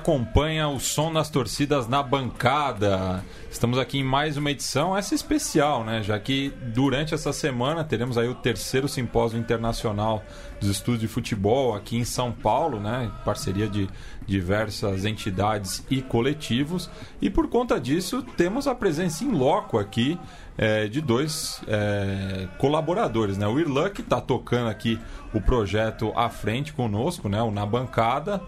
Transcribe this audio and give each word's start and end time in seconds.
acompanha 0.00 0.66
o 0.66 0.80
som 0.80 1.12
das 1.12 1.28
torcidas 1.28 1.86
na 1.86 2.02
bancada. 2.02 3.22
Estamos 3.50 3.78
aqui 3.78 3.98
em 3.98 4.02
mais 4.02 4.38
uma 4.38 4.50
edição, 4.50 4.96
essa 4.96 5.14
especial, 5.14 5.84
né? 5.84 6.02
Já 6.02 6.18
que 6.18 6.54
durante 6.74 7.12
essa 7.12 7.34
semana 7.34 7.84
teremos 7.84 8.16
aí 8.16 8.26
o 8.26 8.34
terceiro 8.34 8.88
simpósio 8.88 9.38
internacional 9.38 10.24
dos 10.58 10.70
estudos 10.70 11.00
de 11.00 11.06
futebol 11.06 11.74
aqui 11.74 11.98
em 11.98 12.04
São 12.04 12.32
Paulo, 12.32 12.80
né? 12.80 13.12
Parceria 13.26 13.68
de 13.68 13.90
diversas 14.26 15.04
entidades 15.04 15.84
e 15.90 16.00
coletivos. 16.00 16.88
E 17.20 17.28
por 17.28 17.48
conta 17.48 17.78
disso, 17.78 18.22
temos 18.38 18.66
a 18.66 18.74
presença 18.74 19.22
em 19.22 19.30
loco 19.30 19.78
aqui 19.78 20.18
é, 20.56 20.88
de 20.88 21.02
dois 21.02 21.60
é, 21.68 22.48
colaboradores, 22.56 23.36
né? 23.36 23.46
O 23.46 23.60
Irlan, 23.60 23.90
que 23.90 24.00
está 24.00 24.18
tocando 24.18 24.70
aqui 24.70 24.98
o 25.34 25.42
projeto 25.42 26.10
à 26.16 26.30
frente 26.30 26.72
conosco, 26.72 27.28
né? 27.28 27.42
O 27.42 27.50
Na 27.50 27.66
Bancada, 27.66 28.40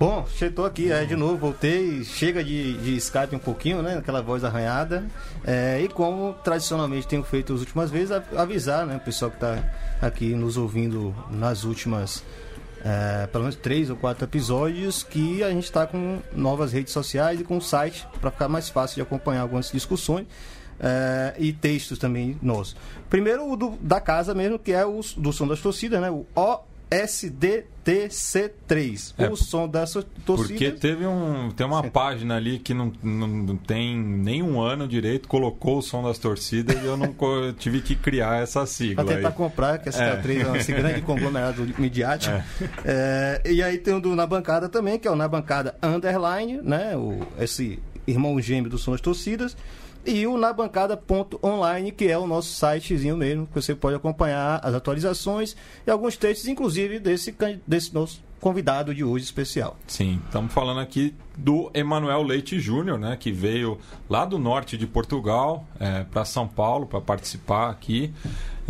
Bom, 0.00 0.26
estou 0.40 0.64
aqui 0.64 0.90
é, 0.90 1.04
de 1.04 1.14
novo, 1.14 1.36
voltei. 1.36 2.02
Chega 2.04 2.42
de, 2.42 2.72
de 2.78 2.96
Skype 2.96 3.36
um 3.36 3.38
pouquinho, 3.38 3.82
né? 3.82 3.98
Aquela 3.98 4.22
voz 4.22 4.42
arranhada. 4.42 5.04
É, 5.44 5.78
e 5.78 5.88
como 5.88 6.32
tradicionalmente 6.42 7.06
tenho 7.06 7.22
feito 7.22 7.52
as 7.52 7.60
últimas 7.60 7.90
vezes, 7.90 8.10
avisar 8.34 8.86
né, 8.86 8.96
o 8.96 9.00
pessoal 9.00 9.30
que 9.30 9.36
está 9.36 9.62
aqui 10.00 10.34
nos 10.34 10.56
ouvindo 10.56 11.14
nas 11.30 11.64
últimas, 11.64 12.24
é, 12.82 13.26
pelo 13.26 13.44
menos 13.44 13.56
três 13.56 13.90
ou 13.90 13.96
quatro 13.96 14.24
episódios, 14.24 15.02
que 15.02 15.44
a 15.44 15.50
gente 15.50 15.64
está 15.64 15.86
com 15.86 16.20
novas 16.32 16.72
redes 16.72 16.94
sociais 16.94 17.38
e 17.38 17.44
com 17.44 17.58
o 17.58 17.60
site 17.60 18.08
para 18.22 18.30
ficar 18.30 18.48
mais 18.48 18.70
fácil 18.70 18.94
de 18.94 19.02
acompanhar 19.02 19.42
algumas 19.42 19.70
discussões. 19.70 20.26
É, 20.82 21.34
e 21.38 21.52
textos 21.52 21.98
também 21.98 22.38
nossos. 22.40 22.74
Primeiro 23.10 23.46
o 23.52 23.54
do, 23.54 23.76
da 23.82 24.00
casa 24.00 24.34
mesmo, 24.34 24.58
que 24.58 24.72
é 24.72 24.86
o 24.86 25.02
do 25.14 25.30
som 25.30 25.46
das 25.46 25.60
torcidas, 25.60 26.00
né? 26.00 26.10
O 26.10 26.24
O 26.34 26.69
SDTC3, 26.90 29.14
é, 29.16 29.28
o 29.28 29.36
som 29.36 29.68
dessa 29.68 30.02
torcida. 30.26 30.48
Porque 30.48 30.72
teve 30.72 31.06
um, 31.06 31.52
tem 31.52 31.64
uma 31.64 31.84
Sim. 31.84 31.90
página 31.90 32.36
ali 32.36 32.58
que 32.58 32.74
não, 32.74 32.92
não, 33.00 33.28
não, 33.28 33.56
tem 33.56 33.96
nenhum 33.96 34.60
ano 34.60 34.88
direito, 34.88 35.28
colocou 35.28 35.78
o 35.78 35.82
som 35.82 36.02
das 36.02 36.18
torcidas 36.18 36.82
e 36.82 36.84
eu 36.84 36.96
não 36.96 37.14
tive 37.56 37.80
que 37.80 37.94
criar 37.94 38.42
essa 38.42 38.66
sigla. 38.66 39.04
Para 39.04 39.14
tentar 39.14 39.28
aí. 39.28 39.34
comprar, 39.34 39.78
que 39.78 39.88
essa 39.88 40.02
é. 40.02 40.16
3 40.16 40.48
é 40.48 40.58
esse 40.58 40.72
grande 40.74 41.00
conglomerado 41.02 41.64
midiático. 41.78 42.34
É. 42.34 42.44
É, 42.84 43.40
e 43.52 43.62
aí 43.62 43.78
tem 43.78 43.94
o 43.94 44.00
do 44.00 44.16
Na 44.16 44.26
Bancada 44.26 44.68
também, 44.68 44.98
que 44.98 45.06
é 45.06 45.10
o 45.10 45.16
Na 45.16 45.28
Bancada 45.28 45.76
Underline, 45.80 46.60
né? 46.62 46.96
O, 46.96 47.20
esse 47.38 47.78
irmão 48.06 48.40
gêmeo 48.40 48.68
do 48.68 48.78
som 48.78 48.92
das 48.92 49.00
torcidas 49.00 49.56
e 50.04 50.26
o 50.26 50.36
nabancada.online, 50.36 51.92
que 51.92 52.06
é 52.06 52.18
o 52.18 52.26
nosso 52.26 52.54
sitezinho 52.54 53.16
mesmo, 53.16 53.46
que 53.46 53.54
você 53.54 53.74
pode 53.74 53.96
acompanhar 53.96 54.60
as 54.62 54.74
atualizações 54.74 55.56
e 55.86 55.90
alguns 55.90 56.16
textos, 56.16 56.48
inclusive, 56.48 56.98
desse, 56.98 57.34
desse 57.66 57.94
nosso 57.94 58.22
convidado 58.40 58.94
de 58.94 59.04
hoje 59.04 59.24
especial. 59.24 59.76
Sim, 59.86 60.20
estamos 60.24 60.52
falando 60.52 60.80
aqui 60.80 61.14
do 61.36 61.70
Emanuel 61.74 62.22
Leite 62.22 62.58
Júnior, 62.58 62.98
né, 62.98 63.16
que 63.18 63.30
veio 63.30 63.78
lá 64.08 64.24
do 64.24 64.38
norte 64.38 64.78
de 64.78 64.86
Portugal 64.86 65.66
é, 65.78 66.04
para 66.04 66.24
São 66.24 66.48
Paulo 66.48 66.86
para 66.86 67.00
participar 67.00 67.70
aqui. 67.70 68.12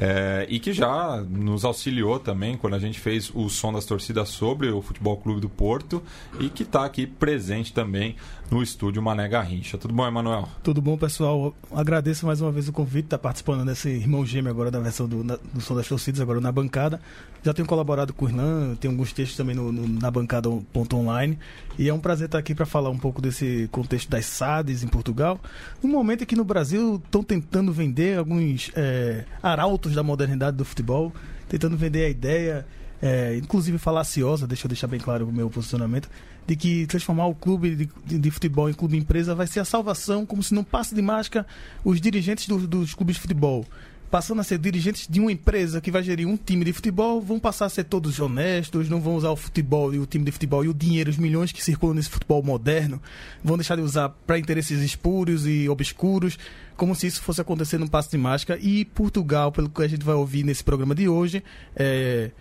É, 0.02 0.46
e 0.48 0.58
que 0.58 0.72
já 0.72 1.22
nos 1.28 1.62
auxiliou 1.62 2.18
também 2.18 2.56
quando 2.56 2.74
a 2.74 2.78
gente 2.78 2.98
fez 2.98 3.30
o 3.34 3.50
som 3.50 3.70
das 3.70 3.84
torcidas 3.84 4.30
sobre 4.30 4.70
o 4.70 4.80
Futebol 4.80 5.18
Clube 5.18 5.42
do 5.42 5.48
Porto 5.48 6.02
e 6.38 6.48
que 6.48 6.62
está 6.62 6.86
aqui 6.86 7.06
presente 7.06 7.70
também 7.70 8.16
no 8.50 8.62
estúdio 8.62 9.00
Mané 9.00 9.28
Garrincha. 9.28 9.78
Tudo 9.78 9.94
bom, 9.94 10.06
Emanuel? 10.06 10.48
Tudo 10.62 10.82
bom, 10.82 10.98
pessoal. 10.98 11.54
Agradeço 11.70 12.26
mais 12.26 12.40
uma 12.40 12.50
vez 12.50 12.68
o 12.68 12.72
convite, 12.72 13.04
estar 13.04 13.18
tá 13.18 13.22
participando 13.22 13.64
desse 13.64 13.88
irmão 13.88 14.26
gêmeo 14.26 14.50
agora 14.50 14.70
da 14.70 14.80
versão 14.80 15.08
do, 15.08 15.22
na, 15.22 15.38
do 15.54 15.60
som 15.60 15.76
das 15.76 15.86
torcidas, 15.86 16.20
agora 16.20 16.40
na 16.40 16.50
bancada. 16.50 17.00
Já 17.44 17.54
tenho 17.54 17.66
colaborado 17.66 18.12
com 18.12 18.24
o 18.26 18.28
Irlan, 18.28 18.74
tenho 18.74 18.92
alguns 18.92 19.12
textos 19.12 19.36
também 19.36 19.54
no, 19.54 19.70
no, 19.70 19.88
na 19.88 20.10
bancada.online 20.10 21.38
e 21.78 21.88
é 21.88 21.94
um 21.94 22.00
prazer 22.00 22.26
estar 22.26 22.38
aqui 22.38 22.54
para 22.54 22.66
falar 22.66 22.90
um 22.90 22.98
pouco 22.98 23.22
desse 23.22 23.68
contexto 23.70 24.10
das 24.10 24.26
SADs 24.26 24.82
em 24.82 24.88
Portugal. 24.88 25.40
No 25.80 25.88
momento 25.88 26.24
em 26.24 26.26
que 26.26 26.34
no 26.34 26.44
Brasil 26.44 27.00
estão 27.04 27.22
tentando 27.22 27.72
vender 27.72 28.18
alguns 28.18 28.72
é, 28.74 29.24
arautos 29.40 29.94
da 29.94 30.02
modernidade 30.02 30.56
do 30.56 30.64
futebol, 30.64 31.12
tentando 31.48 31.76
vender 31.76 32.04
a 32.04 32.08
ideia, 32.08 32.66
é, 33.00 33.36
inclusive 33.36 33.78
falaciosa, 33.78 34.46
deixa 34.46 34.66
eu 34.66 34.68
deixar 34.68 34.88
bem 34.88 35.00
claro 35.00 35.26
o 35.26 35.32
meu 35.32 35.48
posicionamento, 35.48 36.10
de 36.50 36.56
que 36.56 36.84
transformar 36.88 37.28
o 37.28 37.34
clube 37.34 37.76
de, 37.76 37.88
de, 38.04 38.18
de, 38.18 38.30
futebol 38.32 38.68
em 38.68 38.72
clube 38.72 38.96
empresa 38.96 39.36
vai 39.36 39.46
ser 39.46 39.60
a 39.60 39.64
salvação, 39.64 40.26
como 40.26 40.42
se 40.42 40.52
não 40.52 40.64
passe 40.64 40.92
de 40.92 41.00
mágica 41.00 41.46
os 41.84 42.00
dirigentes 42.00 42.48
do, 42.48 42.66
dos 42.66 42.92
clubes 42.92 43.14
de 43.14 43.22
futebol 43.22 43.64
passando 44.10 44.40
a 44.40 44.42
ser 44.42 44.58
dirigentes 44.58 45.06
de 45.08 45.20
uma 45.20 45.30
empresa 45.30 45.80
que 45.80 45.88
vai 45.88 46.02
gerir 46.02 46.26
um 46.26 46.36
time 46.36 46.64
de 46.64 46.72
futebol, 46.72 47.20
vão 47.20 47.38
passar 47.38 47.66
a 47.66 47.68
ser 47.68 47.84
todos 47.84 48.18
honestos, 48.18 48.88
não 48.88 49.00
vão 49.00 49.14
usar 49.14 49.30
o 49.30 49.36
futebol 49.36 49.94
e 49.94 50.00
o 50.00 50.04
time 50.06 50.24
de 50.24 50.32
futebol 50.32 50.64
e 50.64 50.68
o 50.68 50.74
dinheiro, 50.74 51.08
os 51.08 51.16
milhões 51.16 51.52
que 51.52 51.62
circulam 51.62 51.94
nesse 51.94 52.10
futebol 52.10 52.42
moderno, 52.42 53.00
vão 53.40 53.56
deixar 53.56 53.76
de 53.76 53.82
usar 53.82 54.08
para 54.08 54.36
interesses 54.36 54.80
espúrios 54.80 55.46
e 55.46 55.68
obscuros, 55.68 56.36
como 56.76 56.92
se 56.96 57.06
isso 57.06 57.22
fosse 57.22 57.40
acontecer 57.40 57.78
num 57.78 57.86
passo 57.86 58.10
de 58.10 58.18
mágica. 58.18 58.58
E 58.60 58.84
Portugal, 58.84 59.52
pelo 59.52 59.70
que 59.70 59.80
a 59.80 59.86
gente 59.86 60.04
vai 60.04 60.16
ouvir 60.16 60.42
nesse 60.42 60.64
programa 60.64 60.92
de 60.92 61.08
hoje, 61.08 61.44
é, 61.76 62.32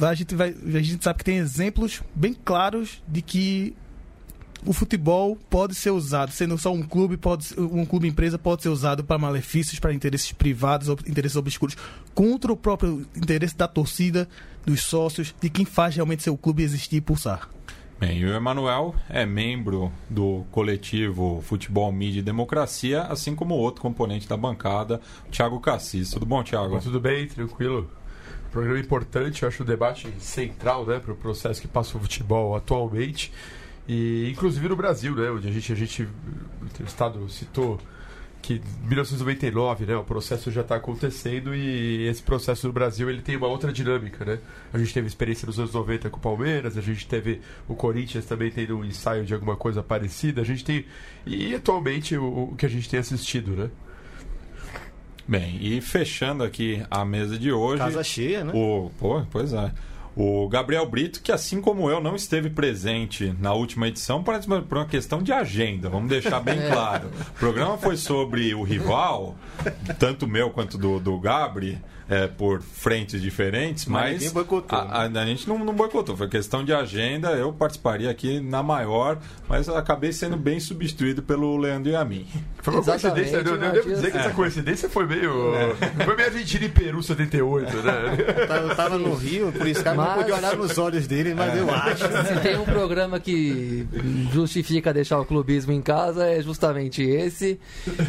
a, 0.00 0.14
gente 0.14 0.34
vai, 0.34 0.54
a 0.74 0.80
gente 0.80 1.02
sabe 1.02 1.18
que 1.18 1.24
tem 1.24 1.38
exemplos 1.38 2.02
bem 2.14 2.34
claros 2.34 3.02
de 3.06 3.22
que 3.22 3.74
o 4.64 4.72
futebol 4.72 5.36
pode 5.50 5.74
ser 5.74 5.90
usado, 5.90 6.30
sendo 6.30 6.56
só 6.56 6.72
um 6.72 6.82
clube, 6.82 7.16
pode 7.16 7.48
um 7.58 7.84
clube 7.84 8.06
empresa 8.06 8.38
pode 8.38 8.62
ser 8.62 8.68
usado 8.68 9.02
para 9.02 9.18
malefícios, 9.18 9.80
para 9.80 9.92
interesses 9.92 10.30
privados, 10.32 10.88
interesses 11.06 11.36
obscuros, 11.36 11.76
contra 12.14 12.52
o 12.52 12.56
próprio 12.56 13.04
interesse 13.16 13.56
da 13.56 13.66
torcida, 13.66 14.28
dos 14.64 14.82
sócios, 14.82 15.34
de 15.40 15.50
quem 15.50 15.64
faz 15.64 15.96
realmente 15.96 16.22
seu 16.22 16.36
clube 16.36 16.62
existir 16.62 16.96
e 16.96 17.00
pulsar. 17.00 17.48
Bem, 17.98 18.18
e 18.18 18.24
o 18.24 18.34
Emanuel 18.34 18.96
é 19.08 19.24
membro 19.24 19.92
do 20.10 20.44
coletivo 20.50 21.40
Futebol, 21.42 21.92
Mídia 21.92 22.18
e 22.18 22.22
Democracia, 22.22 23.02
assim 23.02 23.34
como 23.34 23.54
outro 23.54 23.80
componente 23.80 24.28
da 24.28 24.36
bancada, 24.36 25.00
Thiago 25.30 25.60
Cassis. 25.60 26.10
Tudo 26.10 26.26
bom, 26.26 26.42
Thiago? 26.42 26.80
Tudo 26.80 26.98
bem, 26.98 27.28
tranquilo. 27.28 27.88
Programa 28.52 28.78
importante, 28.78 29.42
eu 29.42 29.48
acho 29.48 29.62
o 29.62 29.66
debate 29.66 30.12
central 30.18 30.84
né, 30.84 31.00
para 31.00 31.12
o 31.12 31.16
processo 31.16 31.60
que 31.60 31.66
passa 31.66 31.96
o 31.96 32.00
futebol 32.00 32.54
atualmente. 32.54 33.32
E 33.88 34.30
inclusive 34.30 34.68
no 34.68 34.76
Brasil, 34.76 35.16
né, 35.16 35.30
onde 35.30 35.48
a 35.48 35.50
gente, 35.50 35.72
a 35.72 35.74
gente 35.74 36.02
o 36.02 36.84
Estado 36.84 37.26
citou 37.30 37.80
que 38.42 38.60
1999, 38.82 39.86
né, 39.86 39.96
o 39.96 40.04
processo 40.04 40.50
já 40.50 40.60
está 40.60 40.76
acontecendo 40.76 41.54
e 41.54 42.06
esse 42.08 42.22
processo 42.22 42.66
no 42.66 42.72
Brasil 42.72 43.08
ele 43.08 43.22
tem 43.22 43.36
uma 43.36 43.46
outra 43.46 43.72
dinâmica, 43.72 44.24
né? 44.24 44.38
A 44.72 44.78
gente 44.78 44.92
teve 44.92 45.06
experiência 45.06 45.46
nos 45.46 45.58
anos 45.60 45.72
90 45.72 46.10
com 46.10 46.18
o 46.18 46.20
Palmeiras, 46.20 46.76
a 46.76 46.80
gente 46.80 47.06
teve 47.06 47.40
o 47.68 47.76
Corinthians 47.76 48.26
também 48.26 48.50
tendo 48.50 48.76
um 48.76 48.84
ensaio 48.84 49.24
de 49.24 49.32
alguma 49.32 49.56
coisa 49.56 49.80
parecida, 49.82 50.42
a 50.42 50.44
gente 50.44 50.64
tem 50.64 50.84
e 51.24 51.54
atualmente 51.54 52.16
o, 52.16 52.50
o 52.50 52.56
que 52.56 52.66
a 52.66 52.68
gente 52.68 52.88
tem 52.90 52.98
assistido, 52.98 53.52
né? 53.52 53.70
Bem, 55.26 55.58
e 55.60 55.80
fechando 55.80 56.42
aqui 56.42 56.82
a 56.90 57.04
mesa 57.04 57.38
de 57.38 57.52
hoje. 57.52 57.78
Casa 57.78 58.02
cheia, 58.02 58.44
né? 58.44 58.52
O, 58.54 58.90
pô, 58.98 59.22
pois 59.30 59.52
é. 59.52 59.72
O 60.14 60.46
Gabriel 60.46 60.84
Brito, 60.84 61.22
que 61.22 61.32
assim 61.32 61.60
como 61.60 61.88
eu 61.88 61.98
não 61.98 62.14
esteve 62.14 62.50
presente 62.50 63.34
na 63.40 63.54
última 63.54 63.88
edição, 63.88 64.22
parece 64.22 64.46
por 64.46 64.76
uma 64.76 64.84
questão 64.84 65.22
de 65.22 65.32
agenda, 65.32 65.88
vamos 65.88 66.10
deixar 66.10 66.40
bem 66.40 66.58
claro. 66.70 67.08
O 67.08 67.38
programa 67.38 67.78
foi 67.78 67.96
sobre 67.96 68.54
o 68.54 68.62
rival, 68.62 69.36
tanto 69.98 70.26
meu 70.26 70.50
quanto 70.50 70.76
do, 70.76 71.00
do 71.00 71.18
Gabri 71.18 71.78
é, 72.12 72.26
por 72.26 72.60
frentes 72.60 73.22
diferentes, 73.22 73.86
mas, 73.86 74.22
mas 74.22 74.32
boicotou, 74.32 74.78
a, 74.78 75.08
né? 75.08 75.18
a, 75.18 75.22
a, 75.22 75.26
gente 75.26 75.48
não, 75.48 75.58
não, 75.58 75.72
boicotou, 75.72 76.14
foi 76.14 76.28
questão 76.28 76.62
de 76.62 76.70
agenda, 76.70 77.30
eu 77.30 77.50
participaria 77.54 78.10
aqui 78.10 78.38
na 78.38 78.62
maior, 78.62 79.18
mas 79.48 79.66
acabei 79.66 80.12
sendo 80.12 80.36
bem 80.36 80.60
substituído 80.60 81.22
pelo 81.22 81.56
Leandro 81.56 81.90
e 81.90 81.96
a 81.96 82.04
mim. 82.04 82.26
Foi 82.60 82.74
uma 82.74 82.82
coincidência, 82.82 83.36
eu, 83.38 83.44
eu 83.46 83.72
devo 83.72 83.88
dizer 83.88 84.10
que 84.10 84.18
essa 84.18 84.30
coincidência 84.30 84.90
foi 84.90 85.06
meio. 85.06 85.54
É. 85.54 86.04
Foi 86.04 86.14
meio 86.14 86.28
Argentina 86.28 86.64
e 86.66 86.68
Peru 86.68 87.02
78, 87.02 87.76
né? 87.78 87.92
Eu 88.62 88.76
tava 88.76 88.98
no 88.98 89.14
Rio, 89.14 89.50
por 89.50 89.66
isso 89.66 89.82
que 89.82 89.88
mas... 89.88 89.96
não 89.96 90.14
podia 90.14 90.34
olhar 90.36 90.56
nos 90.56 90.76
olhos 90.76 91.06
dele, 91.06 91.34
mas 91.34 91.56
é. 91.56 91.60
eu 91.60 91.70
acho. 91.70 92.04
Se 92.28 92.40
tem 92.40 92.58
um 92.58 92.64
programa 92.64 93.18
que 93.18 93.86
justifica 94.32 94.92
deixar 94.92 95.18
o 95.18 95.24
clubismo 95.24 95.72
em 95.72 95.80
casa, 95.80 96.26
é 96.26 96.42
justamente 96.42 97.02
esse. 97.02 97.58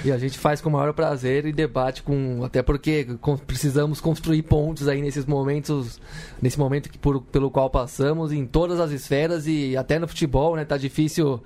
E 0.03 0.11
a 0.11 0.17
gente 0.17 0.37
faz 0.37 0.59
com 0.59 0.69
o 0.69 0.73
maior 0.73 0.93
prazer 0.93 1.45
e 1.45 1.53
debate 1.53 2.03
com. 2.03 2.43
Até 2.43 2.61
porque 2.61 3.07
precisamos 3.47 3.92
construir 4.01 4.43
pontos 4.43 4.87
aí 4.87 5.01
nesses 5.01 5.25
momentos, 5.25 5.99
nesse 6.41 6.57
momento 6.59 6.89
que 6.89 6.97
por, 6.97 7.21
pelo 7.21 7.49
qual 7.49 7.69
passamos 7.69 8.31
em 8.31 8.45
todas 8.45 8.79
as 8.79 8.91
esferas 8.91 9.47
e 9.47 9.75
até 9.77 9.99
no 9.99 10.07
futebol, 10.07 10.55
né? 10.55 10.65
Tá 10.65 10.77
difícil 10.77 11.41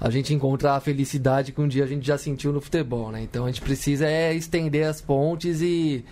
a 0.00 0.10
gente 0.10 0.32
encontrar 0.32 0.76
a 0.76 0.80
felicidade 0.80 1.52
que 1.52 1.60
um 1.60 1.68
dia 1.68 1.84
a 1.84 1.86
gente 1.86 2.06
já 2.06 2.16
sentiu 2.16 2.52
no 2.52 2.60
futebol, 2.60 3.10
né? 3.10 3.22
Então 3.22 3.44
a 3.44 3.48
gente 3.48 3.60
precisa 3.60 4.06
é 4.06 4.34
estender 4.34 4.86
as 4.86 5.00
pontes 5.00 5.60
e 5.60 6.04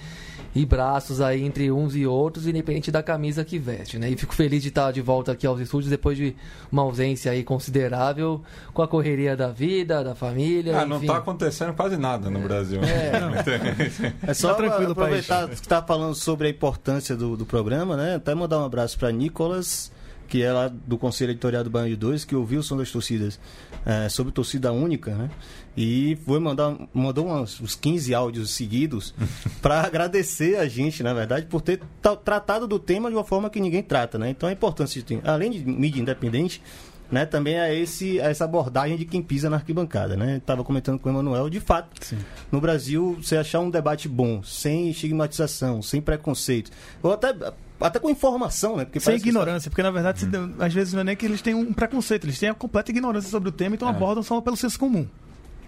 e 0.57 0.65
braços 0.65 1.21
aí 1.21 1.45
entre 1.45 1.71
uns 1.71 1.95
e 1.95 2.07
outros, 2.07 2.47
independente 2.47 2.91
da 2.91 3.03
camisa 3.03 3.45
que 3.45 3.59
veste, 3.59 3.99
né? 3.99 4.09
E 4.09 4.17
fico 4.17 4.35
feliz 4.35 4.63
de 4.63 4.71
estar 4.71 4.91
de 4.91 5.03
volta 5.03 5.33
aqui 5.33 5.47
aos 5.47 5.61
estúdios 5.61 5.91
depois 5.91 6.17
de 6.17 6.35
uma 6.73 6.81
ausência 6.81 7.31
aí 7.31 7.45
considerável 7.45 8.43
com 8.73 8.81
a 8.81 8.89
correria 8.89 9.37
da 9.37 9.49
vida, 9.49 10.03
da 10.03 10.15
família. 10.15 10.81
Ah, 10.81 10.87
não 10.87 10.99
está 10.99 11.19
acontecendo 11.19 11.75
quase 11.75 11.99
nada 11.99 12.31
no 12.31 12.39
é. 12.39 12.43
Brasil. 12.43 12.81
É, 12.83 14.23
é 14.31 14.33
só 14.33 14.55
tá 14.55 14.55
tranquilo 14.55 14.93
aproveitar 14.93 15.47
que 15.47 15.55
está 15.57 15.83
falando 15.83 16.15
sobre 16.15 16.47
a 16.47 16.51
importância 16.51 17.15
do, 17.15 17.37
do 17.37 17.45
programa, 17.45 17.95
né? 17.95 18.15
Até 18.15 18.35
mandar 18.35 18.59
um 18.59 18.65
abraço 18.65 18.99
para 18.99 19.13
Nicolas 19.13 19.93
que 20.27 20.43
é 20.43 20.53
lá 20.53 20.69
do 20.69 20.99
Conselho 20.99 21.31
Editorial 21.31 21.63
do 21.63 21.71
Banho 21.71 21.89
de 21.89 21.95
Dois, 21.95 22.25
que 22.25 22.35
ouviu 22.35 22.59
o 22.59 22.63
som 22.63 22.77
das 22.77 22.91
torcidas 22.91 23.39
é, 23.85 24.09
sobre 24.09 24.33
torcida 24.33 24.73
única, 24.73 25.15
né? 25.15 25.31
E 25.77 26.17
foi 26.25 26.41
mandar, 26.41 26.75
mandou 26.95 27.29
uns, 27.29 27.61
uns 27.61 27.75
15 27.75 28.15
áudios 28.15 28.51
seguidos 28.51 29.15
para 29.61 29.83
agradecer 29.83 30.57
a 30.57 30.67
gente, 30.67 31.03
na 31.03 31.13
verdade, 31.13 31.47
por 31.47 31.61
ter 31.61 31.81
tratado 32.25 32.67
do 32.67 32.79
tema 32.79 33.11
de 33.11 33.17
uma 33.17 33.25
forma 33.25 33.51
que 33.51 33.61
ninguém 33.61 33.83
trata, 33.83 34.19
né? 34.19 34.31
Então 34.31 34.49
é 34.49 34.53
importante, 34.53 35.05
além 35.25 35.51
de 35.51 35.65
mídia 35.65 36.01
independente, 36.01 36.63
né, 37.11 37.25
também 37.25 37.59
é 37.59 37.75
esse, 37.75 38.19
essa 38.19 38.45
abordagem 38.45 38.97
de 38.97 39.05
quem 39.05 39.23
pisa 39.23 39.49
na 39.49 39.57
arquibancada. 39.57 40.17
Né? 40.17 40.39
Estava 40.39 40.65
comentando 40.65 40.99
com 40.99 41.09
o 41.09 41.13
Emanuel, 41.13 41.49
de 41.49 41.61
fato, 41.61 41.89
Sim. 42.05 42.19
no 42.51 42.61
Brasil, 42.61 43.17
você 43.23 43.37
achar 43.37 43.61
um 43.61 43.71
debate 43.71 44.09
bom, 44.09 44.43
sem 44.43 44.91
estigmatização, 44.91 45.83
sem 45.83 46.01
preconceito, 46.01 46.71
ou 47.03 47.13
até 47.13 47.35
até 47.79 47.99
com 47.99 48.09
informação, 48.09 48.75
né? 48.75 48.87
Porque 48.87 48.99
Sem 48.99 49.17
ignorância, 49.17 49.71
porque 49.71 49.83
na 49.83 49.91
verdade, 49.91 50.25
hum. 50.25 50.55
às 50.59 50.73
vezes 50.73 50.95
não 50.95 51.01
é 51.01 51.05
nem 51.05 51.17
que 51.17 51.27
eles 51.27 51.43
têm 51.43 51.55
um 51.55 51.75
preconceito, 51.75 52.25
eles 52.25 52.39
têm 52.39 52.49
a 52.49 52.55
completa 52.55 52.91
ignorância 52.91 53.31
sobre 53.31 53.51
o 53.51 53.53
tema, 53.53 53.75
então 53.75 53.87
é. 53.87 53.91
abordam 53.91 54.23
só 54.23 54.41
pelo 54.41 54.57
senso 54.57 54.79
comum. 54.79 55.07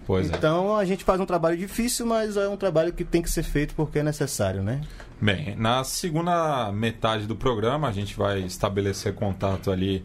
Pois 0.09 0.31
é. 0.31 0.35
então 0.35 0.75
é. 0.75 0.81
a 0.81 0.85
gente 0.85 1.03
faz 1.03 1.21
um 1.21 1.25
trabalho 1.25 1.55
difícil, 1.55 2.03
mas 2.03 2.35
é 2.35 2.49
um 2.49 2.57
trabalho 2.57 2.91
que 2.91 3.03
tem 3.03 3.21
que 3.21 3.29
ser 3.29 3.43
feito 3.43 3.75
porque 3.75 3.99
é 3.99 4.03
necessário, 4.03 4.63
né? 4.63 4.81
Bem, 5.21 5.55
na 5.55 5.83
segunda 5.83 6.71
metade 6.71 7.27
do 7.27 7.35
programa 7.35 7.87
a 7.87 7.91
gente 7.91 8.17
vai 8.17 8.39
estabelecer 8.39 9.13
contato 9.13 9.69
ali 9.69 10.03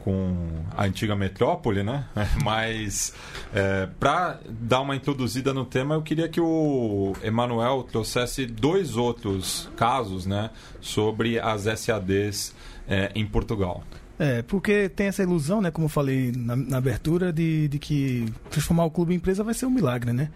com 0.00 0.64
a 0.74 0.84
antiga 0.84 1.14
metrópole, 1.14 1.82
né? 1.82 2.06
Mas 2.42 3.12
é, 3.52 3.90
para 4.00 4.40
dar 4.48 4.80
uma 4.80 4.96
introduzida 4.96 5.52
no 5.52 5.66
tema, 5.66 5.96
eu 5.96 6.02
queria 6.02 6.30
que 6.30 6.40
o 6.40 7.12
Emanuel 7.22 7.82
trouxesse 7.82 8.46
dois 8.46 8.96
outros 8.96 9.68
casos, 9.76 10.24
né, 10.24 10.48
sobre 10.80 11.38
as 11.38 11.64
SADs 11.78 12.54
é, 12.88 13.12
em 13.14 13.26
Portugal. 13.26 13.84
É, 14.18 14.42
porque 14.42 14.88
tem 14.88 15.06
essa 15.06 15.22
ilusão, 15.22 15.60
né, 15.60 15.70
como 15.70 15.86
eu 15.86 15.88
falei 15.88 16.32
na, 16.36 16.54
na 16.54 16.76
abertura, 16.78 17.32
de, 17.32 17.68
de 17.68 17.78
que 17.78 18.26
transformar 18.50 18.84
o 18.84 18.90
clube 18.90 19.12
em 19.12 19.16
empresa 19.16 19.42
vai 19.42 19.54
ser 19.54 19.66
um 19.66 19.70
milagre, 19.70 20.12
né? 20.12 20.30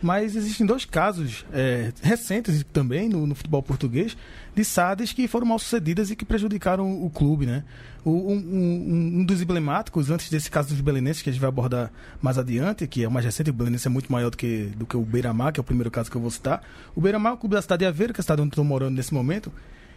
Mas 0.00 0.36
existem 0.36 0.64
dois 0.64 0.84
casos 0.84 1.44
é, 1.52 1.92
recentes 2.02 2.64
também 2.72 3.08
no, 3.08 3.26
no, 3.26 3.34
futebol 3.34 3.62
português 3.62 4.16
de 4.54 4.64
SADs 4.64 5.12
que 5.12 5.26
foram 5.26 5.46
mal 5.46 5.58
sucedidas 5.58 6.10
e 6.10 6.16
que 6.16 6.24
prejudicaram 6.24 7.04
o 7.04 7.10
clube, 7.10 7.46
né? 7.46 7.64
O, 8.04 8.10
um, 8.10 8.36
um, 8.36 9.20
um, 9.20 9.24
dos 9.24 9.42
emblemáticos, 9.42 10.08
antes 10.08 10.30
desse 10.30 10.48
caso 10.50 10.68
dos 10.68 10.80
belenenses, 10.80 11.20
que 11.20 11.30
a 11.30 11.32
gente 11.32 11.40
vai 11.40 11.48
abordar 11.48 11.90
mais 12.22 12.38
adiante, 12.38 12.86
que 12.86 13.02
é 13.02 13.08
o 13.08 13.10
mais 13.10 13.24
recente, 13.24 13.50
o 13.50 13.52
belenense 13.52 13.88
é 13.88 13.90
muito 13.90 14.10
maior 14.10 14.30
do 14.30 14.36
que, 14.36 14.70
do 14.76 14.86
que 14.86 14.96
o 14.96 15.02
Beira-Mar, 15.02 15.52
que 15.52 15.58
é 15.58 15.62
o 15.62 15.64
primeiro 15.64 15.90
caso 15.90 16.08
que 16.08 16.16
eu 16.16 16.20
vou 16.20 16.30
citar. 16.30 16.62
O 16.94 17.00
Beira-Mar 17.00 17.32
é 17.32 17.34
o 17.34 17.38
clube 17.38 17.56
da 17.56 17.62
cidade 17.62 17.80
de 17.80 17.86
Aveiro, 17.86 18.14
que 18.14 18.20
é 18.20 18.22
a 18.22 18.22
cidade 18.22 18.40
onde 18.40 18.50
estou 18.50 18.64
morando 18.64 18.94
nesse 18.94 19.12
momento, 19.12 19.52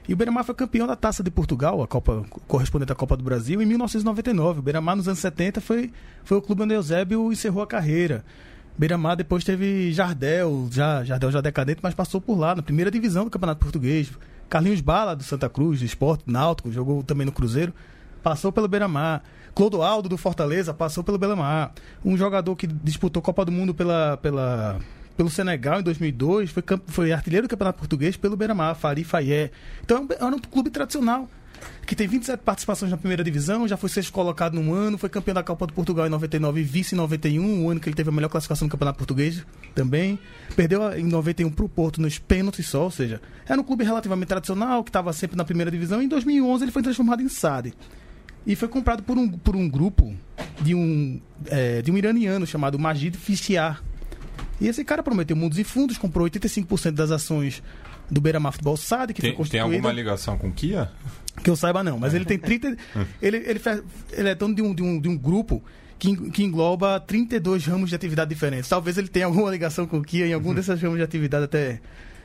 e 0.07 0.13
o 0.13 0.18
Beira-Mar 0.18 0.44
foi 0.44 0.56
campeão 0.56 0.88
da 0.88 0.95
Taça 0.95 1.24
de 1.24 1.30
Portugal, 1.30 1.81
a 1.81 1.88
Copa 1.88 2.25
correspondente 2.48 2.92
à 2.92 2.95
Copa 2.95 3.15
do 3.15 3.24
Brasil, 3.24 3.62
em 3.62 3.65
1999. 3.65 4.59
O 4.59 4.62
Beira-Mar, 4.62 4.95
nos 4.95 5.07
anos 5.07 5.19
70, 5.19 5.62
foi, 5.62 5.92
foi 6.24 6.38
o 6.38 6.42
clube 6.42 6.63
onde 6.63 6.74
Eusébio 6.74 7.31
encerrou 7.31 7.62
a 7.62 7.68
carreira. 7.68 8.25
Beira-Mar 8.77 9.15
depois 9.15 9.44
teve 9.44 9.92
Jardel, 9.94 10.68
já, 10.71 11.03
Jardel 11.03 11.31
já 11.31 11.42
decadente, 11.42 11.81
mas 11.83 11.94
passou 11.94 12.19
por 12.19 12.38
lá, 12.38 12.56
na 12.56 12.63
primeira 12.63 12.89
divisão 12.89 13.25
do 13.25 13.30
Campeonato 13.30 13.59
Português. 13.59 14.12
Carlinhos 14.50 14.81
Bala, 14.81 15.15
do 15.15 15.24
Santa 15.24 15.48
Cruz, 15.48 15.80
do 15.80 15.86
Esporte 15.86 16.24
Náutico, 16.25 16.71
jogou 16.71 17.04
também 17.04 17.25
no 17.25 17.31
Cruzeiro, 17.31 17.74
passou 18.24 18.51
pelo 18.51 18.68
Beira-Mar. 18.68 19.24
Clodoaldo, 19.54 20.09
do 20.09 20.18
Fortaleza, 20.18 20.74
passou 20.74 21.04
pelo 21.04 21.18
Beira-Mar. 21.18 21.74
Um 22.04 22.18
jogador 22.18 22.56
que 22.56 22.65
disputou 22.65 23.21
Copa 23.21 23.45
do 23.45 23.51
Mundo 23.51 23.74
pela, 23.74 24.18
pela, 24.18 24.80
pelo 25.16 25.30
Senegal 25.30 25.80
em 25.80 25.84
2002, 25.84 26.52
foi, 26.52 26.63
foi 26.88 27.12
artilheiro 27.12 27.48
do 27.48 27.50
Campeonato 27.50 27.80
Português 27.80 28.18
pelo 28.18 28.36
Beira-Mar, 28.36 28.75
Fari 28.75 29.04
Fayet. 29.04 29.52
Então, 29.84 30.08
era 30.10 30.28
um 30.28 30.40
clube 30.40 30.69
tradicional 30.69 31.30
que 31.86 31.96
tem 31.96 32.08
27 32.08 32.40
participações 32.42 32.92
na 32.92 32.98
primeira 32.98 33.24
divisão, 33.24 33.68
já 33.68 33.75
foi 33.75 33.90
sexto 33.90 34.12
colocado 34.12 34.54
num 34.54 34.74
ano, 34.74 34.98
foi 34.98 35.10
campeão 35.10 35.36
da 35.36 35.44
Copa 35.44 35.68
do 35.68 35.74
Portugal 35.74 36.08
em 36.08 36.10
99 36.10 36.62
e 36.62 36.63
vice 36.63 36.96
em 36.96 36.98
91, 36.98 37.66
o 37.66 37.69
ano 37.69 37.80
que 37.80 37.90
ele 37.90 37.96
teve 37.96 38.10
a 38.10 38.12
melhor 38.12 38.30
classificação 38.30 38.66
no 38.66 38.72
Campeonato 38.72 38.98
Português 38.98 39.46
também. 39.75 40.18
Perdeu 40.56 40.92
em 40.98 41.04
91 41.04 41.52
para 41.52 41.66
o 41.66 41.69
Porto 41.69 42.02
nos 42.02 42.18
pênaltis 42.18 42.68
só, 42.68 42.84
ou 42.84 42.92
seja, 42.92 43.22
era 43.48 43.60
um 43.60 43.64
clube 43.64 43.84
relativamente 43.84 44.30
tradicional, 44.30 44.84
que 44.84 44.90
estava 44.90 45.12
sempre 45.14 45.36
na 45.38 45.44
primeira 45.44 45.69
divisão. 45.69 46.02
E 46.02 46.06
em 46.06 46.07
2011 46.07 46.64
ele 46.64 46.72
foi 46.72 46.81
transformado 46.81 47.22
em 47.22 47.30
SAD. 47.30 47.74
E 48.46 48.56
foi 48.56 48.68
comprado 48.68 49.04
por 49.04 49.18
um, 49.18 49.30
por 49.30 49.56
um 49.56 49.69
grupo 49.69 50.16
de 50.62 50.74
um, 50.74 51.19
é, 51.48 51.81
de 51.81 51.92
um 51.92 51.98
iraniano 51.98 52.48
chamado 52.48 52.80
Majid 52.80 53.16
Fichiar. 53.16 53.84
E 54.62 54.68
esse 54.68 54.86
cara 54.86 55.02
prometeu 55.02 55.36
mundos 55.36 55.58
e 55.58 55.63
fundos, 55.63 55.98
comprou 55.98 56.30
85% 56.30 56.92
das 56.92 57.10
ações 57.10 57.63
do 58.10 58.22
Beira-Mar 58.22 58.52
Futebol 58.52 58.78
SAD, 58.78 59.13
que 59.13 59.22
tem, 59.22 59.31
foi 59.31 59.38
constituído... 59.38 59.68
Tem 59.68 59.75
alguma 59.75 59.92
ligação 59.92 60.38
com 60.38 60.52
Kia? 60.52 60.92
Que 61.44 61.50
eu 61.50 61.56
saiba, 61.56 61.84
não. 61.84 61.98
Mas 61.98 62.13
ele 62.13 62.25
tem 62.25 62.38
30. 62.38 62.78
ele, 63.19 63.38
ele, 63.38 63.58
faz, 63.58 63.81
ele 64.12 64.30
é 64.30 64.36
dono 64.36 64.54
de 64.54 64.62
um, 64.62 64.75
de 64.75 64.84
um, 64.84 65.00
de 65.02 65.10
um 65.10 65.18
grupo 65.18 65.63
que, 65.98 66.16
que 66.30 66.44
engloba 66.44 67.00
32 67.00 67.66
ramos 67.66 67.90
de 67.90 67.96
atividade 67.96 68.30
diferentes. 68.30 68.69
Talvez 68.69 69.00
ele 69.00 69.08
tenha 69.08 69.25
alguma 69.25 69.50
ligação 69.50 69.88
com 69.88 69.98
o 69.98 70.04
Kia 70.04 70.28
em 70.28 70.34
algum 70.34 70.50
uhum. 70.50 70.56
desses 70.56 70.80
ramos 70.80 70.98
de 70.98 71.04
atividade, 71.04 71.46
até. 71.46 71.81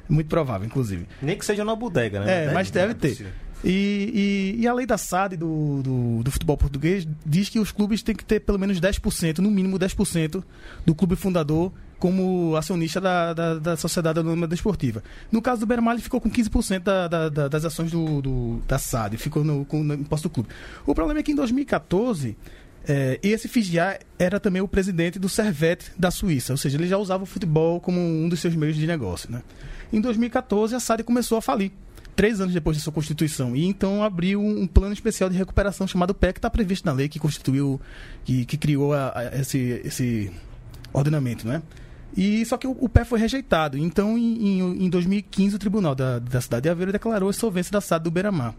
Muito 0.09 0.29
provável, 0.29 0.67
inclusive. 0.67 1.07
Nem 1.21 1.37
que 1.37 1.45
seja 1.45 1.65
na 1.65 1.75
bodega, 1.75 2.21
né? 2.21 2.45
É, 2.45 2.53
mas 2.53 2.71
deve 2.71 2.95
ter. 2.95 3.27
E, 3.65 4.55
e, 4.59 4.63
e, 4.63 4.69
a 4.69 4.73
lei 4.75 4.87
da 4.87 4.97
SAD 4.97 5.37
do, 5.37 5.83
do, 5.83 6.23
do, 6.23 6.31
futebol 6.31 6.57
português 6.57 7.09
diz 7.25 7.49
que 7.49 7.59
os 7.59 7.73
clubes 7.73 8.03
têm 8.03 8.15
que 8.15 8.25
ter 8.25 8.41
pelo 8.41 8.59
menos 8.59 8.79
10%, 8.79 9.39
no 9.39 9.51
mínimo 9.51 9.79
10% 9.79 10.45
do 10.85 10.95
clube 10.95 11.17
fundador 11.17 11.73
como 11.99 12.55
acionista 12.57 13.01
da, 13.01 13.33
da, 13.33 13.55
da 13.59 13.77
Sociedade 13.77 14.21
Anônima 14.21 14.47
Desportiva. 14.47 15.03
No 15.33 15.41
caso 15.41 15.61
do 15.61 15.67
Bermal, 15.67 15.95
ele 15.95 16.03
ficou 16.03 16.21
com 16.21 16.31
15% 16.31 16.81
da, 16.81 17.09
da, 17.09 17.49
das 17.49 17.65
ações 17.65 17.91
do, 17.91 18.21
do, 18.21 18.63
da 18.67 18.79
SAD, 18.79 19.17
ficou 19.17 19.43
no, 19.43 19.65
com, 19.65 19.83
no 19.83 19.95
imposto 19.95 20.29
do 20.29 20.33
clube. 20.33 20.51
O 20.87 20.95
problema 20.95 21.21
é 21.21 21.23
que 21.23 21.33
em 21.33 21.35
2014, 21.35 22.37
é, 22.87 23.19
esse 23.23 23.49
Figiar 23.49 23.99
era 24.19 24.39
também 24.39 24.61
o 24.61 24.69
presidente 24.69 25.19
do 25.19 25.29
Servete 25.29 25.91
da 25.99 26.11
Suíça, 26.11 26.53
ou 26.53 26.57
seja, 26.57 26.77
ele 26.77 26.87
já 26.87 26.99
usava 26.99 27.23
o 27.23 27.27
futebol 27.27 27.81
como 27.81 27.99
um 27.99 28.29
dos 28.29 28.41
seus 28.41 28.55
meios 28.55 28.77
de 28.77 28.87
negócio. 28.87 29.31
Né? 29.31 29.43
Em 29.93 30.01
2014, 30.01 30.75
a 30.75 30.81
SAD 30.81 31.03
começou 31.03 31.39
a 31.39 31.43
falir 31.43 31.73
três 32.15 32.41
anos 32.41 32.55
depois 32.55 32.77
de 32.77 32.83
sua 32.83 32.93
constituição. 32.93 33.55
E 33.55 33.65
então 33.67 34.03
abriu 34.03 34.41
um 34.41 34.67
plano 34.67 34.93
especial 34.93 35.29
de 35.29 35.37
recuperação 35.37 35.87
chamado 35.87 36.15
PEC, 36.15 36.35
que 36.35 36.39
está 36.39 36.51
previsto 36.51 36.85
na 36.87 36.93
lei 36.93 37.09
que 37.09 37.19
constituiu, 37.19 37.81
que, 38.25 38.45
que 38.47 38.57
criou 38.57 38.95
a, 38.95 39.13
a, 39.15 39.41
esse, 39.41 39.81
esse 39.85 40.33
ordenamento, 40.93 41.47
né? 41.47 41.63
E 42.17 42.45
só 42.47 42.57
que 42.57 42.67
o, 42.67 42.77
o 42.81 42.89
pé 42.89 43.05
foi 43.05 43.19
rejeitado. 43.19 43.77
Então, 43.77 44.17
em, 44.17 44.61
em, 44.61 44.85
em 44.87 44.91
2015, 44.91 45.57
o 45.57 45.59
Tribunal 45.59 45.95
da, 45.95 46.19
da 46.19 46.41
cidade 46.41 46.63
de 46.63 46.69
Aveiro 46.71 46.93
declarou 46.93 47.29
a 47.29 47.31
insolvência 47.31 47.71
da 47.71 47.81
SAD 47.81 48.05
do 48.05 48.11
Beira-Mar. 48.11 48.55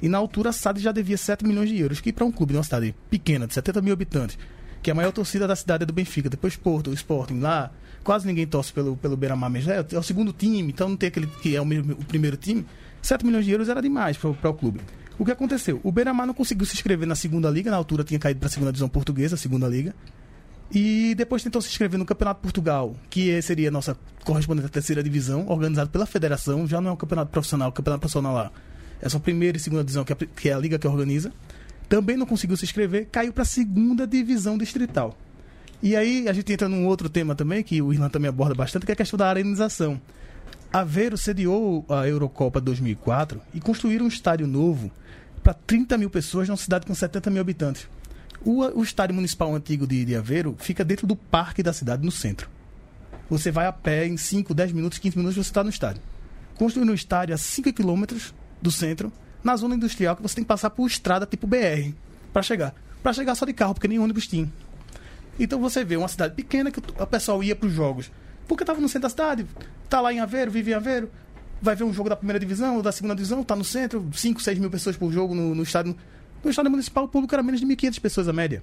E 0.00 0.08
na 0.08 0.18
altura, 0.18 0.50
a 0.50 0.52
SAD 0.52 0.80
já 0.80 0.92
devia 0.92 1.16
7 1.16 1.44
milhões 1.44 1.68
de 1.68 1.78
euros, 1.78 2.00
que 2.00 2.12
para 2.12 2.24
um 2.24 2.32
clube 2.32 2.52
de 2.52 2.58
uma 2.58 2.64
cidade 2.64 2.94
pequena, 3.10 3.46
de 3.46 3.54
70 3.54 3.80
mil 3.80 3.92
habitantes, 3.92 4.38
que 4.82 4.90
é 4.90 4.92
a 4.92 4.94
maior 4.94 5.12
torcida 5.12 5.46
da 5.46 5.54
cidade 5.54 5.84
é 5.84 5.86
do 5.86 5.92
Benfica, 5.92 6.28
depois 6.28 6.56
Porto, 6.56 6.92
Sporting, 6.92 7.38
lá 7.38 7.70
quase 8.02 8.26
ninguém 8.26 8.46
torce 8.46 8.72
pelo, 8.72 8.96
pelo 8.96 9.16
Beira-Mar 9.16 9.48
mesmo. 9.48 9.70
É, 9.70 9.84
é, 9.92 9.98
o 9.98 10.02
segundo 10.02 10.32
time, 10.32 10.72
então 10.72 10.88
não 10.88 10.96
tem 10.96 11.08
aquele 11.08 11.26
que 11.26 11.54
é 11.54 11.60
o, 11.60 11.64
mesmo, 11.64 11.92
o 11.92 12.04
primeiro 12.04 12.36
time. 12.36 12.66
7 13.00 13.24
milhões 13.24 13.44
de 13.44 13.52
euros 13.52 13.68
era 13.68 13.80
demais 13.80 14.16
para 14.16 14.50
o 14.50 14.54
clube. 14.54 14.80
O 15.18 15.24
que 15.24 15.30
aconteceu? 15.30 15.80
O 15.84 15.92
Beira-Mar 15.92 16.26
não 16.26 16.34
conseguiu 16.34 16.66
se 16.66 16.74
inscrever 16.74 17.06
na 17.06 17.14
segunda 17.14 17.48
liga, 17.50 17.70
na 17.70 17.76
altura 17.76 18.02
tinha 18.02 18.18
caído 18.18 18.40
para 18.40 18.48
a 18.48 18.50
segunda 18.50 18.72
divisão 18.72 18.88
portuguesa, 18.88 19.34
a 19.34 19.38
segunda 19.38 19.68
liga. 19.68 19.94
E 20.74 21.14
depois 21.14 21.42
tentou 21.42 21.60
se 21.60 21.68
inscrever 21.68 21.98
no 21.98 22.06
Campeonato 22.06 22.40
Portugal, 22.40 22.96
que 23.10 23.40
seria 23.42 23.68
a 23.68 23.70
nossa 23.70 23.94
correspondente 24.24 24.66
à 24.66 24.70
terceira 24.70 25.02
divisão, 25.02 25.46
organizado 25.48 25.90
pela 25.90 26.06
federação, 26.06 26.66
já 26.66 26.80
não 26.80 26.90
é 26.90 26.92
um 26.94 26.96
campeonato 26.96 27.30
profissional, 27.30 27.68
o 27.68 27.72
campeonato 27.72 28.00
profissional 28.00 28.32
lá. 28.32 28.50
É 29.00 29.08
só 29.08 29.18
a 29.18 29.20
primeira 29.20 29.58
e 29.58 29.60
segunda 29.60 29.84
divisão, 29.84 30.02
que 30.02 30.14
é, 30.14 30.16
que 30.16 30.48
é 30.48 30.54
a 30.54 30.58
liga 30.58 30.78
que 30.78 30.86
organiza. 30.86 31.30
Também 31.90 32.16
não 32.16 32.24
conseguiu 32.24 32.56
se 32.56 32.64
inscrever, 32.64 33.06
caiu 33.12 33.34
para 33.34 33.42
a 33.42 33.46
segunda 33.46 34.06
divisão 34.06 34.56
distrital. 34.56 35.14
E 35.82 35.94
aí 35.94 36.26
a 36.26 36.32
gente 36.32 36.50
entra 36.50 36.68
num 36.70 36.86
outro 36.86 37.10
tema 37.10 37.34
também, 37.34 37.62
que 37.62 37.82
o 37.82 37.92
Irlan 37.92 38.08
também 38.08 38.30
aborda 38.30 38.54
bastante, 38.54 38.86
que 38.86 38.92
é 38.92 38.94
a 38.94 38.96
questão 38.96 39.18
da 39.18 39.28
arenização. 39.28 40.00
Aveiro 40.72 41.18
sediou 41.18 41.84
a 41.86 42.08
Eurocopa 42.08 42.62
2004 42.62 43.38
e 43.52 43.60
construíram 43.60 44.06
um 44.06 44.08
estádio 44.08 44.46
novo 44.46 44.90
para 45.42 45.52
30 45.52 45.98
mil 45.98 46.08
pessoas 46.08 46.48
numa 46.48 46.56
cidade 46.56 46.86
com 46.86 46.94
70 46.94 47.28
mil 47.28 47.42
habitantes. 47.42 47.86
O, 48.44 48.60
o 48.78 48.82
estádio 48.82 49.14
municipal 49.14 49.54
antigo 49.54 49.86
de, 49.86 50.04
de 50.04 50.16
Aveiro 50.16 50.56
fica 50.58 50.84
dentro 50.84 51.06
do 51.06 51.14
parque 51.14 51.62
da 51.62 51.72
cidade, 51.72 52.04
no 52.04 52.10
centro. 52.10 52.48
Você 53.30 53.50
vai 53.50 53.66
a 53.66 53.72
pé 53.72 54.06
em 54.06 54.16
5, 54.16 54.52
10 54.52 54.72
minutos, 54.72 54.98
15 54.98 55.16
minutos, 55.16 55.36
você 55.36 55.50
está 55.50 55.62
no 55.62 55.70
estádio. 55.70 56.02
Construindo 56.56 56.90
um 56.90 56.94
estádio 56.94 57.34
a 57.34 57.38
5 57.38 57.72
quilômetros 57.72 58.34
do 58.60 58.70
centro, 58.70 59.12
na 59.42 59.56
zona 59.56 59.74
industrial, 59.74 60.16
que 60.16 60.22
você 60.22 60.36
tem 60.36 60.44
que 60.44 60.48
passar 60.48 60.70
por 60.70 60.86
estrada 60.86 61.26
tipo 61.26 61.46
BR 61.46 61.92
para 62.32 62.42
chegar. 62.42 62.74
Para 63.02 63.12
chegar 63.12 63.34
só 63.34 63.44
de 63.44 63.52
carro, 63.52 63.74
porque 63.74 63.88
nem 63.88 63.98
ônibus 63.98 64.26
tinha. 64.26 64.50
Então 65.38 65.60
você 65.60 65.84
vê 65.84 65.96
uma 65.96 66.08
cidade 66.08 66.34
pequena 66.34 66.70
que 66.70 66.78
o 66.78 67.06
pessoal 67.06 67.42
ia 67.42 67.56
para 67.56 67.66
os 67.66 67.72
jogos. 67.72 68.10
Porque 68.46 68.64
estava 68.64 68.80
no 68.80 68.88
centro 68.88 69.02
da 69.02 69.08
cidade, 69.08 69.46
tá 69.88 70.00
lá 70.00 70.12
em 70.12 70.20
Aveiro, 70.20 70.50
vive 70.50 70.72
em 70.72 70.74
Aveiro, 70.74 71.10
vai 71.60 71.74
ver 71.74 71.84
um 71.84 71.92
jogo 71.92 72.08
da 72.08 72.16
primeira 72.16 72.38
divisão 72.38 72.76
ou 72.76 72.82
da 72.82 72.92
segunda 72.92 73.14
divisão, 73.14 73.42
tá 73.42 73.56
no 73.56 73.64
centro, 73.64 74.08
5, 74.12 74.42
6 74.42 74.58
mil 74.58 74.70
pessoas 74.70 74.96
por 74.96 75.12
jogo 75.12 75.34
no, 75.34 75.54
no 75.54 75.62
estádio. 75.62 75.96
No 76.42 76.50
estádio 76.50 76.70
municipal, 76.70 77.04
o 77.04 77.08
público 77.08 77.34
era 77.34 77.42
menos 77.42 77.60
de 77.60 77.66
1.500 77.66 78.00
pessoas 78.00 78.28
a 78.28 78.32
média. 78.32 78.62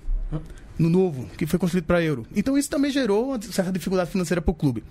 No 0.77 0.89
novo, 0.89 1.25
que 1.37 1.45
foi 1.45 1.57
construído 1.57 1.85
para 1.85 2.01
euro. 2.01 2.25
Então 2.35 2.57
isso 2.57 2.69
também 2.69 2.91
gerou 2.91 3.29
uma 3.29 3.41
certa 3.41 3.71
dificuldade 3.71 4.11
financeira 4.11 4.41
para 4.41 4.51
o 4.51 4.55
clube. 4.55 4.83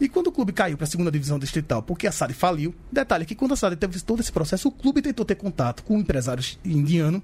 E 0.00 0.08
quando 0.08 0.26
o 0.26 0.32
clube 0.32 0.52
caiu 0.52 0.76
para 0.76 0.84
a 0.84 0.88
segunda 0.88 1.10
divisão 1.10 1.38
distrital, 1.38 1.82
porque 1.82 2.06
a 2.06 2.12
SAD 2.12 2.34
faliu, 2.34 2.74
detalhe 2.92 3.24
que 3.24 3.34
quando 3.34 3.52
a 3.52 3.56
SAD 3.56 3.76
teve 3.76 3.98
todo 4.00 4.20
esse 4.20 4.30
processo, 4.30 4.68
o 4.68 4.70
clube 4.70 5.00
tentou 5.00 5.24
ter 5.24 5.36
contato 5.36 5.82
com 5.82 5.98
empresários 5.98 6.58
indianos 6.62 7.22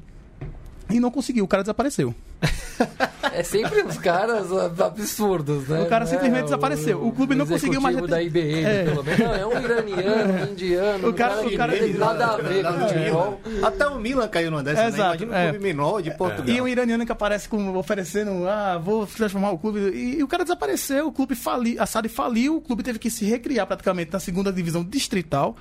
e 0.93 1.01
não 1.01 1.11
conseguiu, 1.11 1.45
o 1.45 1.49
cara 1.49 1.63
desapareceu. 1.63 2.15
É 3.35 3.43
sempre 3.43 3.81
os 3.83 3.97
caras 3.97 4.49
absurdos, 4.79 5.67
né? 5.67 5.83
O 5.83 5.87
cara 5.87 6.05
Não 6.05 6.11
simplesmente 6.11 6.41
é 6.41 6.45
desapareceu. 6.45 7.03
O 7.07 7.13
clube 7.13 7.35
não 7.35 7.47
conseguiu 7.47 7.81
mais 7.81 7.97
executivo 7.97 8.15
da 8.15 8.23
IBM, 8.23 8.65
É. 8.65 8.85
pelo 8.85 9.03
menos. 9.03 9.19
Não, 9.21 9.35
é 9.35 9.47
um 9.47 9.63
iraniano, 9.63 10.33
um 10.35 10.53
indiano, 10.53 11.07
O 11.07 11.11
um 11.11 11.13
cara- 11.15 11.35
cara, 11.37 11.47
o 11.49 11.57
cara- 11.57 11.73
não 11.73 11.79
tem 11.79 11.95
nada 11.95 12.27
a 12.27 12.37
ver 12.37 12.63
com 12.65 12.89
futebol. 12.89 13.41
Até 13.63 13.87
o 13.87 13.99
Milan 13.99 14.29
caiu 14.29 14.51
numa 14.51 14.63
dessas, 14.63 14.95
Exato, 14.95 15.25
né? 15.25 15.25
Imagina 15.25 15.39
é. 15.39 15.47
um 15.47 15.51
clube 15.51 15.65
menor 15.65 16.03
de 16.03 16.11
Portugal. 16.11 16.55
E 16.55 16.61
um 16.61 16.69
iraniano 16.69 17.07
que 17.07 17.13
aparece 17.13 17.49
com, 17.49 17.75
oferecendo, 17.77 18.47
ah, 18.47 18.77
vou 18.77 19.07
transformar 19.07 19.53
o 19.53 19.59
clube. 19.59 19.79
E, 19.95 20.19
e 20.19 20.23
o 20.23 20.29
cara 20.29 20.43
desapareceu, 20.45 21.07
o 21.07 21.13
clube 21.13 21.35
faliu, 21.35 21.81
a 21.81 21.87
SAD 21.87 22.09
faliu, 22.11 22.57
o 22.57 22.61
clube 22.61 22.83
teve 22.83 22.99
que 22.99 23.09
se 23.11 23.25
recriar 23.25 23.67
praticamente 23.67 24.13
na 24.13 24.21
segunda 24.21 24.53
divisão 24.53 24.85
distrital. 24.85 25.57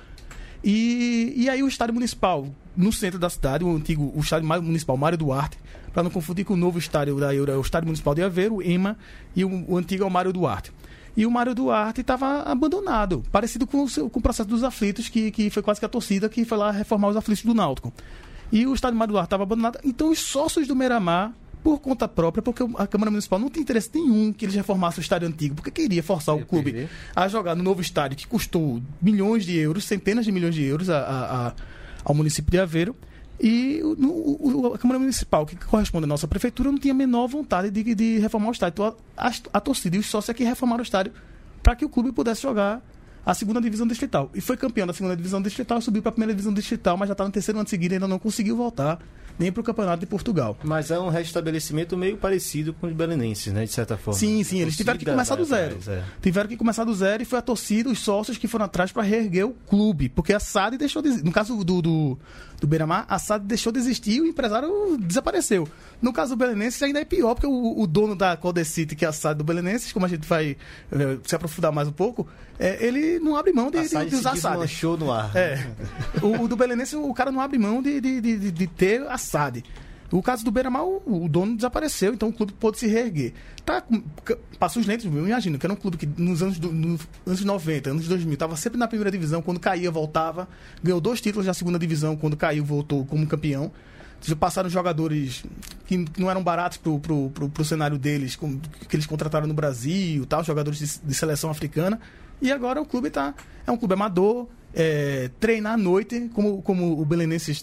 E, 0.64 1.32
e 1.36 1.48
aí 1.50 1.62
o 1.62 1.68
estádio 1.68 1.94
municipal, 1.94 2.46
no 2.76 2.92
centro 2.92 3.18
da 3.18 3.28
cidade, 3.28 3.64
o 3.64 3.74
antigo 3.74 4.12
o 4.14 4.20
estádio 4.20 4.46
municipal 4.62 4.96
Mário 4.96 5.18
Duarte, 5.18 5.58
para 5.92 6.02
não 6.02 6.10
confundir 6.10 6.44
com 6.44 6.54
o 6.54 6.56
novo 6.56 6.78
estádio 6.78 7.18
da 7.18 7.34
Euro, 7.34 7.56
o 7.58 7.60
estádio 7.60 7.86
municipal 7.86 8.14
de 8.14 8.22
Aveiro, 8.22 8.56
o 8.56 8.62
EMA, 8.62 8.96
e 9.34 9.44
o, 9.44 9.64
o 9.68 9.76
antigo 9.76 10.04
é 10.04 10.06
o 10.06 10.10
Mário 10.10 10.32
Duarte. 10.32 10.72
E 11.16 11.26
o 11.26 11.30
Mário 11.30 11.54
Duarte 11.54 12.00
estava 12.00 12.42
abandonado, 12.42 13.22
parecido 13.30 13.66
com 13.66 13.82
o, 13.82 13.88
seu- 13.88 14.08
com 14.08 14.18
o 14.18 14.22
processo 14.22 14.48
dos 14.48 14.64
aflitos, 14.64 15.08
que, 15.08 15.30
que 15.30 15.50
foi 15.50 15.62
quase 15.62 15.78
que 15.80 15.84
a 15.84 15.88
torcida 15.88 16.28
que 16.28 16.44
foi 16.44 16.56
lá 16.56 16.70
reformar 16.70 17.08
os 17.08 17.16
aflitos 17.16 17.44
do 17.44 17.52
Náutico. 17.52 17.92
E 18.50 18.66
o 18.66 18.72
estádio 18.72 18.98
Mário 18.98 19.12
Duarte 19.12 19.26
estava 19.26 19.42
abandonado. 19.42 19.78
Então 19.84 20.10
os 20.10 20.18
sócios 20.20 20.66
do 20.68 20.74
Miramar, 20.76 21.32
por 21.62 21.78
conta 21.78 22.08
própria, 22.08 22.42
porque 22.42 22.62
a 22.76 22.86
Câmara 22.86 23.10
Municipal 23.10 23.38
não 23.38 23.48
tem 23.48 23.62
interesse 23.62 23.90
nenhum 23.94 24.32
que 24.32 24.44
eles 24.44 24.54
reformassem 24.54 25.00
o 25.00 25.02
estádio 25.02 25.28
antigo, 25.28 25.54
porque 25.54 25.70
queria 25.70 26.02
forçar 26.02 26.34
o 26.34 26.38
clube 26.44 26.70
a 27.14 27.28
jogar 27.28 27.54
no 27.54 27.62
novo 27.62 27.80
estádio 27.80 28.16
que 28.16 28.26
custou 28.26 28.82
milhões 29.00 29.44
de 29.44 29.56
euros, 29.56 29.84
centenas 29.84 30.24
de 30.24 30.32
milhões 30.32 30.54
de 30.54 30.62
euros 30.64 30.90
a- 30.90 30.98
a- 30.98 31.46
a- 31.48 31.54
ao 32.04 32.14
município 32.14 32.50
de 32.50 32.58
Aveiro. 32.58 32.96
E 33.40 33.80
o- 33.82 34.72
a 34.74 34.78
Câmara 34.78 35.00
Municipal, 35.00 35.44
que 35.46 35.56
corresponde 35.56 36.04
à 36.04 36.06
nossa 36.06 36.28
prefeitura, 36.28 36.70
não 36.70 36.78
tinha 36.78 36.92
a 36.94 36.96
menor 36.96 37.26
vontade 37.26 37.70
de, 37.70 37.94
de 37.94 38.18
reformar 38.18 38.48
o 38.48 38.52
estádio. 38.52 38.74
Então 38.74 38.96
a, 39.16 39.28
a- 39.28 39.32
a 39.54 39.60
torcida 39.60 39.96
e 39.96 39.98
os 39.98 40.06
sócios 40.06 40.28
é 40.30 40.34
que 40.34 40.44
reformaram 40.44 40.80
o 40.80 40.84
estádio 40.84 41.12
para 41.62 41.74
que 41.74 41.84
o 41.84 41.88
clube 41.88 42.12
pudesse 42.12 42.42
jogar 42.42 42.80
a 43.24 43.34
segunda 43.34 43.60
divisão 43.60 43.86
distrital. 43.86 44.30
E 44.34 44.40
foi 44.40 44.56
campeão 44.56 44.86
da 44.86 44.92
segunda 44.92 45.16
divisão 45.16 45.40
distrital, 45.40 45.80
subiu 45.80 46.02
para 46.02 46.10
a 46.10 46.12
primeira 46.12 46.32
divisão 46.32 46.52
distrital, 46.52 46.96
mas 46.96 47.08
já 47.08 47.12
está 47.12 47.24
no 47.24 47.30
terceiro 47.30 47.58
ano 47.58 47.68
seguido 47.68 47.94
e 47.94 47.96
ainda 47.96 48.08
não 48.08 48.18
conseguiu 48.18 48.56
voltar 48.56 48.98
nem 49.38 49.50
para 49.50 49.60
o 49.60 49.64
campeonato 49.64 50.00
de 50.00 50.06
Portugal. 50.06 50.56
Mas 50.62 50.90
é 50.90 50.98
um 50.98 51.08
restabelecimento 51.08 51.96
meio 51.96 52.16
parecido 52.16 52.72
com 52.74 52.86
os 52.86 52.92
belenenses, 52.92 53.52
né? 53.52 53.64
De 53.64 53.72
certa 53.72 53.96
forma. 53.96 54.18
Sim, 54.18 54.42
sim, 54.44 54.60
eles 54.60 54.76
tiveram 54.76 54.98
que 54.98 55.04
começar 55.04 55.36
do 55.36 55.44
zero. 55.44 55.76
atrás, 55.76 55.88
é. 55.88 56.04
Tiveram 56.20 56.48
que 56.48 56.56
começar 56.56 56.84
do 56.84 56.94
zero 56.94 57.22
e 57.22 57.26
foi 57.26 57.38
a 57.38 57.42
torcida, 57.42 57.90
os 57.90 57.98
sócios 57.98 58.36
que 58.36 58.46
foram 58.46 58.66
atrás 58.66 58.92
para 58.92 59.02
reerguer 59.02 59.46
o 59.46 59.52
clube. 59.52 60.08
Porque 60.08 60.32
a 60.32 60.40
SAD 60.40 60.76
deixou 60.76 61.02
de, 61.02 61.22
No 61.24 61.32
caso 61.32 61.56
do, 61.64 61.82
do, 61.82 62.18
do 62.60 62.66
Beira-Mar, 62.66 63.06
a 63.08 63.18
SAD 63.18 63.44
deixou 63.44 63.72
de 63.72 63.78
existir 63.78 64.16
e 64.16 64.20
o 64.20 64.26
empresário 64.26 64.96
desapareceu. 64.98 65.68
No 66.00 66.12
caso 66.12 66.34
do 66.34 66.38
Belenenses 66.38 66.82
ainda 66.82 67.00
é 67.00 67.04
pior, 67.04 67.34
porque 67.34 67.46
o, 67.46 67.80
o 67.80 67.86
dono 67.86 68.14
da 68.14 68.36
Codecity, 68.36 68.94
que 68.94 69.04
é 69.04 69.08
a 69.08 69.12
SAD 69.12 69.38
do 69.38 69.44
Belenenses, 69.44 69.92
como 69.92 70.06
a 70.06 70.08
gente 70.08 70.26
vai 70.26 70.56
eh, 70.92 71.18
se 71.24 71.34
aprofundar 71.34 71.72
mais 71.72 71.88
um 71.88 71.92
pouco, 71.92 72.28
eh, 72.58 72.78
ele 72.86 73.11
não 73.20 73.36
abre 73.36 73.52
mão 73.52 73.70
de, 73.70 73.78
A 73.78 73.82
de, 73.82 74.10
de 74.10 74.16
usar 74.16 74.36
SAD. 74.36 74.52
desmanchou 74.56 74.96
no 74.96 75.10
ar. 75.12 75.34
É. 75.36 75.66
O, 76.22 76.42
o 76.44 76.48
do 76.48 76.56
Belenense, 76.56 76.96
o 76.96 77.12
cara 77.14 77.30
não 77.32 77.40
abre 77.40 77.58
mão 77.58 77.82
de, 77.82 78.00
de, 78.00 78.20
de, 78.20 78.50
de- 78.50 78.66
ter 78.66 79.02
a 79.08 79.16
SAD. 79.18 79.62
O 80.10 80.22
caso 80.22 80.44
do 80.44 80.50
Beira-Mar, 80.50 80.84
o, 80.84 81.26
dono 81.26 81.56
desapareceu, 81.56 82.12
então 82.12 82.28
o 82.28 82.32
clube 82.34 82.52
pôde 82.52 82.78
se 82.78 82.86
reerguer. 82.86 83.32
Tá, 83.64 83.82
passou 84.58 84.80
os 84.82 84.86
lentes, 84.86 85.06
eu 85.06 85.26
imagino, 85.26 85.58
que 85.58 85.64
era 85.64 85.72
um 85.72 85.76
clube 85.76 85.96
que 85.96 86.06
nos 86.06 86.42
anos, 86.42 86.58
do, 86.58 86.70
nos 86.70 87.00
anos 87.26 87.42
90, 87.42 87.90
anos 87.90 88.06
2000, 88.08 88.34
estava 88.34 88.54
sempre 88.56 88.78
na 88.78 88.86
primeira 88.86 89.10
divisão, 89.10 89.40
quando 89.40 89.58
caía, 89.58 89.90
voltava. 89.90 90.46
Ganhou 90.82 91.00
dois 91.00 91.18
títulos 91.20 91.46
da 91.46 91.54
segunda 91.54 91.78
divisão, 91.78 92.14
quando 92.14 92.36
caiu, 92.36 92.62
voltou 92.62 93.06
como 93.06 93.26
campeão. 93.26 93.72
Já 94.20 94.36
passaram 94.36 94.68
jogadores 94.68 95.42
que 95.86 96.04
que 96.04 96.20
não 96.20 96.30
eram 96.30 96.42
baratos 96.44 96.76
pro, 96.78 96.98
pro, 97.00 97.30
pro, 97.30 97.48
pro 97.48 97.64
cenário 97.64 97.98
deles, 97.98 98.36
com- 98.36 98.58
que 98.88 98.94
eles 98.94 99.06
contrataram 99.06 99.46
no 99.48 99.54
Brasil, 99.54 100.24
tal, 100.26 100.44
jogadores 100.44 100.78
de, 100.78 100.98
de 101.08 101.14
seleção 101.14 101.50
africana. 101.50 101.98
E 102.42 102.50
agora 102.50 102.82
o 102.82 102.84
clube 102.84 103.08
tá. 103.08 103.34
É 103.64 103.70
um 103.70 103.76
clube 103.76 103.94
amador, 103.94 104.48
é, 104.74 105.30
treina 105.38 105.70
à 105.70 105.76
noite, 105.76 106.28
como, 106.34 106.60
como 106.62 107.00
o 107.00 107.04
Belenenses, 107.04 107.62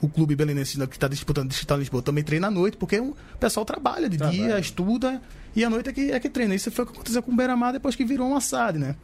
o 0.00 0.08
clube 0.08 0.36
Belenenses 0.36 0.76
que 0.86 0.94
está 0.94 1.08
disputando 1.08 1.48
Distrital 1.48 1.78
Lisboa 1.78 2.02
também 2.02 2.22
treina 2.22 2.46
à 2.46 2.50
noite, 2.50 2.76
porque 2.76 3.00
o 3.00 3.16
pessoal 3.40 3.66
trabalha 3.66 4.08
de 4.08 4.16
dia, 4.16 4.58
estuda, 4.60 5.20
e 5.56 5.64
à 5.64 5.68
noite 5.68 5.90
é 5.90 5.92
que, 5.92 6.12
é 6.12 6.20
que 6.20 6.30
treina. 6.30 6.54
Isso 6.54 6.70
foi 6.70 6.84
o 6.84 6.86
que 6.86 6.94
aconteceu 6.94 7.22
com 7.22 7.32
o 7.32 7.36
Beira-Mar 7.36 7.72
depois 7.72 7.96
que 7.96 8.04
virou 8.04 8.28
um 8.28 8.36
assad, 8.36 8.78
né? 8.78 8.94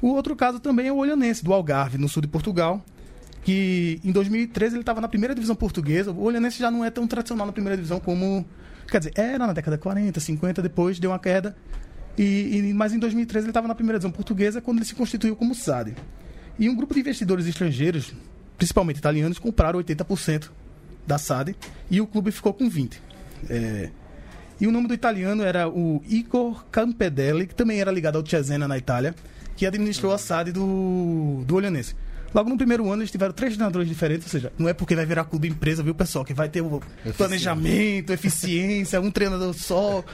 O 0.00 0.08
outro 0.08 0.34
caso 0.34 0.58
também 0.58 0.88
é 0.88 0.92
o 0.92 0.96
Olhanense, 0.96 1.44
do 1.44 1.52
Algarve, 1.52 1.98
no 1.98 2.08
sul 2.08 2.22
de 2.22 2.28
Portugal, 2.28 2.82
que 3.44 4.00
em 4.02 4.10
2013 4.10 4.76
ele 4.76 4.82
estava 4.82 5.00
na 5.00 5.08
primeira 5.08 5.34
divisão 5.34 5.54
portuguesa. 5.54 6.12
O 6.12 6.22
Olhanense 6.22 6.58
já 6.58 6.70
não 6.70 6.84
é 6.84 6.90
tão 6.90 7.06
tradicional 7.06 7.46
na 7.46 7.52
primeira 7.52 7.76
divisão 7.76 8.00
como. 8.00 8.46
Quer 8.88 8.98
dizer, 8.98 9.12
era 9.16 9.46
na 9.46 9.52
década 9.52 9.76
de 9.76 9.82
40, 9.82 10.18
50, 10.18 10.62
depois 10.62 10.98
deu 10.98 11.10
uma 11.10 11.18
queda. 11.18 11.56
E, 12.18 12.22
e- 12.70 12.74
mas 12.74 12.92
em 12.92 12.98
2013 12.98 13.46
ele 13.46 13.50
estava 13.50 13.68
na 13.68 13.74
primeira 13.74 13.98
divisão 13.98 14.10
portuguesa 14.12 14.60
quando 14.60 14.78
ele 14.78 14.86
se 14.86 14.94
constituiu 14.94 15.34
como 15.36 15.54
SAD. 15.54 15.94
E 16.58 16.68
um 16.68 16.74
grupo 16.76 16.92
de 16.94 17.00
investidores 17.00 17.46
estrangeiros, 17.46 18.12
principalmente 18.58 18.98
italianos, 18.98 19.38
compraram 19.38 19.78
80% 19.78 20.50
da 21.06 21.18
SAD 21.18 21.56
e 21.90 22.00
o 22.00 22.06
clube 22.06 22.30
ficou 22.30 22.52
com 22.52 22.68
20%. 22.70 22.96
É, 23.48 23.90
e 24.60 24.66
o 24.66 24.70
nome 24.70 24.86
do 24.86 24.94
italiano 24.94 25.42
era 25.42 25.68
o 25.68 26.00
Igor 26.08 26.64
Campedelli, 26.70 27.46
que 27.46 27.54
também 27.54 27.80
era 27.80 27.90
ligado 27.90 28.16
ao 28.16 28.24
Cesena 28.26 28.68
na 28.68 28.78
Itália, 28.78 29.14
que 29.56 29.66
administrou 29.66 30.12
a 30.12 30.18
SAD 30.18 30.52
do, 30.52 31.42
do 31.46 31.56
Olhanense. 31.56 31.96
Logo 32.34 32.48
no 32.48 32.56
primeiro 32.56 32.90
ano 32.90 33.02
eles 33.02 33.10
tiveram 33.10 33.32
três 33.32 33.54
treinadores 33.54 33.88
diferentes, 33.88 34.26
ou 34.26 34.30
seja, 34.30 34.52
não 34.58 34.68
é 34.68 34.72
porque 34.72 34.94
vai 34.96 35.04
virar 35.06 35.24
clube 35.24 35.48
empresa, 35.48 35.82
viu, 35.82 35.94
pessoal? 35.94 36.24
Que 36.24 36.32
vai 36.32 36.48
ter 36.48 36.60
o 36.62 36.80
planejamento, 37.16 38.12
eficiência, 38.12 39.00
um 39.00 39.10
treinador 39.10 39.54
só. 39.54 40.04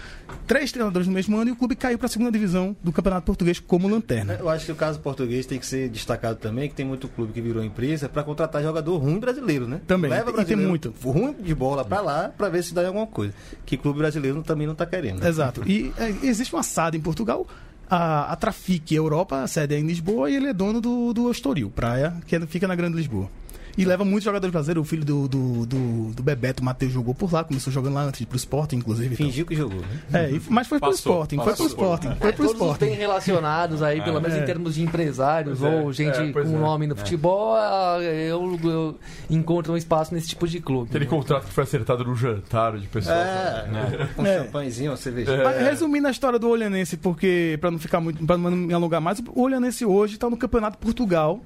Três 0.47 0.71
treinadores 0.73 1.07
no 1.07 1.15
mesmo 1.15 1.37
ano 1.37 1.51
e 1.51 1.53
o 1.53 1.57
clube 1.57 1.75
caiu 1.77 1.97
para 1.99 2.07
a 2.07 2.09
segunda 2.09 2.31
divisão 2.31 2.77
do 2.83 2.93
Campeonato 2.93 3.25
Português 3.25 3.59
como 3.61 3.89
lanterna. 3.89 4.37
Eu 4.39 4.49
acho 4.49 4.67
que 4.67 4.73
o 4.73 4.77
caso 4.77 4.99
português 5.01 5.47
tem 5.47 5.59
que 5.59 5.67
ser 5.67 5.89
destacado 5.89 6.37
também, 6.39 6.69
que 6.69 6.75
tem 6.75 6.85
muito 6.85 7.09
clube 7.09 7.33
que 7.33 7.41
virou 7.41 7.63
empresa 7.65 8.09
para 8.09 8.23
contratar 8.23 8.63
jogador 8.63 8.97
ruim 8.99 9.19
brasileiro, 9.19 9.67
né? 9.67 9.81
Também, 9.87 10.11
Leva 10.11 10.23
e 10.23 10.25
tem 10.27 10.35
brasileiro 10.35 10.69
muito. 10.69 10.95
ruim 11.03 11.35
de 11.41 11.55
bola 11.55 11.85
para 11.85 12.01
lá 12.01 12.29
para 12.37 12.49
ver 12.49 12.63
se 12.63 12.75
dá 12.75 12.87
alguma 12.87 13.07
coisa. 13.07 13.33
Que 13.65 13.77
clube 13.77 13.99
brasileiro 13.99 14.43
também 14.43 14.67
não 14.67 14.75
tá 14.75 14.85
querendo. 14.87 15.21
né? 15.21 15.29
Exato. 15.29 15.63
E 15.67 15.93
é, 15.99 16.15
existe 16.27 16.53
uma 16.55 16.63
SAD 16.63 16.97
em 16.97 17.01
Portugal. 17.01 17.47
A, 17.91 18.33
a 18.33 18.37
Trafic 18.37 18.95
Europa, 18.95 19.43
a 19.43 19.47
sede 19.47 19.75
é 19.75 19.79
em 19.79 19.87
Lisboa, 19.87 20.31
e 20.31 20.37
ele 20.37 20.49
é 20.49 20.53
dono 20.53 20.81
do, 20.81 21.13
do 21.13 21.31
Estoril, 21.31 21.71
praia, 21.71 22.15
que 22.27 22.39
fica 22.47 22.69
na 22.69 22.75
Grande 22.75 22.97
Lisboa. 22.97 23.31
E 23.79 23.85
leva 23.85 24.05
muitos 24.05 24.25
jogadores 24.25 24.51
brasileiros. 24.53 24.83
O 24.83 24.85
filho 24.85 25.05
do, 25.05 25.29
do, 25.29 25.65
do, 25.67 26.13
do 26.13 26.23
Bebeto, 26.23 26.65
Matheus, 26.65 26.93
jogou 26.93 27.15
por 27.15 27.33
lá, 27.33 27.45
começou 27.45 27.73
jogando 27.73 27.95
lá 27.95 28.03
antes, 28.03 28.25
pro 28.27 28.37
Sporting, 28.37 28.77
inclusive. 28.77 29.15
então. 29.15 29.25
Fingiu 29.27 29.47
que 29.47 29.55
jogou, 29.55 29.81
né? 30.11 30.31
É, 30.35 30.41
mas 30.51 30.67
foi 30.67 30.81
pro 30.81 30.91
Passou, 30.91 31.13
Sporting, 31.13 31.37
foi 31.37 31.45
pro 31.45 31.53
passou. 31.53 31.67
Sporting, 31.69 32.09
foi 32.09 32.33
pro 32.33 32.47
Todos 32.47 32.53
Sporting. 32.61 32.85
bem 32.87 32.95
relacionados 32.97 33.81
aí, 33.83 34.03
pelo 34.03 34.21
menos 34.21 34.37
É. 34.37 34.43
em 34.43 34.45
termos 34.45 34.75
de 34.75 34.83
empresários 34.83 35.63
é, 35.63 35.69
ou 35.69 35.93
gente 35.93 36.19
é, 36.19 36.33
com 36.33 36.41
é. 36.41 36.45
nome 36.45 36.87
no 36.89 36.97
futebol, 36.97 37.55
ah, 37.55 37.99
eu, 38.03 38.59
eu 38.65 38.99
encontro 39.31 39.73
um 39.73 39.77
espaço 39.77 40.13
nesse 40.13 40.29
tipo 40.29 40.49
de 40.49 40.59
clube. 40.59 40.89
Aquele 40.91 41.07
contrato 41.07 41.47
que 41.47 41.53
foi 41.53 41.63
acertado 41.63 42.05
no 42.05 42.17
jantar 42.17 42.77
de 42.77 42.87
pessoal. 42.89 43.17
É, 43.17 44.09
um 44.19 44.27
É. 44.27 44.39
champanhezinho, 44.45 44.91
uma 44.91 44.97
cerveja. 44.97 45.41
Mas, 45.45 45.63
resumindo 45.63 46.09
a 46.09 46.11
história 46.11 46.39
do 46.39 46.49
Olhanense, 46.49 46.97
porque 46.97 47.57
para 47.61 47.71
não 47.71 47.79
ficar 47.79 48.01
muito, 48.01 48.27
para 48.27 48.37
não 48.37 48.51
me 48.51 48.75
alongar 48.75 49.01
mais, 49.01 49.21
o 49.35 49.43
Olhanense 49.43 49.85
hoje 49.85 50.15
está 50.15 50.29
no 50.29 50.37
Campeonato 50.37 50.77
de 50.79 50.83
Portugal, 50.85 51.41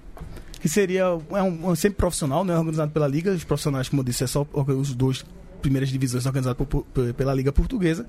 que 0.63 0.69
seria 0.69 1.03
é 1.31 1.43
um, 1.43 1.71
um 1.71 1.75
sempre 1.75 1.99
profissional, 1.99 2.45
né, 2.45 2.57
organizado 2.57 2.91
pela 2.93 3.07
Liga, 3.09 3.33
os 3.33 3.45
profissionais, 3.45 3.89
como 3.89 4.01
eu 4.01 4.05
disse, 4.05 4.25
é 4.25 4.27
só 4.27 4.47
os 4.55 4.95
dois 4.95 5.25
primeiras 5.61 5.91
divisões 5.91 6.25
organizadas 6.25 6.57
por- 6.67 6.85
por- 6.85 7.13
pela 7.15 7.35
Liga 7.35 7.53
Portuguesa. 7.53 8.07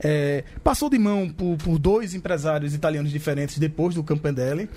É, 0.00 0.42
passou 0.64 0.90
de 0.90 0.98
mão 0.98 1.28
por, 1.30 1.56
por 1.58 1.78
dois 1.78 2.12
empresários 2.12 2.74
italianos 2.74 3.12
diferentes 3.12 3.56
depois 3.56 3.94
do 3.94 4.02
Campanelli. 4.02 4.68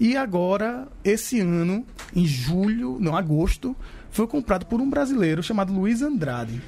E 0.00 0.16
agora, 0.16 0.88
esse 1.04 1.40
ano, 1.40 1.84
em 2.16 2.24
julho, 2.26 2.96
não, 2.98 3.14
agosto, 3.14 3.76
foi 4.10 4.26
comprado 4.26 4.64
por 4.64 4.80
um 4.80 4.88
brasileiro 4.88 5.42
chamado 5.42 5.70
Luiz 5.72 6.00
Andrade. 6.00 6.60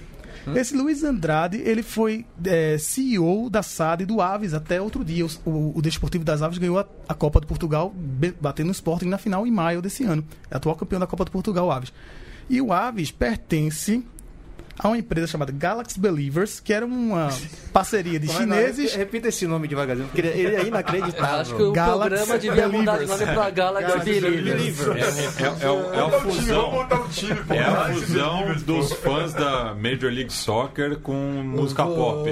Esse 0.55 0.77
Luiz 0.77 1.05
Andrade, 1.05 1.59
ele 1.59 1.83
foi 1.83 2.27
é, 2.45 2.77
CEO 2.79 3.49
da 3.49 3.63
SAD 3.63 4.03
e 4.03 4.07
do 4.07 4.21
Aves 4.21 4.55
até 4.55 4.81
outro 4.81 5.05
dia. 5.05 5.25
O, 5.25 5.29
o, 5.45 5.79
o 5.79 5.83
Desportivo 5.83 6.25
das 6.25 6.43
Aves 6.43 6.59
ganhou 6.59 6.79
a, 6.79 6.87
a 7.09 7.15
Copa 7.15 7.41
de 7.41 7.47
Portugal, 7.47 7.95
batendo 8.41 8.67
no 8.67 8.73
Sporting 8.73 9.07
na 9.07 9.19
final 9.19 9.47
em 9.47 9.51
maio 9.51 9.81
desse 9.81 10.05
ano. 10.05 10.25
É 10.51 10.57
atual 10.57 10.77
campeão 10.77 11.01
da 11.01 11.07
Copa 11.07 11.25
de 11.25 11.31
Portugal, 11.31 11.67
o 11.67 11.71
Aves. 11.71 11.93
E 12.51 12.61
o 12.61 12.73
Aves 12.73 13.11
pertence 13.11 14.05
a 14.79 14.89
uma 14.89 14.99
empresa 14.99 15.27
chamada 15.27 15.53
Galaxy 15.53 15.99
Believers, 16.01 16.59
que 16.61 16.73
era 16.73 16.85
uma 16.85 17.29
parceria 17.73 18.19
de 18.19 18.27
chineses. 18.33 18.93
não, 18.93 18.99
Repita 18.99 19.29
esse 19.29 19.47
nome 19.47 19.69
devagarzinho, 19.69 20.09
porque 20.09 20.21
ele 20.27 20.57
é 20.57 20.61
Eu 20.61 20.67
inacreditável. 20.69 21.37
acho 21.41 21.55
que 21.57 21.63
o 21.63 21.73
Galaxy 21.73 22.09
programa 22.09 22.39
devia 22.39 22.69
mudar 22.69 22.93
de 22.99 23.07
Believers. 23.07 23.21
nome 23.21 23.35
pra 23.35 23.51
Galaxy 23.51 23.89
Galaxy 23.89 24.21
Believers. 24.21 24.77
Believers. 24.79 25.39
É, 25.41 25.43
é, 25.43 25.67
é, 25.67 25.71
o- 25.71 25.95
é 25.95 26.01
a 26.01 26.21
fusão. 26.21 26.89
É 27.51 27.59
a 27.63 27.93
fusão 27.93 28.55
dos 28.67 28.93
fãs 28.95 29.33
da 29.35 29.75
Major 29.75 30.11
League 30.11 30.33
Soccer 30.33 30.99
com 31.01 31.15
música 31.45 31.85
pop. 31.85 32.29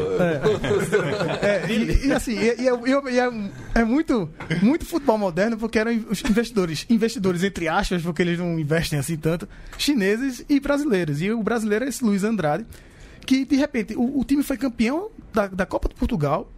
É, 1.43 1.71
e, 1.71 2.07
e 2.09 2.13
assim, 2.13 2.33
e, 2.39 2.63
e 2.63 2.69
é, 2.69 3.11
e 3.13 3.19
é- 3.21 3.81
é 3.81 3.85
muito, 3.85 4.29
muito 4.63 4.85
futebol 4.85 5.19
moderno, 5.19 5.57
porque 5.57 5.79
eram 5.79 5.93
os 6.11 6.23
investidores, 6.29 6.87
investidores 6.89 7.45
entre 7.45 7.69
aspas, 7.69 8.03
porque 8.03 8.23
eles 8.23 8.39
não 8.39 8.59
investem 8.59 8.99
assim 8.99 9.17
tanto, 9.17 9.49
chineses 9.79 10.45
e 10.49 10.59
brasileiros. 10.61 11.21
E 11.23 11.31
o 11.31 11.43
brasileiro 11.43 11.85
é 11.85 11.89
esse 11.89 12.05
Luiz 12.05 12.25
Andrade, 12.31 12.65
que 13.27 13.45
de 13.45 13.57
repente 13.57 13.95
o, 13.97 14.21
o 14.21 14.25
time 14.25 14.43
foi 14.43 14.57
campeão 14.57 15.11
da, 15.33 15.47
da 15.47 15.67
Copa 15.67 15.89
de 15.89 15.95
Portugal 15.95 16.49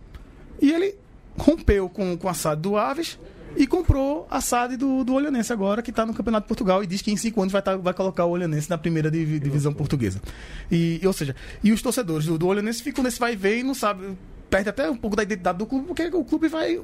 e 0.60 0.70
ele 0.72 0.94
rompeu 1.36 1.88
com, 1.88 2.16
com 2.16 2.28
a 2.28 2.34
SAD 2.34 2.60
do 2.62 2.76
Aves 2.76 3.18
e 3.56 3.66
comprou 3.66 4.26
a 4.30 4.40
SAD 4.40 4.76
do, 4.78 5.04
do 5.04 5.12
Olhanense 5.12 5.52
agora, 5.52 5.82
que 5.82 5.90
está 5.90 6.06
no 6.06 6.14
Campeonato 6.14 6.44
de 6.44 6.48
Portugal, 6.48 6.82
e 6.82 6.86
diz 6.86 7.02
que 7.02 7.10
em 7.12 7.16
cinco 7.18 7.40
anos 7.42 7.52
vai, 7.52 7.60
tá, 7.60 7.76
vai 7.76 7.92
colocar 7.92 8.24
o 8.24 8.30
Olhanense 8.30 8.70
na 8.70 8.78
primeira 8.78 9.10
div- 9.10 9.38
divisão 9.40 9.74
portuguesa. 9.74 10.22
E, 10.70 10.98
ou 11.04 11.12
seja, 11.12 11.36
e 11.62 11.70
os 11.70 11.82
torcedores 11.82 12.24
do, 12.26 12.38
do 12.38 12.46
Olhanense 12.46 12.82
ficam 12.82 13.04
nesse 13.04 13.18
vai 13.18 13.34
e 13.34 13.36
vem 13.36 13.60
e 13.60 13.62
não 13.62 13.74
sabem, 13.74 14.16
perde 14.48 14.70
até 14.70 14.88
um 14.90 14.96
pouco 14.96 15.14
da 15.16 15.22
identidade 15.22 15.58
do 15.58 15.66
clube, 15.66 15.86
porque 15.86 16.04
o 16.06 16.24
clube 16.24 16.48
vai, 16.48 16.80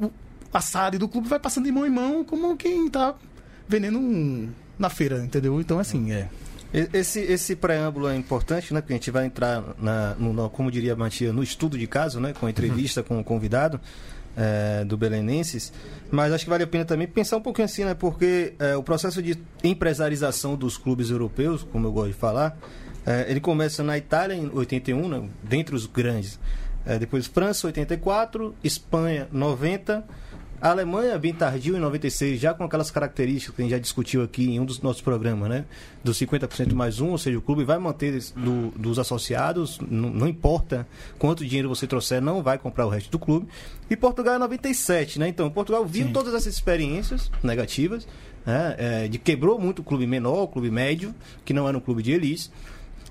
a 0.52 0.61
SAD 0.61 0.99
do 0.99 1.09
clube 1.09 1.26
vai 1.26 1.38
passando 1.38 1.64
de 1.64 1.73
mão 1.73 1.87
em 1.87 1.90
mão 1.90 2.23
como 2.23 2.54
quem 2.54 2.87
está 2.87 3.14
vendendo 3.66 3.99
um- 3.99 4.50
na 4.78 4.90
feira, 4.90 5.25
entendeu? 5.25 5.59
Então, 5.62 5.78
assim, 5.78 6.12
é. 6.12 6.28
Esse, 6.73 7.21
esse 7.21 7.57
preâmbulo 7.57 8.09
é 8.09 8.17
importante, 8.17 8.75
né? 8.75 8.81
Porque 8.81 8.93
a 8.93 8.97
gente 8.97 9.11
vai 9.11 9.25
entrar, 9.25 9.65
na, 9.79 10.15
no, 10.17 10.51
como 10.51 10.71
diria 10.71 10.93
a 10.93 10.97
Matia, 10.97 11.33
no 11.33 11.43
estudo 11.43 11.79
de 11.79 11.87
caso, 11.87 12.21
né? 12.21 12.35
Com 12.39 12.47
a 12.47 12.51
entrevista 12.51 13.03
com 13.03 13.19
o 13.19 13.25
convidado 13.25 13.81
eh, 14.37 14.85
do 14.85 14.97
Belenenses. 14.97 15.73
Mas 16.13 16.33
acho 16.33 16.45
que 16.45 16.51
vale 16.51 16.63
a 16.63 16.67
pena 16.67 16.85
também 16.85 17.09
pensar 17.09 17.39
um 17.39 17.41
pouquinho 17.41 17.65
assim, 17.65 17.85
né? 17.85 17.95
Porque 17.95 18.55
eh, 18.59 18.77
o 18.77 18.83
processo 18.85 19.21
de 19.21 19.37
empresarização 19.65 20.55
dos 20.55 20.77
clubes 20.77 21.11
europeus, 21.11 21.65
como 21.65 21.89
eu 21.89 21.93
gosto 21.93 22.09
de 22.09 22.19
falar, 22.19 22.57
eh, 23.05 23.27
ele 23.29 23.41
começa 23.41 23.83
na 23.83 23.99
Itália 23.99 24.35
em 24.35 24.49
81, 24.49 25.09
né? 25.09 25.29
dentre 25.43 25.75
os 25.75 25.87
grandes. 25.87 26.39
Depois 27.01 27.27
França, 27.27 27.67
84, 27.67 28.55
Espanha, 28.65 29.29
90. 29.31 30.05
A 30.61 30.71
Alemanha, 30.71 31.17
bem 31.17 31.33
tardio, 31.33 31.77
em 31.77 31.79
96, 31.81 32.41
já 32.41 32.53
com 32.53 32.65
aquelas 32.65 32.91
características 32.91 33.55
que 33.55 33.62
a 33.62 33.65
gente 33.65 33.71
já 33.71 33.79
discutiu 33.79 34.23
aqui 34.25 34.45
em 34.50 34.59
um 34.59 34.65
dos 34.65 34.81
nossos 34.81 35.00
programas, 35.00 35.49
né? 35.49 35.65
Dos 36.03 36.19
50% 36.19 36.73
mais 36.75 37.00
um, 37.00 37.11
ou 37.11 37.19
seja, 37.19 37.38
o 37.38 37.43
clube 37.43 37.62
vai 37.62 37.79
manter 37.79 38.21
do- 38.35 38.71
dos 38.77 38.99
associados, 38.99 39.79
não, 39.88 40.11
não 40.11 40.27
importa 40.27 40.85
quanto 41.17 41.47
dinheiro 41.47 41.69
você 41.69 41.87
trouxer, 41.87 42.21
não 42.21 42.43
vai 42.43 42.59
comprar 42.59 42.87
o 42.87 42.88
resto 42.88 43.09
do 43.09 43.21
clube. 43.21 43.47
E 43.88 43.97
Portugal 43.97 44.35
é 44.35 44.38
97, 44.38 45.21
né? 45.21 45.29
Então, 45.29 45.49
Portugal 45.49 45.87
viu 45.87 46.09
Sim. 46.09 46.12
todas 46.12 46.35
essas 46.35 46.53
experiências 46.55 47.31
negativas, 47.41 48.05
né? 48.45 48.75
É, 48.79 49.09
de 49.09 49.17
quebrou 49.17 49.61
muito 49.61 49.79
o 49.79 49.85
clube 49.85 50.09
menor, 50.09 50.43
o 50.43 50.49
clube 50.49 50.73
médio, 50.73 51.15
que 51.45 51.55
não 51.55 51.69
era 51.69 51.79
um 51.79 51.81
clube 51.81 52.03
de 52.03 52.11
elite. 52.11 52.50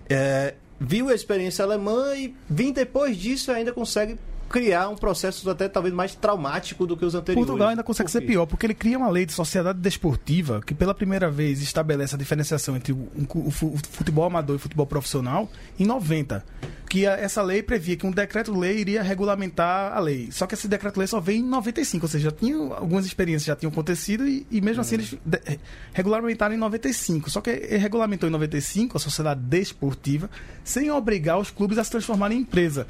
É, 0.10 0.54
viu 0.82 1.08
a 1.08 1.14
experiência 1.16 1.64
alemã 1.64 2.14
e 2.14 2.36
vim 2.50 2.74
depois 2.74 3.16
disso 3.16 3.54
ainda 3.54 3.72
consegue 3.72 4.18
criar 4.48 4.90
um 4.90 4.96
processo 4.96 5.50
até 5.50 5.68
talvez 5.68 5.94
mais 5.94 6.16
traumático 6.16 6.86
do 6.86 6.96
que 6.96 7.06
os 7.06 7.16
anteriores. 7.16 7.48
Portugal 7.48 7.70
ainda 7.70 7.84
consegue 7.84 8.08
Por 8.08 8.12
ser 8.12 8.22
pior, 8.22 8.46
porque 8.46 8.66
ele 8.66 8.74
cria 8.74 8.98
uma 8.98 9.10
lei 9.10 9.26
de 9.26 9.34
sociedade 9.34 9.80
desportiva 9.80 10.62
que 10.66 10.74
pela 10.74 10.94
primeira 10.94 11.30
vez 11.30 11.62
estabelece 11.62 12.16
a 12.16 12.18
diferenciação 12.18 12.76
entre 12.76 12.94
o 12.94 13.52
futebol 13.52 14.26
amador 14.26 14.56
e 14.56 14.58
o 14.58 14.60
futebol 14.60 14.86
profissional 14.86 15.50
em 15.80 15.86
90. 15.86 16.44
Que 16.90 17.06
a- 17.06 17.14
essa 17.18 17.42
lei 17.42 17.62
previa 17.62 17.98
que 17.98 18.06
um 18.08 18.12
decreto-lei 18.12 18.78
iria 18.80 19.04
regulamentar 19.04 19.92
a 19.96 20.00
lei. 20.00 20.30
Só 20.32 20.48
que 20.48 20.54
esse 20.56 20.70
decreto-lei 20.70 21.06
só 21.06 21.20
veio 21.20 21.40
em 21.40 21.44
95, 21.44 22.06
ou 22.06 22.10
seja, 22.10 22.30
já 22.30 22.32
tinham, 22.32 22.72
algumas 22.74 23.06
experiências 23.06 23.46
já 23.46 23.56
tinham 23.58 23.70
acontecido 23.72 24.26
e, 24.26 24.48
e 24.50 24.62
mesmo 24.62 24.80
assim 24.82 24.96
eles 24.96 25.14
de- 25.26 25.42
eh, 25.46 25.58
regulamentaram 25.94 26.56
em 26.56 26.58
95. 26.58 27.30
Só 27.30 27.42
que 27.42 27.50
ele 27.50 27.78
regulamentou 27.78 28.30
em 28.30 28.32
95 28.32 28.96
a 28.96 29.00
sociedade 29.02 29.42
desportiva 29.42 30.30
sem 30.64 30.90
obrigar 30.90 31.38
os 31.38 31.52
clubes 31.52 31.78
a 31.78 31.84
se 31.84 31.92
transformarem 31.92 32.38
em 32.38 32.42
empresa. 32.42 32.88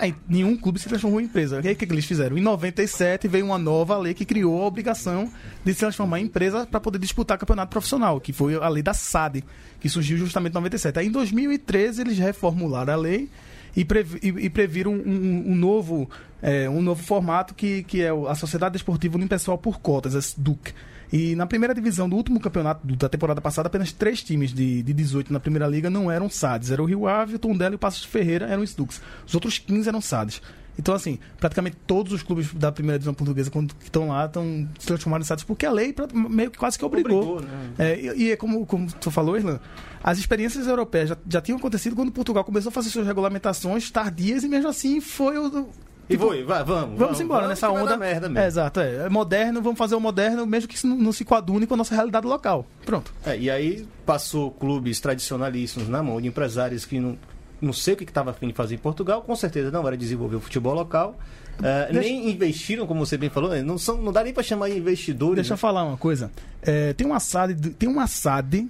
Aí, 0.00 0.14
nenhum 0.28 0.56
clube 0.56 0.78
se 0.78 0.88
transformou 0.88 1.20
em 1.20 1.24
empresa. 1.24 1.58
O 1.58 1.62
que, 1.62 1.74
que, 1.74 1.86
que 1.86 1.92
eles 1.92 2.04
fizeram? 2.04 2.38
Em 2.38 2.42
97 2.42 3.26
veio 3.26 3.46
uma 3.46 3.58
nova 3.58 3.98
lei 3.98 4.14
que 4.14 4.24
criou 4.24 4.62
a 4.62 4.66
obrigação 4.66 5.28
de 5.64 5.72
se 5.74 5.80
transformar 5.80 6.20
em 6.20 6.24
empresa 6.26 6.66
para 6.66 6.78
poder 6.78 6.98
disputar 6.98 7.36
campeonato 7.36 7.70
profissional, 7.70 8.20
que 8.20 8.32
foi 8.32 8.54
a 8.54 8.68
lei 8.68 8.82
da 8.82 8.94
SAD, 8.94 9.42
que 9.80 9.88
surgiu 9.88 10.16
justamente 10.18 10.52
em 10.52 10.54
97. 10.54 10.98
Aí 11.00 11.06
em 11.08 11.10
2013 11.10 12.00
eles 12.02 12.16
reformularam 12.18 12.92
a 12.92 12.96
lei 12.96 13.28
e, 13.76 13.84
previ, 13.84 14.18
e, 14.22 14.28
e 14.46 14.50
previram 14.50 14.92
um, 14.92 14.96
um- 14.96 15.52
um 15.52 15.56
novo, 15.56 16.08
é, 16.42 16.68
um 16.68 16.82
novo 16.82 17.02
formato 17.02 17.54
que, 17.54 17.82
que 17.84 18.02
é 18.02 18.10
a 18.10 18.34
Sociedade 18.34 18.72
Desportiva 18.74 19.16
Unipessoal 19.16 19.58
por 19.58 19.80
Cotas, 19.80 20.14
a 20.14 20.18
SDUC. 20.18 20.72
E 21.12 21.34
na 21.34 21.44
primeira 21.44 21.74
divisão 21.74 22.08
do 22.08 22.14
último 22.14 22.38
campeonato 22.38 22.86
da 22.96 23.08
temporada 23.08 23.40
passada, 23.40 23.66
apenas 23.66 23.90
três 23.92 24.22
times 24.22 24.52
de, 24.52 24.80
de 24.80 24.92
18 24.92 25.32
na 25.32 25.40
primeira 25.40 25.66
liga 25.66 25.90
não 25.90 26.08
eram 26.08 26.30
SADs. 26.30 26.70
Era 26.70 26.80
o 26.80 26.84
Rio 26.84 27.08
Ave, 27.08 27.34
o 27.34 27.38
Tondela 27.38 27.74
e 27.74 27.76
o 27.76 27.78
Passos 27.78 28.04
Ferreira 28.04 28.46
eram 28.46 28.62
SDUCs. 28.62 29.00
Os 29.26 29.34
outros 29.34 29.58
15 29.58 29.88
eram 29.88 30.00
SADs. 30.00 30.40
Então, 30.80 30.94
assim, 30.94 31.18
praticamente 31.38 31.76
todos 31.86 32.12
os 32.12 32.22
clubes 32.22 32.52
da 32.54 32.72
primeira 32.72 32.98
divisão 32.98 33.12
portuguesa 33.12 33.50
quando- 33.50 33.74
que 33.74 33.84
estão 33.84 34.08
lá 34.08 34.24
estão 34.24 34.66
se 34.78 34.86
transformando 34.86 35.22
em 35.22 35.26
SADs, 35.26 35.44
porque 35.44 35.66
a 35.66 35.70
lei 35.70 35.94
meio 36.12 36.50
que 36.50 36.58
quase 36.58 36.78
que 36.78 36.84
obrigou. 36.84 37.36
Obrigou, 37.36 37.40
né? 37.42 37.70
É, 37.78 38.00
e, 38.00 38.22
e 38.24 38.32
é 38.32 38.36
como, 38.36 38.64
como 38.64 38.90
tu 38.94 39.10
falou, 39.10 39.36
Irlan, 39.36 39.60
as 40.02 40.18
experiências 40.18 40.66
europeias 40.66 41.10
já, 41.10 41.16
já 41.28 41.40
tinham 41.42 41.58
acontecido 41.58 41.94
quando 41.94 42.10
Portugal 42.10 42.42
começou 42.44 42.70
a 42.70 42.72
fazer 42.72 42.88
suas 42.88 43.06
regulamentações 43.06 43.90
tardias 43.90 44.42
e 44.42 44.48
mesmo 44.48 44.68
assim 44.68 45.00
foi 45.02 45.36
o. 45.38 45.68
E 46.08 46.18
foi, 46.18 46.42
vai, 46.42 46.64
vamos. 46.64 46.98
Vamos 46.98 47.20
embora 47.20 47.46
nessa 47.46 47.68
que 47.68 47.72
vai 47.72 47.82
onda. 47.84 47.96
merda 47.96 48.28
mesmo. 48.28 48.38
É, 48.42 48.46
exato, 48.48 48.80
é. 48.80 48.96
É 49.04 49.08
moderno, 49.08 49.62
vamos 49.62 49.78
fazer 49.78 49.94
o 49.94 50.00
moderno, 50.00 50.44
mesmo 50.44 50.66
que 50.68 50.74
isso 50.74 50.86
não, 50.88 50.96
não 50.96 51.12
se 51.12 51.24
coadune 51.24 51.68
com 51.68 51.74
a 51.74 51.76
nossa 51.76 51.94
realidade 51.94 52.26
local. 52.26 52.66
Pronto. 52.84 53.12
É, 53.24 53.38
e 53.38 53.48
aí 53.48 53.86
passou 54.04 54.50
clubes 54.50 54.98
tradicionalíssimos 54.98 55.88
na 55.88 56.02
mão 56.02 56.20
de 56.20 56.26
empresários 56.26 56.84
que 56.84 56.98
não, 56.98 57.16
não 57.60 57.72
sei 57.72 57.94
o 57.94 57.96
que 57.96 58.04
estava 58.04 58.30
afim 58.30 58.48
de 58.48 58.54
fazer 58.54 58.74
em 58.74 58.78
Portugal, 58.78 59.22
com 59.22 59.34
certeza 59.36 59.70
não 59.70 59.86
era 59.86 59.96
desenvolver 59.96 60.36
o 60.36 60.40
futebol 60.40 60.74
local. 60.74 61.18
É, 61.62 61.92
Deixa- 61.92 62.00
Nem 62.08 62.30
investiram, 62.30 62.86
como 62.86 63.04
você 63.04 63.18
bem 63.18 63.28
falou, 63.28 63.50
né? 63.50 63.62
não, 63.62 63.76
são, 63.76 64.00
não 64.00 64.12
dá 64.12 64.24
nem 64.24 64.32
para 64.32 64.42
chamar 64.42 64.70
de 64.70 64.78
investidores. 64.78 65.34
Deixa 65.36 65.52
eu 65.52 65.56
né? 65.56 65.58
falar 65.60 65.84
uma 65.84 65.96
coisa. 65.96 66.30
É, 66.62 66.92
tem 66.94 67.06
uma 67.06 67.20
SAD, 67.20 67.54
de- 67.54 67.70
tem 67.70 67.88
uma 67.88 68.06
SAD 68.06 68.66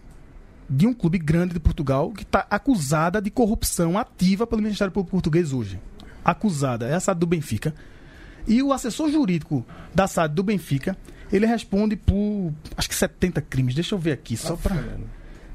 de 0.69 0.87
um 0.87 0.93
clube 0.95 1.19
grande 1.19 1.53
de 1.55 1.61
Portugal 1.61 2.11
que 2.13 2.23
está 2.23 2.47
acusada 2.51 3.21
de 3.23 3.31
corrupção 3.31 3.97
ativa 3.99 4.47
pelo 4.47 4.63
Ministério 4.63 4.93
Público 4.93 5.11
Português 5.13 5.53
hoje. 5.53 5.79
Acusada. 6.25 6.87
É 6.87 6.95
a 6.95 7.01
SAD 7.01 7.19
do 7.21 7.27
Benfica. 7.27 7.75
E 8.47 8.63
o 8.63 8.73
assessor 8.73 9.11
jurídico 9.11 9.65
da 9.95 10.07
SAD 10.09 10.35
do 10.35 10.43
Benfica, 10.43 10.97
ele 11.33 11.47
responde 11.47 11.95
por 11.95 12.53
acho 12.77 12.89
que 12.89 12.95
70 12.95 13.41
crimes. 13.43 13.75
Deixa 13.75 13.95
eu 13.95 13.99
ver 13.99 14.13
aqui, 14.13 14.37
só 14.37 14.57
para 14.57 14.75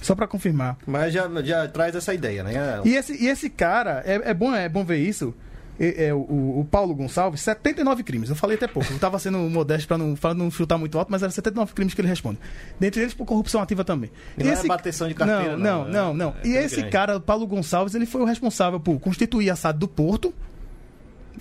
só 0.05 0.15
para 0.15 0.27
confirmar. 0.27 0.77
Mas 0.85 1.13
já, 1.13 1.27
já 1.43 1.67
traz 1.67 1.95
essa 1.95 2.13
ideia, 2.13 2.43
né? 2.43 2.81
E 2.85 2.95
esse, 2.95 3.21
e 3.21 3.27
esse 3.27 3.49
cara, 3.49 4.01
é, 4.05 4.29
é 4.31 4.33
bom, 4.33 4.53
é 4.53 4.69
bom 4.69 4.83
ver 4.85 4.97
isso. 4.97 5.33
É, 5.77 6.05
é, 6.07 6.13
o, 6.13 6.19
o 6.19 6.67
Paulo 6.71 6.95
Gonçalves, 6.95 7.41
79 7.41 8.01
crimes. 8.03 8.29
Eu 8.29 8.35
falei 8.35 8.55
até 8.55 8.65
pouco. 8.65 8.93
Eu 8.93 8.97
tava 8.97 9.19
sendo 9.19 9.37
modesto 9.39 9.87
para 9.89 9.97
não, 9.97 10.15
pra 10.15 10.33
não 10.33 10.49
chutar 10.49 10.77
muito 10.77 10.97
alto, 10.97 11.11
mas 11.11 11.21
era 11.21 11.29
79 11.29 11.73
crimes 11.73 11.93
que 11.93 11.99
ele 11.99 12.07
responde. 12.07 12.39
Dentre 12.79 13.01
eles, 13.01 13.13
por 13.13 13.25
corrupção 13.25 13.61
ativa 13.61 13.83
também. 13.83 14.09
E 14.37 14.43
não 14.45 14.53
é 14.53 14.63
bateção 14.63 15.05
de 15.07 15.13
carteira, 15.13 15.57
não. 15.57 15.83
não, 15.83 15.91
Não, 15.91 16.09
é- 16.11 16.13
não, 16.13 16.29
é 16.29 16.47
e 16.47 16.53
bem 16.53 16.63
esse 16.63 16.75
grande. 16.77 16.91
cara, 16.91 17.17
o 17.17 17.21
Paulo 17.21 17.45
Gonçalves, 17.45 17.93
ele 17.93 18.05
foi 18.05 18.21
o 18.21 18.25
responsável 18.25 18.79
por 18.79 18.97
constituir 19.01 19.49
a 19.49 19.55
SAD 19.57 19.77
do 19.79 19.87
Porto. 19.87 20.33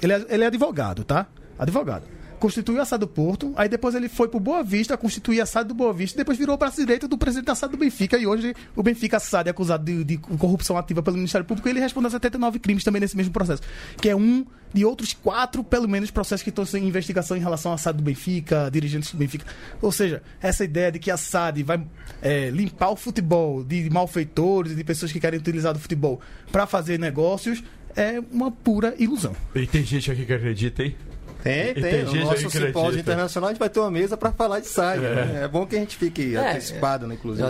Ele 0.03 0.13
é, 0.13 0.27
ele 0.29 0.43
é 0.43 0.47
advogado, 0.49 1.05
tá? 1.05 1.27
Advogado. 1.57 2.03
Constituiu 2.39 2.81
a 2.81 2.85
SAD 2.85 3.01
do 3.01 3.09
Porto, 3.09 3.53
aí 3.57 3.69
depois 3.69 3.95
ele 3.95 4.09
foi 4.09 4.29
pro 4.29 4.41
Boa 4.41 4.63
Vista, 4.63 4.97
constituir 4.97 5.41
a 5.41 5.47
SAD 5.47 5.69
do 5.69 5.75
Boa 5.75 5.93
Vista, 5.93 6.17
depois 6.17 6.37
virou 6.37 6.57
braço 6.57 6.77
direito 6.77 7.09
do 7.09 7.17
presidente 7.17 7.47
da 7.47 7.55
SAD 7.55 7.73
do 7.73 7.79
Benfica, 7.79 8.19
e 8.19 8.27
hoje 8.27 8.55
o 8.77 8.83
Benfica 8.83 9.19
SAD 9.19 9.49
é 9.49 9.51
acusado 9.51 9.85
de, 9.85 10.05
de 10.05 10.19
corrupção 10.19 10.77
ativa 10.77 11.03
pelo 11.03 11.17
Ministério 11.17 11.47
Público, 11.47 11.69
e 11.69 11.71
ele 11.71 11.81
responde 11.81 12.07
a 12.07 12.11
79 12.11 12.59
crimes 12.59 12.85
também 12.85 13.01
nesse 13.01 13.17
mesmo 13.17 13.33
processo, 13.33 13.63
que 14.01 14.09
é 14.09 14.17
um 14.17 14.45
de 14.75 14.85
outros 14.85 15.13
quatro, 15.13 15.63
pelo 15.63 15.89
menos, 15.89 16.11
processos 16.11 16.43
que 16.43 16.51
estão 16.51 16.65
em 16.75 16.89
investigação 16.89 17.37
em 17.37 17.41
relação 17.41 17.73
à 17.73 17.79
SAD 17.79 17.99
do 17.99 18.03
Benfica, 18.03 18.69
dirigentes 18.73 19.13
do 19.13 19.17
Benfica. 19.17 19.47
Ou 19.81 19.93
seja, 19.93 20.21
essa 20.43 20.65
ideia 20.65 20.91
de 20.91 20.99
que 20.99 21.13
a 21.13 21.17
SAD 21.17 21.63
vai 21.63 21.87
é, 22.21 22.51
limpar 22.51 22.91
o 22.91 22.97
futebol 22.97 23.63
de 23.63 23.89
malfeitores 23.89 24.75
de 24.75 24.83
pessoas 24.83 25.13
que 25.13 25.21
querem 25.21 25.39
utilizar 25.39 25.73
do 25.73 25.79
futebol 25.79 26.21
para 26.51 26.67
fazer 26.67 26.99
negócios 26.99 27.63
é 27.97 28.21
uma 28.33 28.51
pura 28.51 28.95
ilusão. 28.99 29.37
E 29.55 29.65
tem 29.67 29.85
gente 29.85 30.11
aqui 30.11 30.27
que 30.27 30.33
acredita, 30.33 30.83
hein? 30.83 30.97
Tem, 31.45 31.71
E 31.71 31.75
tem. 31.75 31.83
tem 31.83 32.05
No 32.05 32.15
nosso 32.25 32.51
simpósio 32.51 32.99
internacional 32.99 33.51
a 33.51 33.53
gente 33.53 33.61
vai 33.61 33.69
ter 33.69 33.79
uma 33.79 33.91
mesa 33.91 34.17
para 34.17 34.33
falar 34.33 34.59
de 34.61 34.67
SAD. 34.67 35.05
É. 35.05 35.15
né? 35.15 35.41
É 35.45 35.49
bom 35.49 35.65
que 35.67 35.77
a 35.77 35.79
gente 35.79 35.97
fique 35.97 36.35
É, 36.35 36.51
antecipado, 36.51 37.07
né, 37.07 37.15
inclusive. 37.15 37.47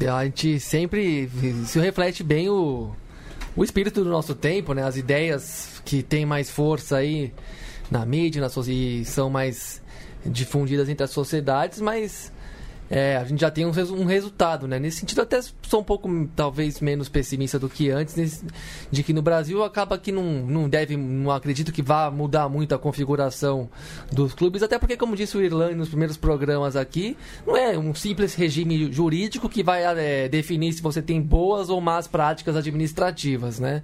Já- 0.00 0.16
A 0.16 0.24
gente 0.24 0.60
sempre 0.60 1.30
se 1.66 1.78
reflete 1.80 2.22
bem 2.22 2.48
o, 2.48 2.90
o 3.56 3.64
espírito 3.64 4.02
do 4.04 4.10
nosso 4.10 4.34
tempo, 4.34 4.74
né? 4.74 4.82
As 4.82 4.96
ideias 4.96 5.80
que 5.84 6.02
têm 6.02 6.26
mais 6.26 6.50
força 6.50 6.96
aí 6.98 7.32
na 7.90 8.04
mídia 8.04 8.40
na, 8.42 8.48
so- 8.48 8.68
e 8.68 9.04
são 9.04 9.30
mais 9.30 9.80
difundidas 10.26 10.88
entre 10.88 11.04
as 11.04 11.10
sociedades, 11.10 11.80
mas 11.80 12.32
é, 12.90 13.16
a 13.16 13.24
gente 13.24 13.40
já 13.40 13.50
tem 13.50 13.64
um, 13.64 13.70
um 13.70 14.04
resultado, 14.04 14.68
né? 14.68 14.78
Nesse 14.78 14.98
sentido, 15.00 15.22
até 15.22 15.40
sou 15.62 15.80
um 15.80 15.84
pouco, 15.84 16.08
talvez, 16.36 16.80
menos 16.80 17.08
pessimista 17.08 17.58
do 17.58 17.68
que 17.68 17.90
antes, 17.90 18.14
nesse- 18.14 18.44
de 18.90 19.02
que 19.02 19.12
no 19.12 19.22
Brasil 19.22 19.64
acaba 19.64 19.96
que 19.98 20.12
não, 20.12 20.22
não 20.24 20.68
deve, 20.68 20.96
não 20.96 21.30
acredito 21.30 21.72
que 21.72 21.82
vá 21.82 22.10
mudar 22.10 22.48
muito 22.48 22.74
a 22.74 22.78
configuração 22.78 23.68
dos 24.12 24.34
clubes, 24.34 24.62
até 24.62 24.78
porque, 24.78 24.96
como 24.96 25.16
disse 25.16 25.36
o 25.36 25.42
Irlande 25.42 25.74
nos 25.74 25.88
primeiros 25.88 26.16
programas 26.16 26.76
aqui, 26.76 27.16
não 27.46 27.56
é 27.56 27.78
um 27.78 27.94
simples 27.94 28.34
regime 28.34 28.92
jurídico 28.92 29.48
que 29.48 29.62
vai 29.62 29.82
é, 29.84 30.28
definir 30.28 30.72
se 30.72 30.82
você 30.82 31.00
tem 31.00 31.20
boas 31.20 31.70
ou 31.70 31.80
más 31.80 32.06
práticas 32.06 32.54
administrativas, 32.56 33.58
né? 33.58 33.82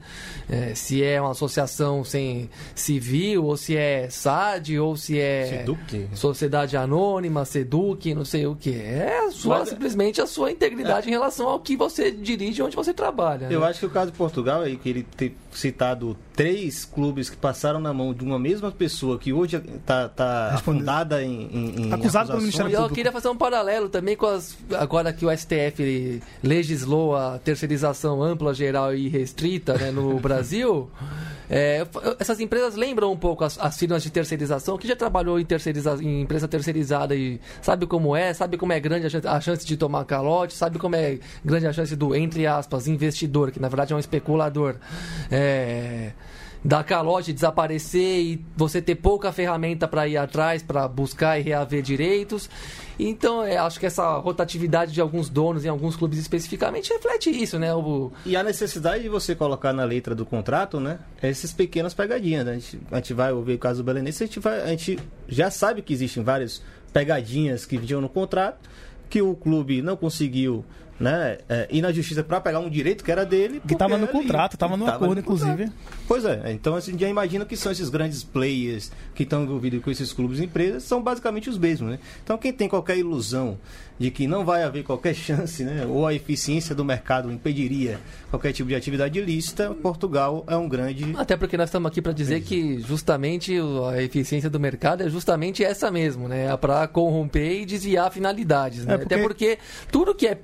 É, 0.48 0.74
se 0.74 1.02
é 1.02 1.20
uma 1.20 1.30
associação 1.30 2.04
sem 2.04 2.48
civil, 2.74 3.44
ou 3.44 3.56
se 3.56 3.76
é 3.76 4.08
SAD, 4.10 4.78
ou 4.78 4.96
se 4.96 5.18
é 5.18 5.58
Seduc. 5.60 6.08
Sociedade 6.14 6.76
Anônima, 6.76 7.44
Seduc, 7.44 8.14
não 8.14 8.24
sei 8.24 8.46
o 8.46 8.54
que. 8.54 8.70
É 8.74 8.99
É 9.00 9.26
a 9.26 9.30
sua, 9.30 9.58
Mas- 9.60 9.68
simplesmente 9.70 10.20
a 10.20 10.26
sua 10.26 10.50
integridade 10.52 11.08
em 11.08 11.10
relação 11.10 11.48
ao 11.48 11.58
que 11.60 11.76
você 11.76 12.10
dirige 12.10 12.60
e 12.60 12.62
onde 12.64 12.76
você 12.76 12.92
trabalha. 12.92 13.46
Eu 13.50 13.60
né? 13.60 13.66
acho 13.68 13.80
que 13.80 13.86
o 13.86 13.90
caso 13.90 14.10
de 14.10 14.16
Portugal 14.18 14.64
é 14.64 14.74
que 14.76 14.88
ele 14.88 15.02
ter 15.16 15.34
citado 15.52 16.16
três 16.36 16.84
clubes 16.84 17.28
que 17.30 17.36
passaram 17.36 17.80
na 17.80 17.92
mão 17.92 18.14
de 18.14 18.22
uma 18.24 18.38
mesma 18.38 18.70
pessoa 18.70 19.18
que 19.18 19.32
hoje 19.32 19.56
está 19.56 20.08
tá 20.08 20.50
Respondendo. 20.52 20.80
afundada 20.82 21.22
em, 21.22 21.42
em, 21.52 21.86
em 21.88 21.92
Acusado 21.92 22.28
pelo. 22.28 22.40
Ministério 22.40 22.70
E 22.70 22.72
eu 22.74 22.78
Público. 22.80 22.94
queria 22.94 23.12
fazer 23.12 23.28
um 23.28 23.36
paralelo 23.36 23.88
também 23.88 24.16
com 24.16 24.26
as. 24.26 24.56
Agora 24.78 25.12
que 25.12 25.24
o 25.26 25.30
STF 25.36 26.22
legislou 26.42 27.16
a 27.16 27.38
terceirização 27.38 28.22
ampla, 28.22 28.54
geral 28.54 28.94
e 28.94 29.08
restrita 29.08 29.74
né, 29.76 29.90
no 29.90 30.18
Brasil, 30.20 30.90
é, 31.50 31.84
essas 32.20 32.38
empresas 32.38 32.76
lembram 32.76 33.10
um 33.10 33.16
pouco 33.16 33.42
as, 33.42 33.58
as 33.58 33.76
firmas 33.76 34.04
de 34.04 34.10
terceirização, 34.10 34.78
que 34.78 34.86
já 34.86 34.94
trabalhou 34.94 35.40
em, 35.40 35.44
terceiriza, 35.44 35.98
em 36.00 36.22
empresa 36.22 36.46
terceirizada 36.46 37.16
e 37.16 37.40
sabe 37.60 37.86
como 37.88 38.14
é, 38.14 38.32
sabe 38.32 38.56
como 38.56 38.72
é 38.72 38.78
grande 38.78 39.06
a 39.06 39.10
chance, 39.10 39.26
a 39.26 39.40
chance 39.40 39.66
de 39.66 39.76
tomar 39.76 40.04
calote, 40.04 40.54
sabe 40.54 40.78
como 40.78 40.94
é 40.94 41.18
grande 41.44 41.66
a 41.66 41.72
chance 41.72 41.96
do, 41.96 42.14
entre 42.14 42.46
aspas, 42.46 42.86
investidor, 42.86 43.50
que 43.50 43.58
na 43.58 43.68
verdade 43.68 43.92
é 43.92 43.96
um 43.96 43.98
especulador. 43.98 44.76
É, 45.28 46.12
dar 46.64 46.84
calote, 46.84 47.32
desaparecer 47.32 48.20
e 48.20 48.44
você 48.56 48.82
ter 48.82 48.96
pouca 48.96 49.32
ferramenta 49.32 49.88
para 49.88 50.06
ir 50.06 50.16
atrás, 50.16 50.62
para 50.62 50.86
buscar 50.86 51.38
e 51.38 51.42
reaver 51.42 51.82
direitos. 51.82 52.50
Então, 52.98 53.42
é, 53.42 53.56
acho 53.56 53.80
que 53.80 53.86
essa 53.86 54.18
rotatividade 54.18 54.92
de 54.92 55.00
alguns 55.00 55.30
donos 55.30 55.64
em 55.64 55.68
alguns 55.68 55.96
clubes 55.96 56.18
especificamente 56.18 56.92
reflete 56.92 57.30
isso, 57.30 57.58
né? 57.58 57.74
O, 57.74 58.12
E 58.26 58.36
a 58.36 58.42
necessidade 58.42 59.02
de 59.02 59.08
você 59.08 59.34
colocar 59.34 59.72
na 59.72 59.84
letra 59.84 60.14
do 60.14 60.26
contrato, 60.26 60.78
né? 60.78 60.98
Essas 61.22 61.52
pequenas 61.52 61.94
pegadinhas. 61.94 62.44
Né? 62.44 62.52
A, 62.52 62.54
gente, 62.56 62.80
a 62.90 62.96
gente 62.96 63.14
vai 63.14 63.32
ouvir 63.32 63.54
o 63.54 63.58
caso 63.58 63.82
do 63.82 63.86
Belenense, 63.86 64.22
a 64.22 64.26
gente, 64.26 64.38
vai, 64.38 64.60
a 64.60 64.66
gente 64.66 64.98
já 65.26 65.50
sabe 65.50 65.80
que 65.80 65.94
existem 65.94 66.22
várias 66.22 66.62
pegadinhas 66.92 67.64
que 67.64 67.78
vinham 67.78 68.02
no 68.02 68.08
contrato, 68.08 68.68
que 69.08 69.22
o 69.22 69.34
clube 69.34 69.80
não 69.80 69.96
conseguiu 69.96 70.64
né, 71.00 71.38
é, 71.48 71.66
ir 71.70 71.80
na 71.80 71.90
justiça 71.90 72.22
para 72.22 72.40
pegar 72.40 72.60
um 72.60 72.68
direito 72.68 73.02
que 73.02 73.10
era 73.10 73.24
dele. 73.24 73.60
Que 73.66 73.72
estava 73.72 73.96
no 73.96 74.06
contrato, 74.06 74.52
estava 74.54 74.76
no 74.76 74.84
tava 74.84 74.96
acordo, 74.98 75.16
no 75.16 75.22
contrato. 75.22 75.50
inclusive. 75.52 75.72
Pois 76.06 76.24
é, 76.24 76.52
então 76.52 76.74
assim, 76.74 76.96
já 76.98 77.08
imagina 77.08 77.44
que 77.46 77.56
são 77.56 77.72
esses 77.72 77.88
grandes 77.88 78.22
players 78.22 78.92
que 79.14 79.22
estão 79.22 79.42
envolvidos 79.42 79.82
com 79.82 79.90
esses 79.90 80.12
clubes 80.12 80.38
e 80.38 80.44
empresas, 80.44 80.82
são 80.82 81.02
basicamente 81.02 81.48
os 81.48 81.56
mesmos, 81.56 81.90
né? 81.92 81.98
Então 82.22 82.36
quem 82.36 82.52
tem 82.52 82.68
qualquer 82.68 82.98
ilusão 82.98 83.58
de 83.98 84.10
que 84.10 84.26
não 84.26 84.44
vai 84.44 84.62
haver 84.62 84.82
qualquer 84.84 85.14
chance, 85.14 85.62
né? 85.64 85.86
Ou 85.88 86.06
a 86.06 86.12
eficiência 86.14 86.74
do 86.74 86.84
mercado 86.84 87.30
impediria 87.30 87.98
qualquer 88.30 88.52
tipo 88.52 88.68
de 88.68 88.74
atividade 88.74 89.18
ilícita, 89.18 89.70
Portugal 89.74 90.44
é 90.46 90.56
um 90.56 90.68
grande... 90.68 91.14
até 91.16 91.36
porque 91.36 91.56
nós 91.56 91.68
estamos 91.68 91.88
aqui 91.90 92.00
para 92.02 92.12
dizer 92.12 92.40
que 92.42 92.78
justamente 92.80 93.54
a 93.92 94.02
eficiência 94.02 94.48
do 94.50 94.58
mercado 94.60 95.02
é 95.02 95.08
justamente 95.08 95.64
essa 95.64 95.90
mesmo, 95.90 96.28
né? 96.28 96.46
É 96.52 96.56
para 96.56 96.86
corromper 96.88 97.62
e 97.62 97.66
desviar 97.66 98.10
finalidades, 98.10 98.84
né? 98.84 98.94
É, 98.94 98.98
porque- 98.98 99.14
Até 99.14 99.22
porque 99.22 99.58
tudo 99.90 100.14
que 100.14 100.26
é 100.26 100.38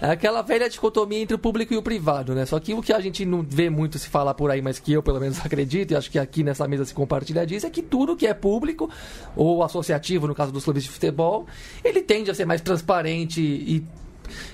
é 0.00 0.10
aquela 0.10 0.42
velha 0.42 0.68
dicotomia 0.68 1.20
entre 1.20 1.34
o 1.34 1.38
público 1.38 1.72
e 1.72 1.76
o 1.76 1.82
privado, 1.82 2.34
né? 2.34 2.44
Só 2.44 2.58
que 2.60 2.74
o 2.74 2.82
que 2.82 2.92
a 2.92 3.00
gente 3.00 3.24
não 3.24 3.42
vê 3.42 3.70
muito 3.70 3.98
se 3.98 4.08
falar 4.08 4.34
por 4.34 4.50
aí, 4.50 4.60
mas 4.60 4.78
que 4.78 4.92
eu 4.92 5.02
pelo 5.02 5.20
menos 5.20 5.38
acredito, 5.44 5.92
e 5.92 5.96
acho 5.96 6.10
que 6.10 6.18
aqui 6.18 6.42
nessa 6.42 6.66
mesa 6.68 6.84
se 6.84 6.94
compartilha 6.94 7.46
disso, 7.46 7.66
é 7.66 7.70
que 7.70 7.82
tudo 7.82 8.16
que 8.16 8.26
é 8.26 8.34
público, 8.34 8.90
ou 9.34 9.62
associativo, 9.62 10.26
no 10.26 10.34
caso 10.34 10.52
dos 10.52 10.64
clubes 10.64 10.84
de 10.84 10.90
futebol, 10.90 11.46
ele 11.84 12.02
tende 12.02 12.30
a 12.30 12.34
ser 12.34 12.44
mais 12.44 12.60
transparente 12.60 13.40
e 13.40 13.84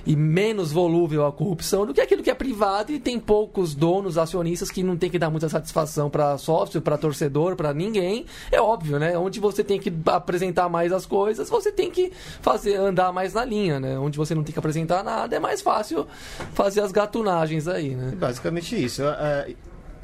e 0.06 0.14
menos 0.16 0.72
volúvel 0.72 1.26
à 1.26 1.32
corrupção 1.32 1.84
do 1.86 1.92
que 1.94 2.00
aquilo 2.00 2.22
que 2.22 2.30
é 2.30 2.34
privado 2.34 2.92
e 2.92 2.98
tem 2.98 3.18
poucos 3.18 3.74
donos, 3.74 4.18
acionistas 4.18 4.70
que 4.70 4.82
não 4.82 4.96
tem 4.96 5.10
que 5.10 5.18
dar 5.18 5.30
muita 5.30 5.48
satisfação 5.48 6.08
para 6.10 6.36
sócio, 6.38 6.80
para 6.80 6.96
torcedor, 6.98 7.56
para 7.56 7.72
ninguém. 7.74 8.26
É 8.50 8.60
óbvio, 8.60 8.98
né? 8.98 9.16
Onde 9.16 9.40
você 9.40 9.62
tem 9.64 9.78
que 9.80 9.92
apresentar 10.06 10.68
mais 10.68 10.92
as 10.92 11.06
coisas, 11.06 11.48
você 11.50 11.70
tem 11.72 11.90
que 11.90 12.12
fazer 12.40 12.76
andar 12.76 13.12
mais 13.12 13.34
na 13.34 13.44
linha, 13.44 13.78
né? 13.80 13.98
Onde 13.98 14.16
você 14.18 14.34
não 14.34 14.42
tem 14.42 14.52
que 14.52 14.58
apresentar 14.58 15.02
nada, 15.02 15.34
é 15.36 15.40
mais 15.40 15.60
fácil 15.60 16.06
fazer 16.54 16.80
as 16.80 16.92
gatunagens 16.92 17.68
aí, 17.68 17.94
né? 17.94 18.12
Basicamente 18.16 18.82
isso. 18.82 19.02
É, 19.02 19.54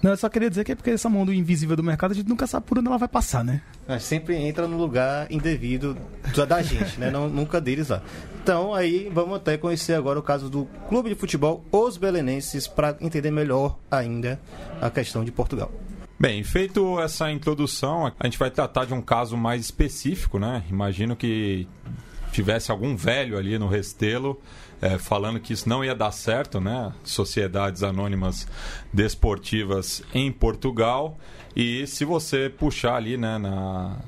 Não, 0.02 0.12
eu 0.12 0.16
só 0.16 0.28
queria 0.28 0.48
dizer 0.48 0.62
que 0.64 0.70
é 0.72 0.74
porque 0.76 0.90
essa 0.90 1.08
mão 1.08 1.26
do 1.26 1.32
invisível 1.32 1.74
do 1.74 1.82
mercado 1.82 2.12
a 2.12 2.14
gente 2.14 2.28
nunca 2.28 2.46
sabe 2.46 2.64
por 2.66 2.78
onde 2.78 2.86
ela 2.86 2.98
vai 2.98 3.08
passar, 3.08 3.44
né? 3.44 3.60
é, 3.88 3.98
sempre 3.98 4.36
entra 4.36 4.68
no 4.68 4.76
lugar 4.76 5.26
indevido 5.30 5.96
da- 6.36 6.44
da 6.44 6.62
gente, 6.62 7.00
né? 7.00 7.10
Não, 7.10 7.28
nunca 7.28 7.60
deles 7.60 7.88
lá. 7.88 8.02
Então 8.48 8.72
aí 8.72 9.10
vamos 9.12 9.36
até 9.36 9.58
conhecer 9.58 9.92
agora 9.92 10.18
o 10.18 10.22
caso 10.22 10.48
do 10.48 10.64
Clube 10.88 11.10
de 11.10 11.14
Futebol 11.14 11.62
Os 11.70 11.98
Belenenses 11.98 12.66
para 12.66 12.96
entender 12.98 13.30
melhor 13.30 13.76
ainda 13.90 14.40
a 14.80 14.88
questão 14.88 15.22
de 15.22 15.30
Portugal. 15.30 15.70
Bem, 16.18 16.42
feito 16.42 16.98
essa 16.98 17.30
introdução, 17.30 18.10
a 18.18 18.24
gente 18.24 18.38
vai 18.38 18.50
tratar 18.50 18.86
de 18.86 18.94
um 18.94 19.02
caso 19.02 19.36
mais 19.36 19.60
específico, 19.60 20.38
né? 20.38 20.64
Imagino 20.70 21.14
que 21.14 21.68
tivesse 22.32 22.70
algum 22.70 22.96
velho 22.96 23.36
ali 23.36 23.58
no 23.58 23.68
Restelo 23.68 24.40
eh, 24.80 24.96
falando 24.96 25.38
que 25.40 25.52
isso 25.52 25.68
não 25.68 25.84
ia 25.84 25.94
dar 25.94 26.10
certo, 26.10 26.58
né? 26.58 26.90
Sociedades 27.04 27.82
anônimas 27.82 28.48
desportivas 28.90 30.02
em 30.14 30.32
Portugal. 30.32 31.18
E 31.54 31.86
se 31.86 32.02
você 32.02 32.48
puxar 32.48 32.94
ali, 32.94 33.18
né, 33.18 33.36
na, 33.36 33.98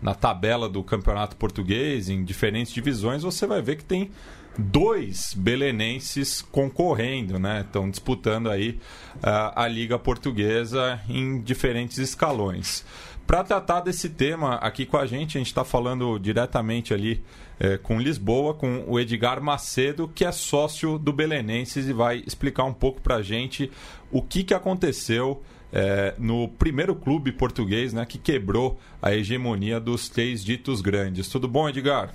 na 0.00 0.14
tabela 0.14 0.68
do 0.68 0.82
campeonato 0.82 1.36
português, 1.36 2.08
em 2.08 2.24
diferentes 2.24 2.72
divisões, 2.72 3.22
você 3.22 3.46
vai 3.46 3.60
ver 3.60 3.76
que 3.76 3.84
tem 3.84 4.10
dois 4.56 5.34
belenenses 5.34 6.42
concorrendo, 6.42 7.38
né? 7.38 7.60
Estão 7.60 7.88
disputando 7.88 8.50
aí 8.50 8.78
ah, 9.22 9.64
a 9.64 9.68
Liga 9.68 9.98
Portuguesa 9.98 11.00
em 11.08 11.40
diferentes 11.40 11.98
escalões. 11.98 12.84
Para 13.28 13.44
tratar 13.44 13.80
desse 13.80 14.08
tema 14.08 14.54
aqui 14.54 14.86
com 14.86 14.96
a 14.96 15.04
gente, 15.04 15.36
a 15.36 15.40
gente 15.40 15.48
está 15.48 15.62
falando 15.62 16.18
diretamente 16.18 16.94
ali 16.94 17.22
eh, 17.60 17.76
com 17.76 18.00
Lisboa, 18.00 18.54
com 18.54 18.84
o 18.86 18.98
Edgar 18.98 19.42
Macedo, 19.42 20.08
que 20.08 20.24
é 20.24 20.32
sócio 20.32 20.98
do 20.98 21.12
Belenenses 21.12 21.86
e 21.86 21.92
vai 21.92 22.22
explicar 22.26 22.64
um 22.64 22.72
pouco 22.72 23.02
para 23.02 23.16
a 23.16 23.22
gente 23.22 23.70
o 24.10 24.22
que, 24.22 24.42
que 24.42 24.54
aconteceu 24.54 25.42
eh, 25.72 26.14
no 26.18 26.48
primeiro 26.48 26.94
clube 26.94 27.32
português 27.32 27.92
né, 27.92 28.04
que 28.06 28.18
quebrou 28.18 28.78
a 29.02 29.14
hegemonia 29.14 29.78
dos 29.78 30.08
três 30.08 30.44
ditos 30.44 30.80
grandes. 30.80 31.28
Tudo 31.28 31.46
bom, 31.46 31.68
Edgar? 31.68 32.14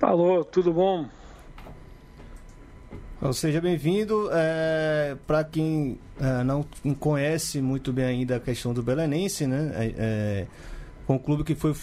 Alô, 0.00 0.44
tudo 0.44 0.72
bom? 0.72 1.06
Então, 3.18 3.32
seja 3.32 3.60
bem-vindo. 3.60 4.28
É, 4.32 5.16
Para 5.26 5.42
quem 5.42 5.98
é, 6.20 6.44
não 6.44 6.62
conhece 6.98 7.60
muito 7.60 7.92
bem 7.92 8.04
ainda 8.04 8.36
a 8.36 8.40
questão 8.40 8.72
do 8.72 8.82
Belenense, 8.82 9.46
né? 9.46 9.72
É, 9.74 9.94
é, 9.98 10.46
um 11.08 11.18
clube 11.18 11.42
que 11.42 11.54
foi 11.54 11.74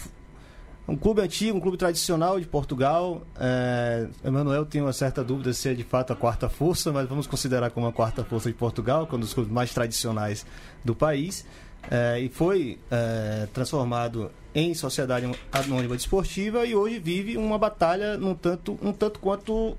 um 0.88 0.96
clube 0.96 1.20
antigo, 1.20 1.58
um 1.58 1.60
clube 1.60 1.76
tradicional 1.76 2.38
de 2.38 2.46
Portugal. 2.46 3.22
É, 3.38 4.08
Emanuel 4.24 4.64
tem 4.64 4.80
uma 4.80 4.92
certa 4.92 5.24
dúvida 5.24 5.52
se 5.52 5.68
é 5.68 5.74
de 5.74 5.82
fato 5.82 6.12
a 6.12 6.16
quarta 6.16 6.48
força, 6.48 6.92
mas 6.92 7.08
vamos 7.08 7.26
considerar 7.26 7.70
como 7.70 7.86
a 7.86 7.92
quarta 7.92 8.24
força 8.24 8.48
de 8.48 8.54
Portugal, 8.54 9.06
que 9.06 9.14
é 9.14 9.16
um 9.16 9.20
dos 9.20 9.34
clubes 9.34 9.52
mais 9.52 9.72
tradicionais 9.72 10.46
do 10.84 10.94
país. 10.94 11.44
É, 11.90 12.20
e 12.20 12.28
foi 12.28 12.78
é, 12.90 13.48
transformado 13.52 14.30
em 14.54 14.74
sociedade 14.74 15.30
anônima 15.52 15.96
desportiva 15.96 16.64
e 16.64 16.74
hoje 16.74 16.98
vive 16.98 17.36
uma 17.36 17.58
batalha 17.58 18.18
um 18.20 18.34
tanto, 18.34 18.78
um 18.82 18.92
tanto 18.92 19.20
quanto 19.20 19.76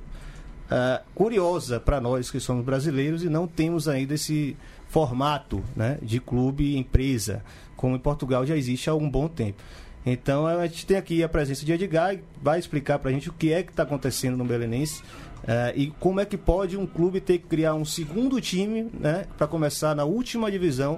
ah, 0.70 1.02
curiosa 1.16 1.80
para 1.80 2.02
nós 2.02 2.30
que 2.30 2.42
somos 2.42 2.66
brasileiros 2.66 3.24
e 3.24 3.30
não 3.30 3.48
temos 3.48 3.88
ainda 3.88 4.14
esse 4.16 4.58
formato 4.90 5.64
né, 5.76 5.98
de 6.02 6.20
clube 6.20 6.78
empresa, 6.78 7.42
como 7.76 7.96
em 7.96 8.00
Portugal 8.00 8.46
já 8.46 8.56
existe 8.58 8.90
há 8.90 8.94
um 8.94 9.10
bom 9.10 9.30
tempo. 9.30 9.64
Então 10.10 10.48
a 10.48 10.66
gente 10.68 10.86
tem 10.86 10.96
aqui 10.96 11.22
a 11.22 11.28
presença 11.28 11.66
de 11.66 11.74
Edgar, 11.74 12.16
que 12.16 12.24
vai 12.42 12.58
explicar 12.58 12.98
para 12.98 13.10
a 13.10 13.14
gente 13.14 13.28
o 13.28 13.34
que 13.34 13.52
é 13.52 13.62
que 13.62 13.72
está 13.72 13.84
acontecendo 13.84 14.38
no 14.38 14.46
Belenense 14.46 15.04
ah, 15.46 15.74
e 15.76 15.88
como 16.00 16.22
é 16.22 16.26
que 16.26 16.38
pode 16.38 16.78
um 16.78 16.88
clube 16.88 17.20
ter 17.20 17.40
que 17.40 17.46
criar 17.46 17.74
um 17.74 17.84
segundo 17.84 18.40
time 18.40 18.90
né, 18.94 19.26
para 19.38 19.46
começar 19.48 19.94
na 19.94 20.06
última 20.06 20.50
divisão 20.50 20.98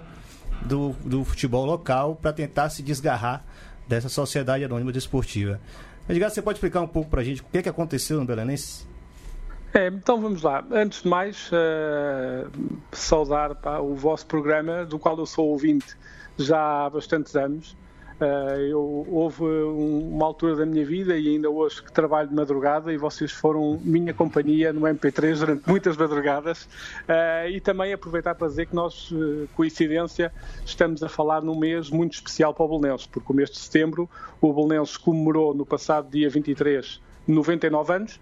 do, 0.62 0.92
do 1.04 1.26
futebol 1.26 1.66
local 1.66 2.16
para 2.22 2.32
tentar 2.32 2.70
se 2.70 2.84
desgarrar 2.84 3.44
dessa 3.88 4.10
sociedade 4.10 4.64
anônima 4.64 4.92
desportiva. 4.92 5.60
Edgar, 6.08 6.30
você 6.30 6.40
pode 6.40 6.58
explicar 6.58 6.82
um 6.82 6.88
pouco 6.88 7.10
para 7.10 7.22
a 7.22 7.24
gente 7.24 7.42
o 7.42 7.46
que, 7.46 7.58
é 7.58 7.62
que 7.64 7.70
aconteceu 7.70 8.20
no 8.20 8.26
Belenense? 8.26 8.88
É, 9.74 9.88
então 9.88 10.22
vamos 10.22 10.44
lá. 10.44 10.64
Antes 10.72 11.02
de 11.02 11.08
mais, 11.08 11.50
eh, 11.52 12.46
saudar 12.92 13.56
pá, 13.56 13.80
o 13.80 13.96
vosso 13.96 14.28
programa, 14.28 14.86
do 14.86 15.00
qual 15.00 15.18
eu 15.18 15.26
sou 15.26 15.48
ouvinte 15.48 15.98
já 16.38 16.86
há 16.86 16.90
bastantes 16.92 17.36
anos. 17.36 17.76
Eh, 18.22 18.68
eu, 18.72 19.06
houve 19.10 19.44
um- 19.44 20.10
uma 20.16 20.26
altura 20.26 20.56
da 20.58 20.66
minha 20.66 20.86
vida 20.86 21.18
e 21.18 21.30
ainda 21.30 21.50
hoje 21.50 21.82
que 21.82 21.92
trabalho 21.92 22.28
de 22.28 22.36
madrugada 22.36 22.92
e 22.92 22.98
vocês 22.98 23.32
foram 23.32 23.80
minha 23.82 24.14
companhia 24.14 24.74
no 24.74 24.82
MP3 24.86 25.40
durante 25.40 25.68
muitas 25.70 25.96
madrugadas. 25.96 26.68
Eh, 27.08 27.52
e 27.52 27.62
também 27.62 27.94
aproveitar 27.94 28.36
para 28.36 28.48
dizer 28.48 28.66
que 28.66 28.76
nós, 28.76 29.10
eh, 29.14 29.48
coincidência, 29.56 30.34
estamos 30.66 31.02
a 31.02 31.08
falar 31.08 31.42
num 31.42 31.58
mês 31.58 31.90
muito 31.90 32.14
especial 32.14 32.54
para 32.54 32.66
o 32.66 32.78
Belenenses, 32.80 33.08
porque 33.08 33.32
o 33.32 33.36
mês 33.36 33.50
de 33.50 33.58
setembro 33.58 34.10
o 34.42 34.52
Belenenses 34.54 34.98
comemorou 34.98 35.54
no 35.54 35.66
passado 35.66 36.10
dia 36.10 36.30
23 36.30 37.00
99 37.28 37.94
anos 37.94 38.20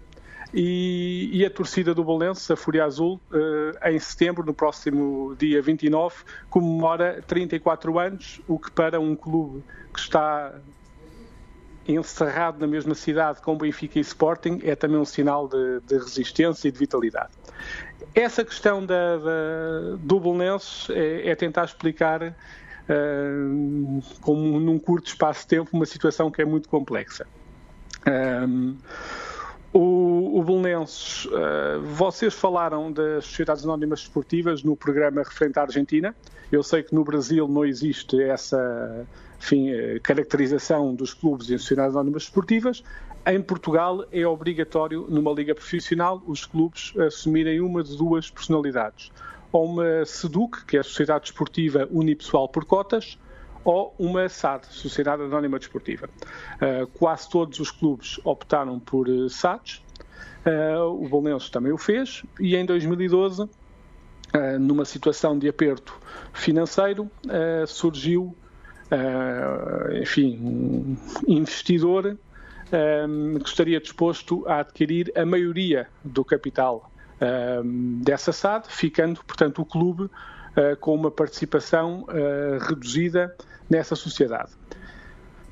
e, 0.52 1.30
e 1.32 1.44
a 1.44 1.50
torcida 1.50 1.94
do 1.94 2.02
Belenenses, 2.02 2.50
a 2.50 2.56
Fúria 2.56 2.84
Azul, 2.84 3.20
eh, 3.32 3.92
em 3.92 3.98
setembro, 3.98 4.44
no 4.44 4.54
próximo 4.54 5.36
dia 5.38 5.60
29, 5.60 6.16
comemora 6.48 7.22
34 7.26 7.98
anos, 7.98 8.40
o 8.48 8.58
que 8.58 8.70
para 8.70 8.98
um 8.98 9.14
clube 9.14 9.62
que 9.92 10.00
está 10.00 10.54
encerrado 11.86 12.60
na 12.60 12.66
mesma 12.66 12.94
cidade 12.94 13.40
com 13.40 13.56
Benfica 13.56 13.98
e 13.98 14.02
Sporting 14.02 14.60
é 14.62 14.74
também 14.74 14.98
um 14.98 15.04
sinal 15.04 15.48
de, 15.48 15.80
de 15.86 15.94
resistência 15.96 16.68
e 16.68 16.70
de 16.72 16.78
vitalidade. 16.78 17.30
Essa 18.14 18.44
questão 18.44 18.84
da, 18.84 19.16
da, 19.16 19.96
do 19.98 20.20
Bolonenses 20.20 20.88
é, 20.90 21.30
é, 21.30 21.34
tentar 21.34 21.64
explicar, 21.64 22.22
uh, 22.22 24.02
como 24.20 24.60
num 24.60 24.78
curto 24.78 25.08
espaço 25.08 25.42
de 25.42 25.48
tempo, 25.48 25.70
uma 25.72 25.86
situação 25.86 26.30
que 26.30 26.42
é 26.42 26.44
muito 26.44 26.68
complexa. 26.68 27.26
Um, 28.06 28.76
o, 29.72 30.40
o 30.40 30.40
uh, 30.40 31.80
vocês 31.82 32.34
falaram 32.34 32.90
das 32.90 33.24
sociedades 33.24 33.64
anónimas 33.64 34.00
esportivas 34.00 34.62
no 34.62 34.76
programa 34.76 35.22
referente 35.22 35.58
à 35.58 35.62
Argentina. 35.62 36.14
Eu 36.50 36.62
sei 36.62 36.82
que 36.82 36.94
no 36.94 37.04
Brasil 37.04 37.46
não 37.46 37.64
existe 37.64 38.20
essa 38.22 39.06
enfim, 39.38 39.70
eh, 39.70 40.00
caracterização 40.02 40.94
dos 40.94 41.14
clubes 41.14 41.50
em 41.50 41.58
sociedades 41.58 41.94
anónimas 41.94 42.24
esportivas. 42.24 42.82
Em 43.26 43.40
Portugal 43.40 44.04
é 44.10 44.26
obrigatório, 44.26 45.06
numa 45.08 45.30
liga 45.32 45.54
profissional, 45.54 46.22
os 46.26 46.46
clubes 46.46 46.92
assumirem 46.96 47.60
uma 47.60 47.84
de 47.84 47.96
duas 47.96 48.30
personalidades. 48.30 49.12
Ou 49.52 49.66
uma 49.66 50.04
SEDUC, 50.04 50.64
que 50.66 50.76
é 50.76 50.80
a 50.80 50.82
Sociedade 50.82 51.24
Desportiva 51.24 51.86
Unipessoal 51.90 52.48
por 52.48 52.64
Cotas, 52.64 53.18
ou 53.64 53.94
uma 53.98 54.28
SAD, 54.28 54.66
Sociedade 54.66 55.22
Anónima 55.22 55.58
Desportiva. 55.58 56.08
Uh, 56.54 56.86
quase 56.98 57.28
todos 57.28 57.58
os 57.60 57.70
clubes 57.70 58.20
optaram 58.24 58.78
por 58.78 59.08
uh, 59.08 59.28
SADs, 59.28 59.82
uh, 60.46 60.86
o 60.86 61.08
Bolonenses 61.08 61.50
também 61.50 61.72
o 61.72 61.78
fez, 61.78 62.22
e 62.40 62.56
em 62.56 62.64
2012, 62.64 63.48
numa 64.60 64.84
situação 64.84 65.38
de 65.38 65.48
aperto 65.48 65.98
financeiro, 66.34 67.10
surgiu, 67.66 68.36
enfim, 70.02 70.38
um 70.38 70.96
investidor 71.26 72.14
que 73.42 73.48
estaria 73.48 73.80
disposto 73.80 74.46
a 74.46 74.60
adquirir 74.60 75.10
a 75.16 75.24
maioria 75.24 75.88
do 76.04 76.22
capital 76.26 76.92
dessa 78.02 78.30
SAD, 78.30 78.66
ficando, 78.68 79.24
portanto, 79.24 79.62
o 79.62 79.64
clube 79.64 80.10
com 80.80 80.94
uma 80.94 81.10
participação 81.10 82.04
uh, 82.04 82.58
reduzida 82.64 83.34
nessa 83.68 83.94
sociedade. 83.94 84.52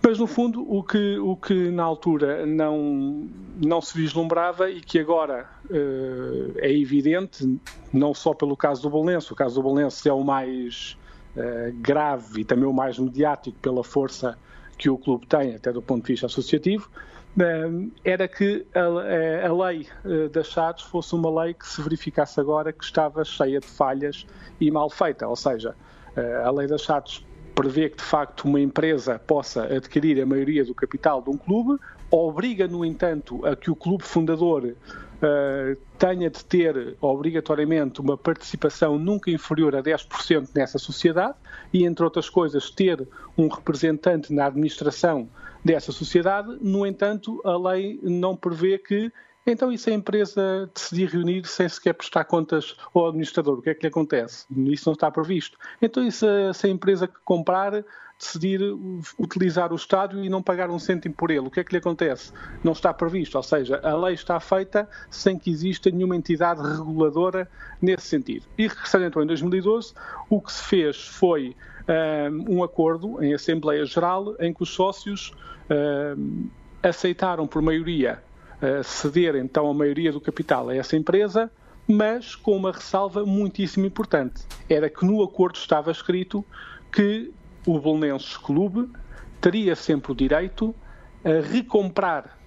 Mas, 0.03 0.19
no 0.19 0.27
fundo, 0.27 0.65
o 0.73 0.85
que, 0.85 1.19
o 1.19 1.35
que 1.35 1.69
na 1.71 1.83
altura 1.83 2.47
não, 2.47 3.29
não 3.61 3.81
se 3.81 3.97
vislumbrava 3.97 4.71
e 4.71 4.81
que 4.81 5.01
agora 5.01 5.49
uh, 5.65 6.53
é 6.59 6.73
evidente, 6.73 7.59
não 7.93 8.15
só 8.15 8.33
pelo 8.33 8.57
caso 8.57 8.83
do 8.83 8.91
Bolense, 8.91 9.33
o 9.33 9.37
caso 9.37 9.57
do 9.57 9.63
Bolense 9.63 10.09
é 10.09 10.13
o 10.13 10.23
mais 10.23 10.97
uh, 11.37 11.73
grave 11.81 12.43
e 12.43 12.45
também 12.45 12.69
o 12.69 12.73
mais 12.73 12.99
mediático 12.99 13.59
pela 13.59 13.83
força 13.83 14.39
que 14.79 14.89
o 14.89 14.97
clube 14.97 15.27
tem, 15.27 15.57
até 15.57 15.73
do 15.73 15.83
ponto 15.83 16.05
de 16.05 16.13
vista 16.13 16.27
associativo, 16.27 16.89
era 18.05 18.27
que 18.27 18.67
a, 18.75 19.47
a 19.47 19.53
lei 19.53 19.87
das 20.33 20.49
SADs 20.49 20.83
fosse 20.83 21.15
uma 21.15 21.43
lei 21.43 21.55
que 21.55 21.67
se 21.67 21.83
verificasse 21.83 22.41
agora 22.41 22.73
que 22.73 22.85
estava 22.85 23.25
cheia 23.25 23.61
de 23.61 23.67
falhas 23.67 24.27
e 24.61 24.71
mal 24.71 24.89
feita, 24.89 25.29
ou 25.29 25.37
seja, 25.37 25.75
a 26.45 26.51
lei 26.51 26.67
das 26.67 26.83
SADs 26.83 27.25
prevê 27.55 27.89
que, 27.89 27.97
de 27.97 28.03
facto, 28.03 28.45
uma 28.45 28.61
empresa 28.61 29.19
possa 29.19 29.65
adquirir 29.65 30.21
a 30.21 30.27
maioria 30.27 30.65
do 30.65 30.75
capital 30.75 31.23
de 31.23 31.31
um 31.31 31.37
clube, 31.39 31.81
obriga, 32.11 32.67
no 32.69 32.85
entanto, 32.85 33.45
a 33.45 33.57
que 33.57 33.71
o 33.71 33.77
clube 33.77 34.05
fundador 34.05 34.65
uh, 34.65 35.77
tenha 35.99 36.31
de 36.31 36.45
ter 36.45 36.97
obrigatoriamente 37.01 38.01
uma 38.01 38.17
participação 38.17 38.99
nunca 38.99 39.31
inferior 39.31 39.75
a 39.75 39.83
10% 39.83 40.51
nessa 40.55 40.79
sociedade 40.79 41.35
e, 41.73 41.85
entre 41.85 42.05
outras 42.05 42.29
coisas, 42.29 42.71
ter 42.71 43.07
um 43.37 43.49
representante 43.49 44.33
na 44.33 44.47
administração 44.47 45.29
dessa 45.65 45.93
sociedade. 45.93 46.57
No 46.61 46.87
entanto, 46.87 47.41
a 47.45 47.57
lei 47.57 47.99
não 48.03 48.37
prevê 48.37 48.79
que 48.79 49.13
então, 49.47 49.71
e 49.71 49.79
se 49.79 49.91
a 49.91 49.95
empresa 49.95 50.69
decidir 50.75 51.09
reunir 51.09 51.47
sem 51.47 51.69
sequer 51.69 51.95
prestar 51.95 52.25
contas 52.25 52.75
ao 52.93 53.07
administrador, 53.07 53.59
o 53.59 53.63
que 53.63 53.71
é 53.71 53.75
que 53.75 53.83
lhe 53.83 53.89
acontece? 53.89 54.45
Isso 54.51 54.89
não 54.89 54.95
está 54.95 55.09
previsto. 55.09 55.57
Então, 55.81 56.05
e 56.05 56.11
se 56.11 56.27
a, 56.27 56.53
se 56.53 56.67
a 56.67 56.71
empresa 56.71 57.07
que 57.07 57.15
comprar 57.25 57.85
decidir 58.19 58.61
utilizar 59.19 59.73
o 59.73 59.77
estádio 59.77 60.25
e 60.25 60.29
não 60.29 60.43
pagar 60.43 60.71
um 60.71 60.79
cêntimo 60.79 61.15
por 61.15 61.31
ele, 61.31 61.47
o 61.47 61.51
que 61.51 61.61
é 61.61 61.65
que 61.65 61.73
lhe 61.73 61.79
acontece? 61.79 62.33
Não 62.65 62.73
está 62.73 62.93
previsto, 62.93 63.37
ou 63.37 63.43
seja, 63.43 63.81
a 63.83 63.95
lei 63.97 64.15
está 64.15 64.41
feita 64.41 64.89
sem 65.11 65.39
que 65.39 65.51
exista 65.51 65.91
nenhuma 65.91 66.17
entidade 66.17 66.63
reguladora 66.63 67.49
nesse 67.81 68.07
sentido. 68.07 68.47
E 68.57 68.67
regressando 68.67 69.05
então 69.05 69.23
em 69.23 69.27
2012, 69.27 69.93
o 70.31 70.41
que 70.41 70.53
se 70.53 70.63
fez 70.63 71.07
foi 71.07 71.55
um, 72.29 72.57
um 72.57 72.65
acordo 72.65 73.23
em 73.23 73.35
Assembleia 73.35 73.85
Geral 73.85 74.35
em 74.41 74.53
que 74.53 74.63
os 74.63 74.71
sócios 74.71 75.33
um, 75.71 76.49
aceitaram 76.83 77.47
por 77.47 77.61
maioria 77.61 78.23
ceder 78.83 79.37
então 79.37 79.71
a 79.71 79.75
maioria 79.75 80.13
do 80.13 80.21
capital 80.21 80.69
a 80.69 80.77
essa 80.77 80.97
empresa, 80.97 81.51
mas 81.87 82.35
com 82.35 82.57
uma 82.57 82.73
ressalva 82.73 83.25
muitíssimo 83.25 83.87
importante. 83.87 84.45
Era 84.69 84.89
que 84.89 85.05
no 85.05 85.23
acordo 85.23 85.57
estava 85.57 85.91
escrito 85.91 86.45
que 86.91 87.33
o 87.67 87.79
Bolonenses 87.81 88.37
Clube 88.37 88.89
teria 89.41 89.75
sempre 89.75 90.13
o 90.13 90.15
direito 90.15 90.75
a 91.25 91.47
recomprar 91.47 92.39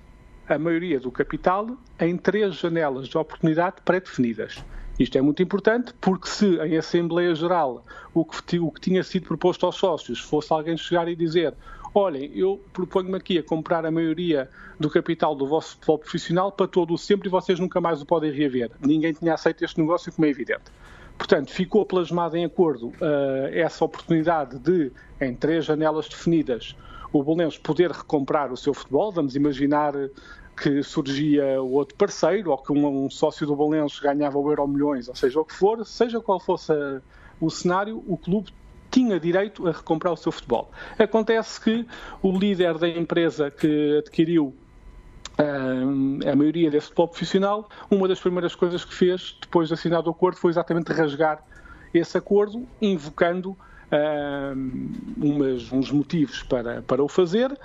a 0.48 0.58
maioria 0.58 1.00
do 1.00 1.12
capital 1.12 1.78
em 2.00 2.18
três 2.18 2.56
janelas 2.56 3.08
de 3.08 3.18
oportunidade 3.18 3.76
pré-definidas. 3.84 4.64
Isto 4.98 5.18
é 5.18 5.22
muito 5.22 5.44
importante 5.44 5.94
porque 6.02 6.28
se 6.28 6.58
em 6.58 6.78
Assembleia 6.78 7.36
Geral 7.36 7.86
o 8.14 8.26
que, 8.26 8.60
o 8.60 8.72
que 8.72 8.82
tinha 8.82 9.04
sido 9.04 9.28
proposto 9.28 9.66
aos 9.66 9.76
sócios 9.76 10.20
fosse 10.20 10.52
alguém 10.52 10.76
chegar 10.76 11.08
e 11.08 11.16
dizer 11.16 11.54
olhem, 11.94 12.32
eu 12.36 12.62
proponho-me 12.74 13.18
aqui 13.18 13.38
a 13.38 13.44
comprar 13.44 13.86
a 13.86 13.92
maioria 13.92 14.50
do 14.80 14.90
capital 14.90 15.36
do 15.36 15.48
vosso 15.48 15.74
futebol 15.74 16.00
profissional 16.00 16.52
para 16.52 16.68
todo 16.68 16.94
o 16.94 16.98
sempre 16.98 17.28
e 17.28 17.32
vocês 17.32 17.60
nunca 17.60 17.82
mais 17.82 18.02
o 18.02 18.06
podem 18.06 18.32
reaver. 18.32 18.72
Ninguém 18.80 19.14
tinha 19.14 19.34
aceito 19.34 19.64
este 19.64 19.80
negócio, 19.80 20.12
como 20.12 20.26
é 20.26 20.30
evidente. 20.30 20.72
Portanto, 21.20 21.52
ficou 21.52 21.86
plasmado 21.86 22.38
em 22.38 22.46
acordo 22.46 22.88
uh, 22.88 23.52
essa 23.52 23.84
oportunidade 23.84 24.58
de, 24.58 24.90
em 25.20 25.36
três 25.36 25.66
janelas 25.66 26.08
definidas, 26.08 26.76
o 27.12 27.22
Bolonenses 27.22 27.60
poder 27.60 27.92
recomprar 27.92 28.54
o 28.54 28.58
seu 28.58 28.74
futebol. 28.74 29.12
Vamos 29.12 29.36
imaginar 29.36 29.94
que 30.56 30.82
surgia 30.82 31.62
outro 31.62 31.96
parceiro 31.98 32.52
ou 32.52 32.58
que 32.58 32.72
um, 32.72 33.06
um 33.06 33.10
sócio 33.10 33.46
do 33.46 33.54
Bolonenses 33.54 34.00
ganhava 34.00 34.40
o 34.40 34.50
euro 34.50 34.66
milhões, 34.66 35.10
ou 35.10 35.16
seja 35.16 35.42
o 35.42 35.46
que 35.46 35.54
for, 35.54 35.86
seja 35.86 36.22
qual 36.22 36.40
fosse 36.40 36.72
o 37.40 37.50
cenário, 37.50 38.02
o 38.08 38.18
clube 38.18 38.54
tinha 38.90 39.20
direito 39.20 39.68
a 39.68 39.72
recomprar 39.72 40.14
o 40.14 40.18
seu 40.18 40.32
futebol. 40.32 40.72
Acontece 40.98 41.62
que 41.62 41.86
o 42.24 42.32
líder 42.32 42.78
da 42.78 42.88
empresa 42.88 43.52
que 43.52 43.98
adquiriu 44.00 44.56
a 45.40 46.36
maioria 46.36 46.70
desse 46.70 46.88
futebol 46.88 47.08
profissional, 47.08 47.70
uma 47.90 48.08
das 48.08 48.20
primeiras 48.20 48.56
coisas 48.56 48.84
que 48.84 48.94
fez 48.94 49.38
depois 49.42 49.70
de 49.70 49.74
assinar 49.74 50.06
o 50.06 50.10
acordo 50.10 50.38
foi 50.38 50.52
exatamente 50.52 50.92
rasgar 50.92 51.42
esse 51.94 52.18
acordo, 52.18 52.68
invocando 52.82 53.58
umas, 55.18 55.72
uns 55.72 55.92
motivos 55.92 56.44
para, 56.44 56.82
para 56.82 57.04
o 57.04 57.08
fazer. 57.08 57.58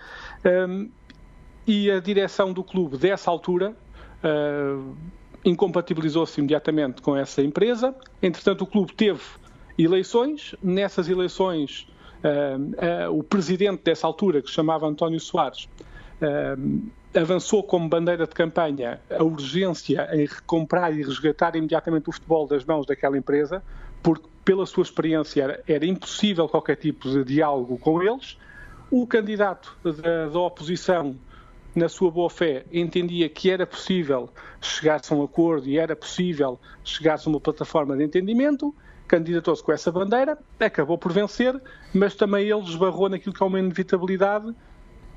e 1.67 1.91
a 1.91 1.99
direção 1.99 2.53
do 2.53 2.63
clube, 2.63 2.97
dessa 2.97 3.31
altura, 3.31 3.75
uh, 4.25 4.97
incompatibilizou-se 5.45 6.41
imediatamente 6.41 7.03
com 7.03 7.17
essa 7.17 7.43
empresa. 7.43 7.95
Entretanto, 8.23 8.63
o 8.63 8.67
clube 8.67 8.95
teve 8.95 9.21
eleições. 9.79 10.55
Nessas 10.63 11.09
eleições, 11.09 11.87
uh, 12.23 13.11
uh, 13.11 13.19
o 13.19 13.23
presidente 13.23 13.83
dessa 13.83 14.07
altura, 14.07 14.41
que 14.41 14.49
se 14.49 14.55
chamava 14.55 14.87
António 14.87 15.21
Soares, 15.21 15.69
avançou 17.15 17.63
como 17.63 17.89
bandeira 17.89 18.27
de 18.27 18.35
campanha 18.35 19.01
a 19.11 19.23
urgência 19.23 20.09
em 20.13 20.27
recomprar 20.27 20.93
e 20.93 21.03
resgatar 21.03 21.57
imediatamente 21.57 22.09
o 22.09 22.13
futebol 22.13 22.47
das 22.47 22.65
mãos 22.65 22.87
daquela 22.87 23.17
empresa, 23.17 23.63
porque, 24.03 24.27
pela 24.45 24.67
sua 24.67 24.83
experiência, 24.83 25.43
era, 25.43 25.65
era 25.67 25.87
impossível 25.87 26.49
qualquer 26.49 26.77
tipo 26.77 27.09
de 27.09 27.25
diálogo 27.25 27.79
com 27.79 28.03
eles. 28.03 28.39
O 28.91 29.07
candidato 29.07 29.77
da, 29.83 30.29
da 30.29 30.39
oposição 30.39 31.17
na 31.75 31.89
sua 31.89 32.11
boa 32.11 32.31
fé, 32.31 32.65
entendia 32.73 33.29
que 33.29 33.51
era 33.51 33.67
possível 33.67 34.29
chegar-se 34.61 35.13
a 35.13 35.17
um 35.17 35.25
acordo 35.25 35.69
e 35.69 35.77
era 35.77 35.97
possível 35.97 36.61
chegar-se 36.85 37.27
a 37.27 37.31
uma 37.31 37.41
plataforma 37.41 37.97
de 37.97 38.05
entendimento 38.05 38.73
candidatou-se 39.07 39.63
com 39.63 39.73
essa 39.73 39.93
bandeira, 39.93 40.39
acabou 40.59 40.99
por 40.99 41.13
vencer, 41.13 41.61
mas 41.93 42.15
também 42.15 42.49
ele 42.49 42.61
esbarrou 42.61 43.09
naquilo 43.09 43.35
que 43.35 43.43
é 43.43 43.47
uma 43.47 43.59
inevitabilidade, 43.59 44.55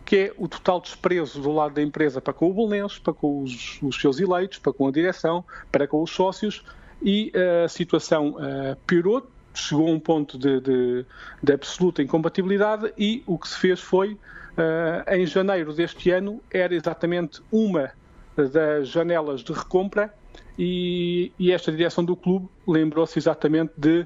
que 0.07 0.15
é 0.15 0.33
o 0.37 0.47
total 0.47 0.79
desprezo 0.79 1.41
do 1.41 1.51
lado 1.51 1.73
da 1.73 1.81
empresa 1.81 2.21
para 2.21 2.31
com 2.31 2.49
o 2.49 2.53
Bolonenses, 2.53 2.97
para 2.97 3.13
com 3.13 3.43
os, 3.43 3.77
os, 3.81 3.99
seus 3.99 4.21
eleitos, 4.21 4.57
para 4.57 4.71
com 4.71 4.87
a 4.87 4.91
direção, 4.91 5.43
para 5.69 5.85
com 5.85 6.01
os 6.01 6.11
sócios, 6.11 6.63
e 7.01 7.29
uh, 7.35 7.65
a 7.65 7.67
situação 7.67 8.29
uh, 8.29 8.77
piorou, 8.87 9.27
chegou 9.53 9.85
a 9.85 9.91
um 9.91 9.99
ponto 9.99 10.37
de, 10.37 10.61
de, 10.61 11.05
de, 11.43 11.51
absoluta 11.51 12.01
incompatibilidade 12.01 12.93
e 12.97 13.21
o 13.27 13.37
que 13.37 13.49
se 13.49 13.57
fez 13.57 13.81
foi, 13.81 14.13
uh, 14.13 15.13
em 15.13 15.25
janeiro 15.25 15.73
deste 15.73 16.09
ano, 16.09 16.41
era 16.49 16.73
exatamente 16.73 17.41
uma 17.51 17.91
das 18.33 18.87
janelas 18.87 19.41
de 19.41 19.51
recompra 19.51 20.13
e, 20.57 21.33
e 21.37 21.51
esta 21.51 21.69
direção 21.69 22.05
do 22.05 22.15
clube 22.15 22.47
lembrou-se 22.65 23.19
exatamente 23.19 23.73
de 23.75 24.05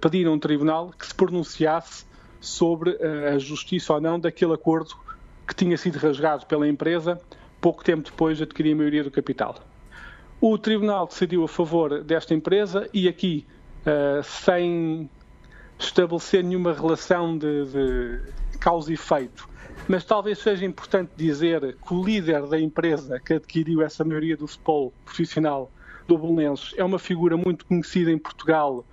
pedir 0.00 0.26
a 0.26 0.30
um 0.30 0.38
tribunal 0.38 0.90
que 0.96 1.06
se 1.06 1.14
pronunciasse 1.14 2.04
sobre 2.40 2.98
a 3.02 3.38
justiça 3.38 3.94
ou 3.94 4.00
não 4.02 4.20
daquele 4.20 4.52
acordo 4.52 4.94
que 5.46 5.54
tinha 5.54 5.76
sido 5.76 5.98
rasgado 5.98 6.46
pela 6.46 6.68
empresa, 6.68 7.20
pouco 7.60 7.84
tempo 7.84 8.10
depois 8.10 8.40
adquiria 8.40 8.72
a 8.72 8.76
maioria 8.76 9.04
do 9.04 9.10
capital. 9.10 9.56
O 10.40 10.58
Tribunal 10.58 11.06
decidiu 11.06 11.44
a 11.44 11.48
favor 11.48 12.02
desta 12.02 12.34
empresa 12.34 12.88
e 12.92 13.08
aqui, 13.08 13.46
uh, 13.80 14.22
sem 14.22 15.08
estabelecer 15.78 16.44
nenhuma 16.44 16.72
relação 16.72 17.36
de, 17.36 17.64
de 17.64 18.58
causa 18.58 18.90
e 18.90 18.94
efeito, 18.94 19.48
mas 19.88 20.04
talvez 20.04 20.38
seja 20.38 20.64
importante 20.64 21.10
dizer 21.16 21.76
que 21.76 21.94
o 21.94 22.02
líder 22.02 22.46
da 22.46 22.58
empresa 22.58 23.20
que 23.20 23.34
adquiriu 23.34 23.82
essa 23.82 24.04
maioria 24.04 24.36
do 24.36 24.46
futebol 24.46 24.92
profissional 25.04 25.70
do 26.06 26.18
Belenenses 26.18 26.74
é 26.76 26.84
uma 26.84 26.98
figura 26.98 27.36
muito 27.36 27.66
conhecida 27.66 28.10
em 28.10 28.18
Portugal 28.18 28.84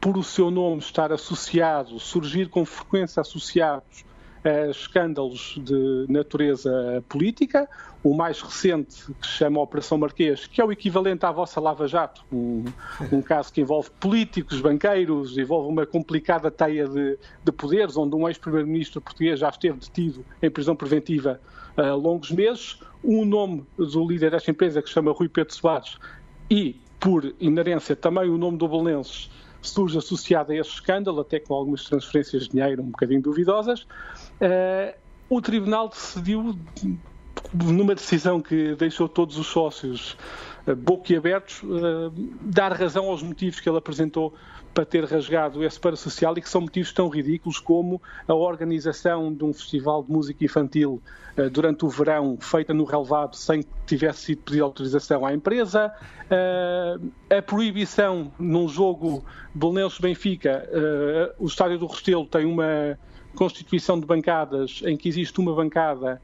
por 0.00 0.16
o 0.16 0.22
seu 0.22 0.50
nome 0.50 0.78
estar 0.78 1.12
associado, 1.12 1.98
surgir 1.98 2.48
com 2.48 2.64
frequência 2.64 3.20
associados 3.20 4.04
a 4.44 4.70
escândalos 4.70 5.58
de 5.62 6.06
natureza 6.08 7.02
política. 7.08 7.68
O 8.02 8.14
mais 8.14 8.40
recente, 8.40 9.12
que 9.20 9.26
se 9.26 9.32
chama 9.34 9.60
Operação 9.60 9.98
Marquês, 9.98 10.46
que 10.46 10.60
é 10.60 10.64
o 10.64 10.70
equivalente 10.70 11.26
à 11.26 11.32
vossa 11.32 11.60
Lava 11.60 11.88
Jato, 11.88 12.24
um, 12.32 12.64
um 13.12 13.20
caso 13.20 13.52
que 13.52 13.60
envolve 13.60 13.90
políticos, 13.98 14.60
banqueiros, 14.60 15.36
envolve 15.36 15.68
uma 15.68 15.84
complicada 15.84 16.50
teia 16.50 16.86
de, 16.86 17.18
de 17.44 17.52
poderes, 17.52 17.96
onde 17.96 18.14
um 18.14 18.28
ex-primeiro-ministro 18.28 19.00
português 19.00 19.40
já 19.40 19.48
esteve 19.48 19.78
detido 19.78 20.24
em 20.40 20.48
prisão 20.48 20.76
preventiva 20.76 21.40
há 21.76 21.92
longos 21.94 22.30
meses. 22.30 22.80
O 23.02 23.24
nome 23.24 23.66
do 23.76 24.06
líder 24.06 24.30
desta 24.30 24.50
empresa, 24.50 24.80
que 24.80 24.88
se 24.88 24.94
chama 24.94 25.12
Rui 25.12 25.28
Pedro 25.28 25.54
Soares, 25.54 25.98
e, 26.50 26.80
por 27.00 27.34
inerência, 27.40 27.94
também 27.96 28.28
o 28.28 28.38
nome 28.38 28.58
do 28.58 28.68
Belenenses 28.68 29.28
surge 29.60 29.98
associado 29.98 30.52
a 30.52 30.56
este 30.56 30.74
escândalo, 30.74 31.20
até 31.20 31.40
com 31.40 31.54
algumas 31.54 31.84
transferências 31.84 32.44
de 32.44 32.50
dinheiro 32.50 32.82
um 32.82 32.90
bocadinho 32.90 33.20
duvidosas. 33.20 33.86
Uh, 34.40 34.94
o 35.28 35.42
Tribunal 35.42 35.88
decidiu, 35.88 36.56
numa 37.52 37.94
decisão 37.94 38.40
que 38.40 38.74
deixou 38.76 39.08
todos 39.08 39.36
os 39.36 39.46
sócios 39.48 40.16
uh, 40.66 40.76
boquiabertos, 40.76 41.62
uh, 41.64 42.12
dar 42.40 42.72
razão 42.72 43.06
aos 43.06 43.22
motivos 43.22 43.58
que 43.58 43.68
ele 43.68 43.78
apresentou 43.78 44.32
para 44.72 44.84
ter 44.84 45.04
rasgado 45.04 45.64
esse 45.64 45.78
para 45.80 45.96
social 45.96 46.38
e 46.38 46.40
que 46.40 46.48
são 46.48 46.60
motivos 46.60 46.92
tão 46.92 47.08
ridículos 47.08 47.58
como 47.58 48.00
a 48.28 48.34
organização 48.34 49.34
de 49.34 49.44
um 49.44 49.52
festival 49.52 50.04
de 50.04 50.12
música 50.12 50.44
infantil 50.44 51.02
durante 51.52 51.84
o 51.84 51.88
verão 51.88 52.36
feita 52.40 52.72
no 52.72 52.84
relevado 52.84 53.34
sem 53.34 53.62
que 53.62 53.68
tivesse 53.86 54.20
sido 54.20 54.42
pedida 54.42 54.64
autorização 54.64 55.26
à 55.26 55.32
empresa, 55.32 55.92
a 57.30 57.42
proibição 57.42 58.30
num 58.38 58.68
jogo 58.68 59.24
Belenenses-Benfica, 59.54 60.68
o 61.38 61.46
Estádio 61.46 61.78
do 61.78 61.86
Restelo 61.86 62.26
tem 62.26 62.44
uma 62.44 62.96
constituição 63.38 64.00
de 64.00 64.04
bancadas 64.04 64.82
em 64.84 64.96
que 64.96 65.08
existe 65.08 65.38
uma 65.38 65.54
bancada 65.54 66.20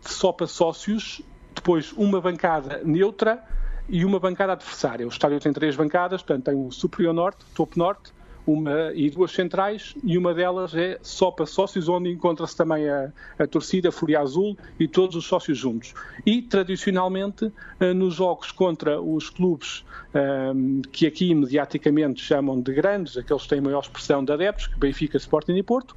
só 0.00 0.32
para 0.32 0.46
sócios, 0.46 1.20
depois 1.54 1.92
uma 1.92 2.22
bancada 2.22 2.80
neutra, 2.82 3.44
e 3.88 4.04
uma 4.04 4.18
bancada 4.18 4.52
adversária. 4.52 5.04
O 5.04 5.10
estádio 5.10 5.38
tem 5.40 5.52
três 5.52 5.76
bancadas, 5.76 6.22
portanto 6.22 6.46
tem 6.46 6.54
o 6.54 6.70
Superior 6.70 7.12
Norte, 7.12 7.44
Topo 7.54 7.78
Norte, 7.78 8.12
uma 8.46 8.92
e 8.94 9.08
duas 9.10 9.30
centrais, 9.32 9.94
e 10.02 10.18
uma 10.18 10.34
delas 10.34 10.74
é 10.74 10.98
só 11.02 11.30
para 11.30 11.46
sócios, 11.46 11.88
onde 11.88 12.10
encontra-se 12.10 12.56
também 12.56 12.88
a, 12.88 13.12
a 13.38 13.46
torcida, 13.46 13.90
a 13.90 13.92
Fúria 13.92 14.20
Azul 14.20 14.56
e 14.80 14.88
todos 14.88 15.14
os 15.14 15.26
sócios 15.26 15.58
juntos. 15.58 15.94
E, 16.26 16.42
tradicionalmente, 16.42 17.52
eh, 17.78 17.92
nos 17.92 18.14
jogos 18.14 18.50
contra 18.50 19.00
os 19.00 19.30
clubes 19.30 19.84
um, 20.12 20.18
ehm, 20.18 20.80
que 20.90 21.06
aqui 21.06 21.32
mediaticamente 21.34 22.20
chamam 22.20 22.60
de 22.60 22.72
grandes, 22.72 23.16
aqueles 23.16 23.42
que 23.42 23.48
têm 23.48 23.60
maior 23.60 23.80
expressão 23.80 24.24
de 24.24 24.32
adeptos, 24.32 24.68
Benfica, 24.76 25.16
Sporting 25.18 25.54
e 25.54 25.62
Porto, 25.62 25.94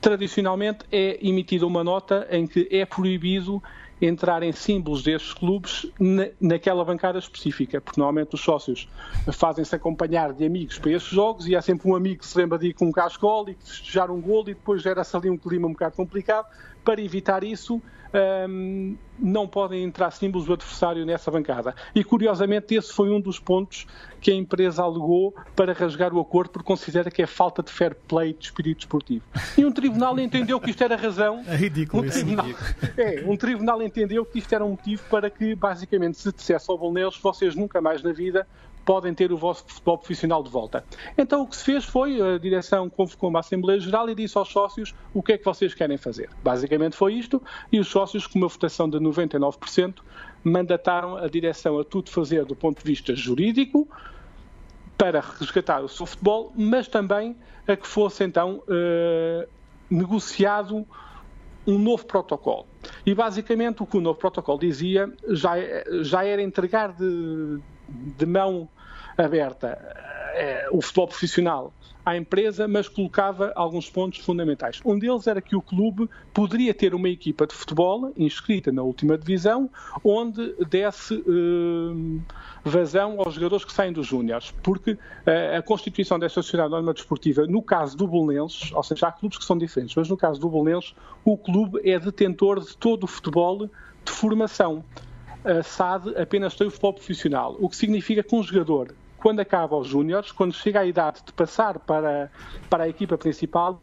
tradicionalmente 0.00 0.84
é 0.90 1.18
emitida 1.26 1.66
uma 1.66 1.84
nota 1.84 2.26
em 2.30 2.46
que 2.46 2.68
é 2.70 2.84
proibido 2.84 3.62
entrarem 4.00 4.50
símbolos 4.52 5.02
destes 5.02 5.32
clubes 5.32 5.86
na, 5.98 6.28
naquela 6.40 6.84
bancada 6.84 7.18
específica, 7.18 7.80
porque 7.80 8.00
normalmente 8.00 8.34
os 8.34 8.40
sócios 8.40 8.88
fazem-se 9.32 9.74
acompanhar 9.74 10.32
de 10.32 10.44
amigos 10.44 10.78
para 10.78 10.90
estes 10.90 11.12
jogos 11.12 11.46
e 11.46 11.54
há 11.54 11.62
sempre 11.62 11.88
um 11.88 11.94
amigo 11.94 12.20
que 12.20 12.26
se 12.26 12.36
lembra 12.36 12.58
de 12.58 12.68
ir 12.68 12.72
com 12.74 12.86
um 12.86 12.92
cascol 12.92 13.48
e 13.48 13.54
festejar 13.54 14.10
um 14.10 14.20
golo 14.20 14.50
e 14.50 14.54
depois 14.54 14.82
gera-se 14.82 15.16
ali 15.16 15.30
um 15.30 15.38
clima 15.38 15.68
um 15.68 15.72
bocado 15.72 15.94
complicado. 15.94 16.46
Para 16.84 17.00
evitar 17.00 17.44
isso, 17.44 17.80
um, 18.48 18.96
não 19.18 19.46
podem 19.46 19.82
entrar 19.84 20.10
símbolos 20.10 20.46
do 20.46 20.52
adversário 20.52 21.06
nessa 21.06 21.30
bancada. 21.30 21.74
E 21.94 22.02
curiosamente, 22.02 22.74
esse 22.74 22.92
foi 22.92 23.10
um 23.10 23.20
dos 23.20 23.38
pontos 23.38 23.86
que 24.20 24.30
a 24.30 24.34
empresa 24.34 24.82
alegou 24.82 25.34
para 25.56 25.72
rasgar 25.72 26.12
o 26.12 26.20
acordo, 26.20 26.50
porque 26.50 26.66
considera 26.66 27.10
que 27.10 27.22
é 27.22 27.26
falta 27.26 27.62
de 27.62 27.70
fair 27.70 27.94
play 27.94 28.32
de 28.32 28.46
espírito 28.46 28.80
esportivo. 28.80 29.24
E 29.56 29.64
um 29.64 29.72
tribunal 29.72 30.18
entendeu 30.18 30.60
que 30.60 30.70
isto 30.70 30.84
era 30.84 30.96
razão. 30.96 31.42
É 31.46 31.56
ridículo 31.56 32.02
um 32.02 32.06
isso. 32.06 32.18
Tribunal, 32.18 32.46
é, 32.96 33.24
um 33.26 33.36
tribunal 33.36 33.82
entendeu 33.82 34.24
que 34.24 34.38
isto 34.38 34.54
era 34.54 34.64
um 34.64 34.70
motivo 34.70 35.02
para 35.08 35.30
que, 35.30 35.54
basicamente, 35.54 36.18
se 36.18 36.32
dissesse 36.32 36.70
ao 36.70 36.78
Bolonês, 36.78 37.16
vocês 37.16 37.54
nunca 37.54 37.80
mais 37.80 38.02
na 38.02 38.12
vida 38.12 38.46
podem 38.84 39.14
ter 39.14 39.32
o 39.32 39.36
vosso 39.36 39.64
futebol 39.66 39.98
profissional 39.98 40.42
de 40.42 40.50
volta. 40.50 40.84
Então 41.16 41.42
o 41.42 41.46
que 41.46 41.56
se 41.56 41.64
fez 41.64 41.84
foi, 41.84 42.20
a 42.20 42.38
direção 42.38 42.88
convocou 42.90 43.30
uma 43.30 43.40
Assembleia 43.40 43.78
Geral 43.80 44.08
e 44.08 44.14
disse 44.14 44.36
aos 44.36 44.48
sócios 44.48 44.94
o 45.14 45.22
que 45.22 45.32
é 45.32 45.38
que 45.38 45.44
vocês 45.44 45.74
querem 45.74 45.96
fazer. 45.96 46.28
Basicamente 46.42 46.96
foi 46.96 47.14
isto, 47.14 47.42
e 47.70 47.78
os 47.78 47.88
sócios, 47.88 48.26
com 48.26 48.38
uma 48.38 48.48
votação 48.48 48.88
de 48.88 48.98
99%, 48.98 49.96
mandataram 50.44 51.16
a 51.16 51.28
direção 51.28 51.78
a 51.78 51.84
tudo 51.84 52.10
fazer 52.10 52.44
do 52.44 52.56
ponto 52.56 52.78
de 52.78 52.84
vista 52.84 53.14
jurídico, 53.14 53.88
para 54.96 55.20
resgatar 55.20 55.80
o 55.80 55.88
seu 55.88 56.06
futebol, 56.06 56.52
mas 56.54 56.86
também 56.86 57.36
a 57.66 57.76
que 57.76 57.88
fosse 57.88 58.22
então 58.22 58.62
eh, 58.68 59.48
negociado 59.90 60.86
um 61.66 61.78
novo 61.78 62.06
protocolo. 62.06 62.66
E 63.04 63.14
basicamente 63.14 63.82
o 63.82 63.86
que 63.86 63.96
o 63.96 64.00
novo 64.00 64.18
protocolo 64.18 64.58
dizia 64.58 65.12
já, 65.28 65.54
já 66.02 66.24
era 66.24 66.42
entregar 66.42 66.92
de, 66.92 67.58
de 68.16 68.26
mão 68.26 68.68
aberta 69.16 69.78
é, 70.34 70.68
o 70.70 70.80
futebol 70.80 71.08
profissional 71.08 71.72
à 72.04 72.16
empresa, 72.16 72.66
mas 72.66 72.88
colocava 72.88 73.52
alguns 73.54 73.88
pontos 73.88 74.18
fundamentais. 74.18 74.80
Um 74.84 74.98
deles 74.98 75.26
era 75.26 75.40
que 75.40 75.54
o 75.54 75.62
clube 75.62 76.08
poderia 76.34 76.74
ter 76.74 76.94
uma 76.94 77.08
equipa 77.08 77.46
de 77.46 77.54
futebol 77.54 78.12
inscrita 78.16 78.72
na 78.72 78.82
última 78.82 79.16
divisão, 79.16 79.70
onde 80.02 80.54
desse 80.68 81.14
uh, 81.14 82.20
vazão 82.64 83.20
aos 83.20 83.34
jogadores 83.34 83.64
que 83.64 83.72
saem 83.72 83.92
dos 83.92 84.06
júniores, 84.06 84.52
porque 84.62 84.92
uh, 84.92 84.98
a 85.58 85.62
constituição 85.62 86.18
desta 86.18 86.42
sociedade 86.42 86.70
norma 86.70 86.92
desportiva, 86.92 87.46
no 87.46 87.62
caso 87.62 87.96
do 87.96 88.08
Belenenses, 88.08 88.72
ou 88.72 88.82
seja, 88.82 89.06
há 89.06 89.12
clubes 89.12 89.38
que 89.38 89.44
são 89.44 89.56
diferentes, 89.56 89.94
mas 89.94 90.08
no 90.08 90.16
caso 90.16 90.40
do 90.40 90.48
Belenenses, 90.48 90.94
o 91.24 91.36
clube 91.38 91.80
é 91.88 91.98
detentor 92.00 92.60
de 92.60 92.76
todo 92.76 93.04
o 93.04 93.06
futebol 93.06 93.66
de 94.04 94.10
formação 94.10 94.84
a 95.44 95.62
SAD 95.62 96.16
apenas 96.16 96.54
tem 96.54 96.66
o 96.66 96.70
futebol 96.70 96.94
profissional, 96.94 97.56
o 97.58 97.68
que 97.68 97.76
significa 97.76 98.22
que 98.22 98.34
um 98.34 98.42
jogador, 98.42 98.94
quando 99.18 99.40
acaba 99.40 99.76
os 99.76 99.88
júniores, 99.88 100.32
quando 100.32 100.54
chega 100.54 100.80
à 100.80 100.86
idade 100.86 101.20
de 101.24 101.32
passar 101.32 101.78
para, 101.78 102.30
para 102.68 102.84
a 102.84 102.88
equipa 102.88 103.16
principal, 103.18 103.80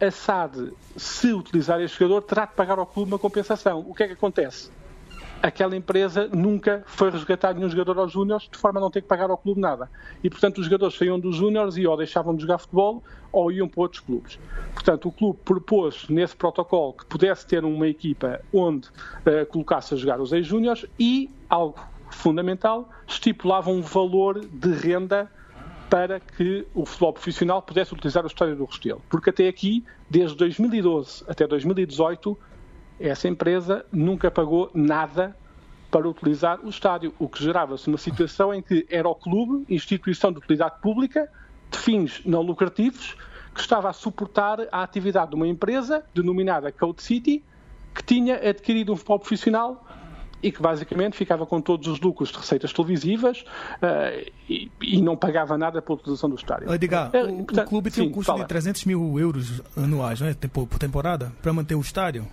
a 0.00 0.10
SAD, 0.10 0.72
se 0.96 1.32
utilizar 1.32 1.80
este 1.80 1.98
jogador, 1.98 2.22
terá 2.22 2.46
de 2.46 2.54
pagar 2.54 2.78
ao 2.78 2.86
clube 2.86 3.12
uma 3.12 3.18
compensação. 3.18 3.84
O 3.86 3.94
que 3.94 4.02
é 4.02 4.06
que 4.06 4.14
acontece? 4.14 4.70
Aquela 5.44 5.76
empresa 5.76 6.26
nunca 6.32 6.82
foi 6.86 7.10
resgatar 7.10 7.52
nenhum 7.52 7.68
jogador 7.68 7.98
aos 7.98 8.10
júniores 8.10 8.48
de 8.50 8.56
forma 8.56 8.80
a 8.80 8.82
não 8.82 8.90
ter 8.90 9.02
que 9.02 9.08
pagar 9.08 9.28
ao 9.28 9.36
clube 9.36 9.60
nada. 9.60 9.90
E, 10.22 10.30
portanto, 10.30 10.56
os 10.56 10.64
jogadores 10.64 10.96
saíam 10.96 11.20
dos 11.20 11.36
júniores 11.36 11.76
e 11.76 11.86
ou 11.86 11.94
deixavam 11.98 12.34
de 12.34 12.40
jogar 12.40 12.56
futebol 12.56 13.04
ou 13.30 13.52
iam 13.52 13.68
para 13.68 13.82
outros 13.82 14.00
clubes. 14.00 14.38
Portanto, 14.72 15.06
o 15.06 15.12
clube 15.12 15.38
propôs 15.44 16.08
nesse 16.08 16.34
protocolo 16.34 16.94
que 16.94 17.04
pudesse 17.04 17.46
ter 17.46 17.62
uma 17.62 17.86
equipa 17.86 18.40
onde 18.54 18.88
uh, 18.88 19.44
colocasse 19.50 19.92
a 19.92 19.98
jogar 19.98 20.18
os 20.18 20.32
ex-júniores 20.32 20.86
e, 20.98 21.30
algo 21.46 21.78
fundamental, 22.08 22.88
estipulava 23.06 23.68
um 23.70 23.82
valor 23.82 24.40
de 24.40 24.72
renda 24.72 25.30
para 25.90 26.20
que 26.20 26.66
o 26.74 26.86
futebol 26.86 27.12
profissional 27.12 27.60
pudesse 27.60 27.92
utilizar 27.92 28.24
o 28.24 28.28
estádio 28.28 28.56
do 28.56 28.64
Restelo. 28.64 29.02
Porque 29.10 29.28
até 29.28 29.46
aqui, 29.46 29.84
desde 30.08 30.34
2012 30.38 31.22
até 31.28 31.46
2018, 31.46 32.38
essa 32.98 33.28
empresa 33.28 33.84
nunca 33.92 34.30
pagou 34.30 34.70
nada 34.74 35.36
para 35.90 36.08
utilizar 36.08 36.58
o 36.64 36.68
estádio, 36.68 37.14
o 37.18 37.28
que 37.28 37.42
gerava-se 37.42 37.86
uma 37.88 37.98
situação 37.98 38.52
em 38.52 38.60
que 38.60 38.84
era 38.90 39.08
o 39.08 39.14
clube, 39.14 39.64
instituição 39.72 40.32
de 40.32 40.38
utilidade 40.38 40.80
pública, 40.82 41.30
de 41.70 41.78
fins 41.78 42.20
não 42.24 42.42
lucrativos, 42.42 43.16
que 43.54 43.60
estava 43.60 43.88
a 43.88 43.92
suportar 43.92 44.58
a 44.72 44.82
atividade 44.82 45.30
de 45.30 45.36
uma 45.36 45.46
empresa 45.46 46.04
denominada 46.12 46.72
Code 46.72 47.02
City, 47.02 47.44
que 47.94 48.02
tinha 48.02 48.34
adquirido 48.36 48.92
um 48.92 48.96
futebol 48.96 49.20
profissional 49.20 49.86
e 50.42 50.50
que 50.50 50.60
basicamente 50.60 51.16
ficava 51.16 51.46
com 51.46 51.60
todos 51.60 51.86
os 51.86 52.00
lucros 52.00 52.30
de 52.30 52.36
receitas 52.36 52.72
televisivas 52.72 53.40
uh, 53.40 54.30
e, 54.50 54.70
e, 54.82 55.00
não 55.00 55.16
pagava 55.16 55.56
nada 55.56 55.80
pela 55.80 55.96
utilização 55.96 56.28
do 56.28 56.36
estádio. 56.36 56.74
Edgar, 56.74 57.10
uh, 57.14 57.40
o, 57.40 57.44
portanto, 57.44 57.66
o, 57.66 57.68
clube 57.70 57.90
tem 57.90 58.04
sim, 58.04 58.10
um 58.10 58.12
custo 58.12 58.32
fala. 58.32 58.42
de 58.42 58.48
300 58.48 58.84
mil 58.84 59.18
euros 59.18 59.62
anuais 59.76 60.20
né, 60.20 60.36
por 60.52 60.66
temporada 60.78 61.32
para 61.40 61.52
manter 61.52 61.76
o 61.76 61.80
estádio? 61.80 62.26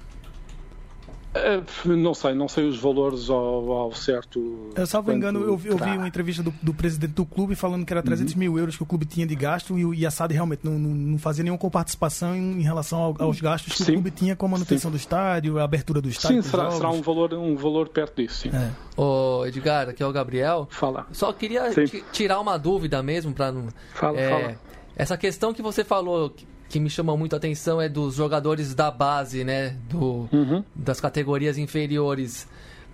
Uh, 1.34 1.95
não 1.95 2.13
sei, 2.13 2.34
não 2.34 2.49
sei 2.49 2.67
os 2.67 2.77
valores 2.77 3.29
ao, 3.29 3.71
ao 3.71 3.93
certo. 3.93 4.69
Eu, 4.75 4.86
salvo 4.86 5.13
engano, 5.13 5.39
eu 5.39 5.55
vi, 5.55 5.69
eu 5.69 5.77
vi 5.77 5.89
uma 5.91 6.07
entrevista 6.07 6.43
do, 6.43 6.53
do, 6.61 6.73
presidente 6.73 7.13
do 7.13 7.25
clube 7.25 7.55
falando 7.55 7.86
que 7.86 7.93
era 7.93 8.03
300 8.03 8.34
uhum. 8.34 8.39
mil 8.39 8.59
euros 8.59 8.75
que 8.75 8.84
o 8.84 8.86
clube 8.86 9.05
tinha 9.05 9.25
de 9.25 9.34
gasto 9.34 9.79
e, 9.79 9.99
e 9.99 10.05
a 10.05 10.11
SAD 10.11 10.34
realmente 10.34 10.59
não, 10.63 10.77
não, 10.77 10.89
não 10.89 11.17
fazia 11.17 11.41
nenhuma 11.41 11.57
comparticipação 11.57 12.36
em, 12.36 12.59
em 12.59 12.61
relação 12.61 12.99
ao, 12.99 13.15
aos 13.17 13.39
gastos 13.39 13.73
que 13.73 13.84
sim. 13.84 13.91
o 13.91 13.93
clube 13.95 14.11
tinha 14.11 14.36
com 14.36 14.45
a 14.45 14.49
manutenção 14.49 14.91
sim. 14.91 14.97
do 14.97 14.99
estádio, 14.99 15.57
a 15.57 15.63
abertura 15.63 16.01
do 16.01 16.09
estádio. 16.09 16.43
Sim, 16.43 16.49
será, 16.49 16.69
será, 16.69 16.89
um, 16.89 17.01
valor, 17.01 17.34
um 17.34 17.55
valor 17.55 17.88
perto 17.88 18.21
disso. 18.21 18.41
Sim. 18.41 18.49
É. 18.49 18.71
Ô, 18.99 19.45
Edgar, 19.45 19.88
aqui 19.88 20.03
é 20.03 20.05
o 20.05 20.11
Gabriel. 20.11 20.67
Fala. 20.69 21.07
Só 21.13 21.32
queria 21.32 21.63
tirar 22.11 22.41
uma 22.41 22.57
dúvida 22.57 23.01
mesmo 23.01 23.34
para 23.34 23.53
não. 23.53 23.69
Fala, 23.93 24.19
é, 24.19 24.29
fala. 24.29 24.59
Essa 24.97 25.17
questão 25.17 25.53
que 25.53 25.61
você 25.61 25.86
falou, 25.86 26.36
que 26.72 26.80
me 26.80 26.89
chama 26.89 27.15
muito 27.17 27.34
a 27.34 27.38
atenção 27.38 27.82
é 27.82 27.89
dos 27.89 28.15
jogadores 28.15 28.74
da 28.74 28.89
base, 28.89 29.43
né? 29.43 29.76
Do, 29.89 30.30
uhum. 30.32 30.63
Das 30.74 31.01
categorias 31.01 31.57
inferiores. 31.57 32.47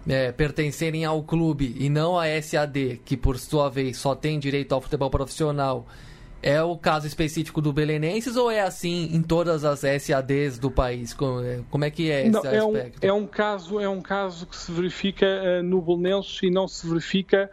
É, 0.10 0.32
pertencerem 0.32 1.04
ao 1.04 1.22
clube 1.22 1.76
e 1.78 1.90
não 1.90 2.18
à 2.18 2.28
SAD, 2.42 3.02
que 3.04 3.18
por 3.18 3.38
sua 3.38 3.68
vez 3.68 3.98
só 3.98 4.16
tem 4.16 4.40
direito 4.40 4.72
ao 4.72 4.80
futebol 4.80 5.10
profissional, 5.10 5.86
é 6.42 6.64
o 6.64 6.78
caso 6.78 7.06
específico 7.06 7.60
do 7.60 7.74
Belenenses 7.74 8.38
ou 8.38 8.50
é 8.50 8.62
assim 8.62 9.10
em 9.14 9.22
todas 9.22 9.66
as 9.66 9.82
SADs 9.82 10.58
do 10.58 10.72
país? 10.72 11.14
Como 11.14 11.42
é, 11.42 11.60
como 11.70 11.84
é 11.84 11.92
que 11.92 12.10
é 12.10 12.22
esse 12.22 12.30
não, 12.30 12.46
é 12.46 12.58
aspecto? 12.58 13.04
Um, 13.04 13.08
é, 13.10 13.12
um 13.12 13.28
caso, 13.28 13.80
é 13.82 13.90
um 13.90 14.00
caso 14.00 14.46
que 14.46 14.56
se 14.56 14.72
verifica 14.72 15.26
uh, 15.26 15.64
no 15.64 15.82
Belenenses 15.82 16.40
e 16.42 16.50
não 16.50 16.70
se 16.70 16.88
verifica 16.88 17.52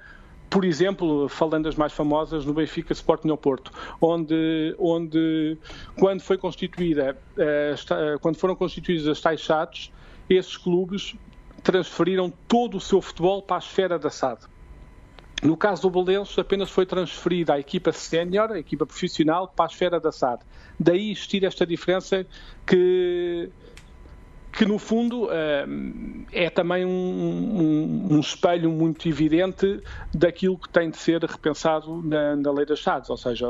por 0.55 0.65
exemplo, 0.65 1.29
falando 1.29 1.65
das 1.65 1.75
mais 1.75 1.93
famosas, 1.93 2.45
no 2.45 2.55
Benfica 2.55 2.93
Sporting 2.93 3.29
ao 3.29 3.37
Porto, 3.37 3.73
onde, 4.01 4.73
onde 4.79 5.59
quando 5.99 6.21
foi 6.21 6.39
constituída, 6.39 7.19
uh, 7.37 8.19
quando 8.21 8.37
foram 8.37 8.55
constituídos 8.55 9.09
as 9.09 9.21
tais 9.21 9.41
chatos, 9.41 9.93
esses 10.31 10.57
clubes 10.57 11.17
transferiram 11.61 12.33
todo 12.47 12.77
o 12.77 12.81
seu 12.81 13.03
futebol 13.03 13.43
para 13.43 13.57
a 13.57 13.59
esfera 13.59 13.99
da 13.99 14.11
SAD. 14.11 14.43
No 15.43 15.57
caso 15.57 15.91
do 15.91 16.05
Belenço, 16.05 16.41
apenas 16.41 16.71
foi 16.71 16.87
transferida 16.87 17.55
a 17.55 17.59
equipa 17.59 17.91
sénior, 17.91 18.53
a 18.53 18.59
equipa 18.61 18.87
profissional, 18.87 19.49
para 19.49 19.65
a 19.65 19.67
esfera 19.67 19.99
da 19.99 20.13
SAD. 20.13 20.45
Daí 20.79 21.11
existir 21.11 21.43
esta 21.43 21.67
diferença 21.67 22.25
que 22.65 23.51
que 24.57 24.65
no 24.65 24.79
fundo 24.79 25.29
eh, 25.33 25.67
é 26.33 26.49
também 26.49 26.85
um, 26.85 26.89
um, 26.89 28.15
um, 28.15 28.21
espelho 28.21 28.71
muito 28.71 29.09
evidente 29.09 29.83
daquilo 30.13 30.57
que 30.57 30.69
tem 30.69 30.91
de 30.91 30.97
ser 30.97 31.25
repensado 31.25 32.01
na, 32.05 32.37
na 32.37 32.53
lei 32.53 32.65
das 32.65 32.81
SADs, 32.81 33.11
ou 33.11 33.17
seja, 33.17 33.47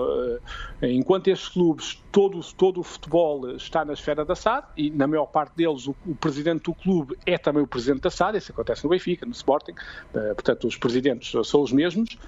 eh, 0.81 0.91
enquanto 0.91 1.29
estes 1.29 1.49
clubes, 1.49 2.03
todo, 2.11 2.41
todo 2.57 2.81
o 2.81 2.83
futebol 2.83 3.51
está 3.55 3.85
na 3.85 3.93
esfera 3.93 4.25
da 4.25 4.35
SAD, 4.35 4.67
e 4.79 4.91
na 4.91 5.07
maior 5.07 5.27
parte 5.27 5.55
deles 5.55 5.87
o, 5.87 5.95
o 6.07 6.15
presidente 6.15 6.65
do 6.65 6.75
clube 6.75 7.19
é 7.27 7.37
também 7.37 7.63
o 7.63 7.67
presidente 7.67 8.01
da 8.01 8.11
SAD, 8.11 8.39
isso 8.39 8.53
acontece 8.53 8.83
no 8.83 8.89
Benfica, 8.89 9.27
no 9.27 9.33
Sporting, 9.33 9.75
eh, 10.15 10.33
portanto 10.33 10.67
os 10.67 10.77
presidentes 10.77 11.33
são 11.47 11.61
os 11.61 11.71
mesmos, 11.71 12.19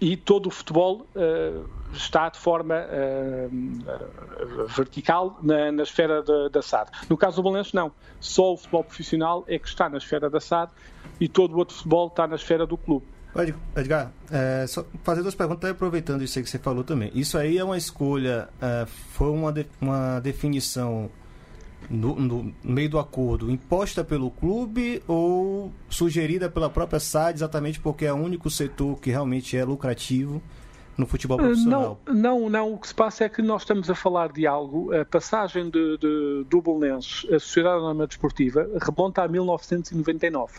e 0.00 0.16
todo 0.16 0.46
o 0.46 0.50
futebol 0.50 1.06
está 1.96 2.28
de 2.28 2.38
forma 2.38 2.74
uh, 2.74 4.66
vertical 4.68 5.38
na, 5.42 5.72
na 5.72 5.82
esfera 5.82 6.22
da, 6.50 6.62
SAD. 6.62 6.90
No 7.08 7.16
caso 7.16 7.36
do 7.36 7.42
Balenço, 7.42 7.74
não. 7.74 7.92
Só 8.20 8.52
o 8.52 8.56
futebol 8.56 8.84
profissional 8.84 9.44
é 9.46 9.58
que 9.58 9.68
está 9.68 9.88
na 9.88 9.98
esfera 9.98 10.28
da 10.28 10.40
SAD 10.40 10.72
e 11.20 11.28
todo 11.28 11.54
o 11.54 11.58
outro 11.58 11.76
futebol 11.76 12.08
está 12.08 12.26
na 12.26 12.36
esfera 12.36 12.66
do 12.66 12.76
clube. 12.76 13.06
Edgar, 13.74 14.12
é, 14.30 14.64
só 14.66 14.84
fazer 15.02 15.22
duas 15.22 15.34
perguntas, 15.34 15.68
aproveitando 15.68 16.22
isso 16.22 16.38
aí 16.38 16.44
que 16.44 16.50
você 16.50 16.58
falou 16.58 16.84
também. 16.84 17.10
Isso 17.14 17.36
aí 17.36 17.58
é 17.58 17.64
uma 17.64 17.76
escolha, 17.76 18.48
é, 18.62 18.86
foi 18.86 19.28
uma, 19.28 19.52
de, 19.52 19.66
uma 19.80 20.20
definição 20.20 21.10
no, 21.90 22.14
no, 22.14 22.54
meio 22.62 22.88
do 22.88 22.98
acordo 22.98 23.50
imposta 23.50 24.04
pelo 24.04 24.30
clube 24.30 25.02
ou 25.06 25.72
sugerida 25.88 26.48
pela 26.48 26.68
própria 26.70 27.00
SAD, 27.00 27.38
exatamente 27.38 27.80
porque 27.80 28.04
é 28.04 28.12
o 28.12 28.16
único 28.16 28.50
setor 28.50 28.98
que 29.00 29.10
realmente 29.10 29.56
é 29.56 29.64
lucrativo 29.64 30.42
no 30.96 31.06
futebol 31.06 31.36
profissional. 31.36 32.00
Não, 32.06 32.14
não, 32.14 32.50
não, 32.50 32.74
o 32.74 32.78
que 32.78 32.88
se 32.88 32.94
passa 32.94 33.24
é 33.24 33.28
que 33.28 33.42
nós 33.42 33.62
estamos 33.62 33.90
a 33.90 33.94
falar 33.94 34.32
de 34.32 34.46
algo, 34.46 34.94
a 34.94 35.04
passagem 35.04 35.68
de, 35.68 35.98
de, 35.98 36.44
do 36.48 36.62
Bolonenses 36.62 37.26
à 37.30 37.38
Sociedade 37.38 37.78
Anónima 37.78 38.06
Desportiva 38.06 38.68
remonta 38.80 39.22
a 39.22 39.28
1999. 39.28 40.52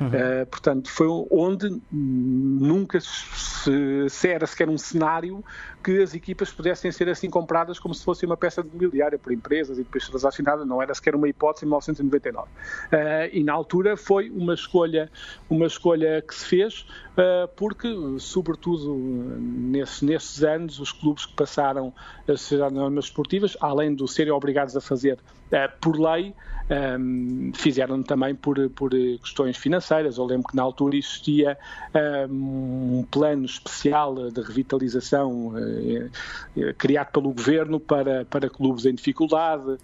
Uhum. 0.00 0.08
Uh, 0.08 0.46
portanto, 0.46 0.90
foi 0.90 1.06
onde 1.30 1.78
nunca 1.92 2.98
se, 3.00 4.08
se, 4.08 4.28
era 4.28 4.46
sequer 4.46 4.68
um 4.70 4.78
cenário 4.78 5.44
que 5.84 6.02
as 6.02 6.14
equipas 6.14 6.50
pudessem 6.50 6.90
ser 6.90 7.08
assim 7.10 7.28
compradas 7.28 7.78
como 7.78 7.94
se 7.94 8.02
fosse 8.02 8.24
uma 8.24 8.36
peça 8.36 8.62
de 8.62 8.70
mobiliária 8.70 9.18
por 9.18 9.30
empresas 9.30 9.78
e 9.78 9.82
depois 9.82 10.08
transacionada, 10.08 10.64
não 10.64 10.80
era 10.80 10.94
sequer 10.94 11.14
uma 11.14 11.28
hipótese 11.28 11.66
em 11.66 11.68
1999. 11.68 12.48
Uh, 12.48 12.50
eh, 12.92 13.30
e 13.34 13.44
na 13.44 13.52
altura 13.52 13.94
foi 13.94 14.30
uma 14.30 14.54
escolha, 14.54 15.10
uma 15.50 15.66
escolha 15.66 16.22
que 16.22 16.34
se 16.34 16.46
fez 16.46 16.86
uh, 17.12 17.46
porque, 17.54 17.88
sobretudo 18.18 18.94
nesse, 18.94 20.02
nesses 20.02 20.42
anos, 20.42 20.80
os 20.80 20.92
clubes 20.92 21.26
que 21.26 21.34
passaram 21.34 21.92
as 22.26 22.40
sociedades 22.40 22.74
normas 22.74 23.04
esportivas, 23.04 23.54
além 23.60 23.94
de 23.94 24.10
serem 24.10 24.32
obrigados 24.32 24.74
a 24.76 24.80
fazer 24.80 25.18
por 25.80 25.98
lei, 25.98 26.32
um, 26.70 27.52
fizeram 27.54 28.02
também 28.02 28.34
por, 28.34 28.70
por 28.70 28.90
questões 28.90 29.56
financeiras. 29.56 30.18
Eu 30.18 30.24
lembro 30.24 30.48
que 30.48 30.56
na 30.56 30.62
altura 30.62 30.96
existia 30.96 31.58
um, 32.30 33.04
plano 33.10 33.44
especial 33.44 34.30
de 34.30 34.40
revitalização 34.40 35.48
uh, 35.48 36.74
criado 36.78 37.10
pelo 37.12 37.32
governo 37.32 37.80
para, 37.80 38.24
para 38.24 38.48
clubes 38.48 38.86
em 38.86 38.94
dificuldade 38.94 39.78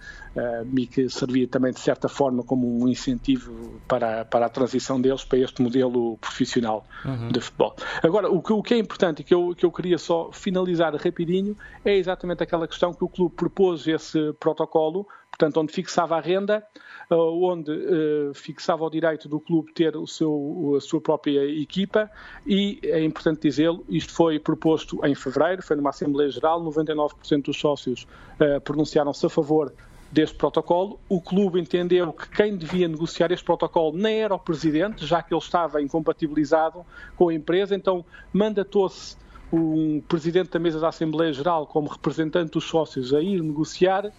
e 0.76 0.86
que 0.86 1.08
servia 1.08 1.48
também 1.48 1.72
de 1.72 1.80
certa 1.80 2.08
forma 2.08 2.42
como 2.42 2.82
um 2.82 2.86
incentivo 2.86 3.80
para, 3.88 4.24
para 4.24 4.46
a 4.46 4.48
transição 4.48 5.00
deles 5.00 5.24
para 5.24 5.38
este 5.38 5.62
modelo 5.62 6.18
profissional 6.18 6.86
uhum. 7.04 7.28
de 7.28 7.40
futebol. 7.40 7.74
Agora, 8.02 8.30
o 8.30 8.42
que, 8.42 8.52
o 8.52 8.62
que 8.62 8.74
é 8.74 8.78
importante 8.78 9.20
e 9.20 9.24
que 9.24 9.34
eu, 9.34 9.54
que 9.56 9.64
eu 9.64 9.72
queria 9.72 9.98
só 9.98 10.30
finalizar 10.32 10.94
rapidinho 10.94 11.56
é 11.84 11.96
exatamente 11.96 12.42
aquela 12.42 12.68
questão 12.68 12.92
que 12.92 13.02
o 13.02 13.08
clube 13.08 13.34
propôs 13.34 13.86
esse 13.86 14.32
protocolo 14.34 15.06
portanto, 15.36 15.60
onde 15.60 15.72
fixava 15.72 16.16
a 16.16 16.20
renda, 16.20 16.64
eh, 17.10 17.14
onde 17.14 17.70
uh, 17.70 18.34
fixava 18.34 18.84
o 18.84 18.90
direito 18.90 19.28
do 19.28 19.38
clube 19.38 19.72
ter 19.72 19.94
o 19.96 20.06
seu, 20.06 20.74
a 20.76 20.80
sua 20.80 21.00
própria 21.00 21.44
equipa 21.44 22.10
e, 22.46 22.80
é 22.82 23.02
importante 23.04 23.42
dizê-lo, 23.42 23.84
isto 23.88 24.12
foi 24.12 24.38
proposto 24.38 25.04
em 25.04 25.14
fevereiro, 25.14 25.62
foi 25.62 25.76
numa 25.76 25.90
Assembleia 25.90 26.30
Geral, 26.30 26.62
99% 26.64 27.44
dos 27.44 27.58
sócios 27.58 28.06
uh, 28.40 28.60
pronunciaram-se 28.62 29.26
a 29.26 29.28
favor 29.28 29.72
deste 30.10 30.36
protocolo. 30.36 30.98
O 31.08 31.20
clube 31.20 31.60
entendeu 31.60 32.12
que 32.12 32.30
quem 32.30 32.56
devia 32.56 32.88
negociar 32.88 33.30
este 33.30 33.44
protocolo 33.44 33.94
nem 33.94 34.22
era 34.22 34.34
o 34.34 34.38
presidente, 34.38 35.04
já 35.04 35.22
que 35.22 35.34
ele 35.34 35.40
estava 35.40 35.82
incompatibilizado 35.82 36.84
com 37.14 37.28
a 37.28 37.34
empresa, 37.34 37.74
então 37.74 38.04
mandatou-se 38.32 39.16
um 39.52 40.00
presidente 40.00 40.50
da 40.50 40.58
mesa 40.58 40.80
da 40.80 40.88
Assembleia 40.88 41.32
Geral 41.32 41.66
como 41.66 41.88
representante 41.88 42.52
dos 42.52 42.64
sócios 42.64 43.14
a 43.14 43.20
ir 43.20 43.42
negociar 43.42 44.10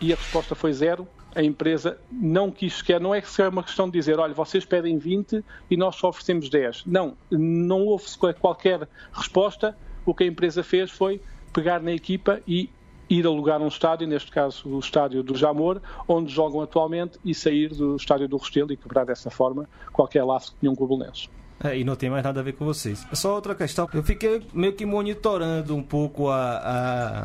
e 0.00 0.12
a 0.12 0.16
resposta 0.16 0.54
foi 0.54 0.72
zero. 0.72 1.06
A 1.34 1.42
empresa 1.42 1.98
não 2.10 2.50
quis 2.50 2.78
sequer, 2.78 3.00
não 3.00 3.14
é 3.14 3.20
que 3.20 3.40
é 3.40 3.48
uma 3.48 3.62
questão 3.62 3.86
de 3.86 3.92
dizer, 3.92 4.18
olha, 4.18 4.34
vocês 4.34 4.64
pedem 4.64 4.98
20 4.98 5.44
e 5.70 5.76
nós 5.76 5.94
só 5.96 6.08
oferecemos 6.08 6.48
10. 6.48 6.84
Não, 6.86 7.16
não 7.30 7.86
houve 7.86 8.04
qualquer 8.40 8.88
resposta. 9.12 9.76
O 10.04 10.14
que 10.14 10.24
a 10.24 10.26
empresa 10.26 10.62
fez 10.64 10.90
foi 10.90 11.20
pegar 11.52 11.80
na 11.80 11.92
equipa 11.92 12.40
e 12.48 12.70
ir 13.08 13.26
alugar 13.26 13.60
um 13.60 13.68
estádio, 13.68 14.06
neste 14.06 14.30
caso 14.30 14.68
o 14.68 14.78
estádio 14.78 15.22
do 15.22 15.36
Jamor, 15.36 15.80
onde 16.06 16.32
jogam 16.32 16.60
atualmente, 16.62 17.18
e 17.24 17.34
sair 17.34 17.68
do 17.68 17.96
estádio 17.96 18.28
do 18.28 18.36
Restelo 18.36 18.72
e 18.72 18.76
quebrar 18.76 19.04
dessa 19.04 19.30
forma 19.30 19.68
qualquer 19.92 20.24
laço 20.24 20.52
que 20.52 20.60
tinham 20.60 20.74
com 20.74 20.84
o 20.84 20.88
Belenenses. 20.88 21.28
É, 21.62 21.78
e 21.78 21.84
não 21.84 21.94
tem 21.94 22.08
mais 22.08 22.24
nada 22.24 22.40
a 22.40 22.42
ver 22.42 22.54
com 22.54 22.64
vocês. 22.64 23.06
Só 23.12 23.34
outra 23.34 23.54
questão, 23.54 23.86
eu 23.92 24.02
fiquei 24.02 24.42
meio 24.54 24.72
que 24.72 24.86
monitorando 24.86 25.76
um 25.76 25.82
pouco 25.82 26.28
a, 26.28 26.56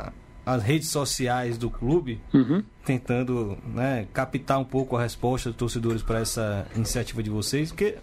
a 0.09 0.13
as 0.45 0.61
redes 0.61 0.89
sociais 0.89 1.57
do 1.57 1.69
clube, 1.69 2.21
uhum. 2.33 2.63
tentando 2.85 3.57
né, 3.73 4.07
captar 4.13 4.59
um 4.59 4.65
pouco 4.65 4.95
a 4.95 5.01
resposta 5.01 5.49
dos 5.49 5.57
torcedores 5.57 6.03
para 6.03 6.19
essa 6.19 6.67
iniciativa 6.75 7.23
de 7.23 7.29
vocês, 7.29 7.69
porque 7.69 7.95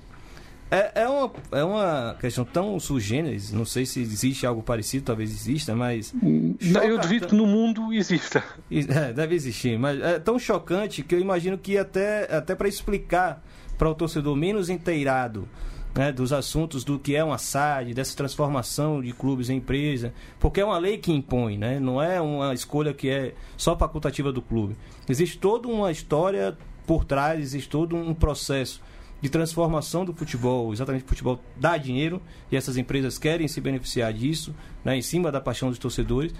é, 0.73 1.03
é, 1.03 1.07
uma, 1.09 1.31
é 1.53 1.63
uma 1.63 2.17
questão 2.19 2.47
tão 2.47 2.81
sugêneres, 2.81 3.53
não 3.53 3.67
sei 3.67 3.85
se 3.85 4.01
existe 4.01 4.47
algo 4.47 4.63
parecido, 4.63 5.05
talvez 5.05 5.31
exista, 5.31 5.77
mas. 5.77 6.15
Não, 6.23 6.83
eu 6.83 6.99
duvido 6.99 7.27
que 7.27 7.35
no 7.35 7.47
mundo 7.47 7.93
exista. 7.93 8.43
É, 8.71 9.13
deve 9.13 9.35
existir, 9.35 9.79
mas 9.79 10.01
é 10.01 10.19
tão 10.19 10.39
chocante 10.39 11.03
que 11.03 11.15
eu 11.15 11.21
imagino 11.21 11.59
que 11.59 11.77
até, 11.77 12.35
até 12.35 12.55
para 12.55 12.67
explicar 12.69 13.45
para 13.77 13.91
o 13.91 13.95
torcedor 13.95 14.35
menos 14.35 14.71
inteirado 14.71 15.47
né, 15.95 16.11
dos 16.11 16.33
assuntos 16.33 16.85
do 16.85 16.99
que 16.99 17.15
é 17.15 17.23
uma 17.23 17.39
SAD, 17.39 17.95
dessa 17.95 18.17
transformação 18.17 19.03
de 19.03 19.13
clubes 19.13 19.51
em 19.51 19.57
empresa, 19.57 20.13
porque 20.39 20.61
é 20.61 20.65
uma 20.65 20.79
lei 20.79 20.99
que 20.99 21.13
impõe, 21.13 21.59
né, 21.59 21.79
não 21.79 22.03
é 22.03 22.21
uma 22.21 22.55
escolha 22.55 22.95
que 22.95 23.11
é 23.11 23.35
só 23.57 23.77
facultativa 23.77 24.33
do 24.33 24.41
clube. 24.41 24.77
Existe 25.09 25.39
toda 25.39 25.69
uma 25.69 25.91
história 25.91 26.57
por 26.87 27.05
trás, 27.05 27.41
existe 27.41 27.69
todo 27.69 27.97
um 27.97 28.15
processo 28.15 28.81
de 29.21 29.29
transformação 29.29 30.05
do 30.05 30.13
futebol, 30.13 30.73
exatamente 30.73 31.05
o 31.05 31.09
futebol 31.09 31.41
dá 31.57 31.77
dinheiro 31.77 32.21
e 32.51 32.57
essas 32.57 32.77
empresas 32.77 33.19
querem 33.19 33.47
se 33.47 33.61
beneficiar 33.61 34.13
disso, 34.13 34.55
né, 34.85 34.97
em 34.97 35.03
cima 35.03 35.31
da 35.31 35.41
paixão 35.41 35.69
dos 35.69 35.79
torcedores. 35.79 36.35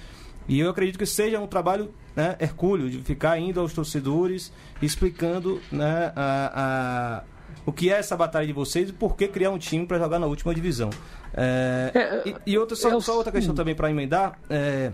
E 0.49 0.59
eu 0.59 0.69
acredito 0.69 0.99
que 0.99 1.07
seja 1.07 1.39
um 1.39 1.47
trabalho 1.47 1.95
né, 2.17 2.37
hercúleo, 2.41 2.91
de 2.91 2.99
ficar 2.99 3.39
indo 3.39 3.61
aos 3.61 3.73
torcedores, 3.73 4.53
explicando 4.81 5.61
né, 5.71 6.13
a, 6.17 7.23
a, 7.23 7.23
o 7.67 7.73
que 7.73 7.91
é 7.91 7.95
essa 7.99 8.17
batalha 8.17 8.47
de 8.47 8.53
vocês 8.53 8.89
e 8.91 8.93
por 8.93 9.17
que 9.17 9.29
criar 9.29 9.51
um 9.51 9.59
time 9.59 9.87
para 9.87 9.99
jogar 9.99 10.19
na 10.19 10.27
última 10.27 10.55
divisão. 10.55 10.91
É, 11.35 11.91
É, 11.95 12.29
e, 12.29 12.53
e 12.53 12.59
outra, 12.59 12.77
só, 12.77 12.91
eu- 12.91 13.01
só 13.01 13.17
outra 13.17 13.33
questão 13.33 13.55
também 13.55 13.75
para 13.75 13.91
emendar. 13.91 14.39
é, 14.51 14.93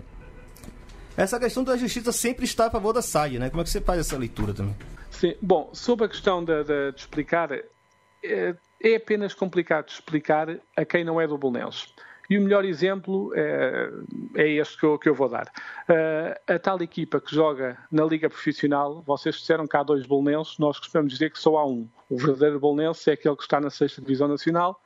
essa 1.17 1.37
questão 1.39 1.63
da 1.63 1.75
justiça 1.75 2.11
sempre 2.11 2.45
está 2.45 2.67
a 2.67 2.71
favor 2.71 2.93
da 2.93 3.01
SAD, 3.01 3.39
né? 3.39 3.49
Como 3.49 3.61
é 3.61 3.63
que 3.63 3.69
você 3.69 3.81
faz 3.81 3.99
essa 3.99 4.17
leitura 4.17 4.53
também? 4.53 4.75
Sim, 5.11 5.35
bom, 5.41 5.69
sobre 5.73 6.05
a 6.05 6.09
questão 6.09 6.43
de, 6.43 6.63
de- 6.63 6.91
de 6.93 6.99
explicar, 6.99 7.51
é, 7.51 8.55
é 8.81 8.95
apenas 8.95 9.33
complicado 9.33 9.89
explicar 9.89 10.47
a 10.77 10.85
quem 10.85 11.03
não 11.03 11.19
é 11.19 11.27
do 11.27 11.37
Bolonenses. 11.37 11.93
E 12.29 12.37
o 12.37 12.41
melhor 12.41 12.63
exemplo 12.63 13.31
é, 13.35 13.89
é 14.35 14.47
este 14.49 14.77
que 14.77 14.85
eu, 14.85 14.99
que 14.99 15.09
eu 15.09 15.15
vou 15.15 15.27
dar. 15.27 15.51
Eh, 15.87 16.41
a 16.47 16.59
tal 16.59 16.79
equipa 16.81 17.19
que 17.19 17.33
joga 17.33 17.77
na 17.91 18.05
Liga 18.05 18.29
Profissional, 18.29 19.01
vocês 19.01 19.35
disseram 19.35 19.65
que 19.65 19.75
há 19.75 19.81
dois 19.81 20.05
bolonenses, 20.05 20.59
nós 20.59 20.77
costumamos 20.77 21.11
dizer 21.11 21.31
que 21.31 21.39
só 21.39 21.57
há 21.57 21.65
um. 21.65 21.89
O 22.07 22.17
verdadeiro 22.17 22.59
bolonense 22.59 23.09
é 23.09 23.13
aquele 23.13 23.35
que 23.35 23.41
está 23.41 23.59
na 23.59 23.71
sexta 23.71 23.99
Divisão 23.99 24.27
Nacional, 24.27 24.79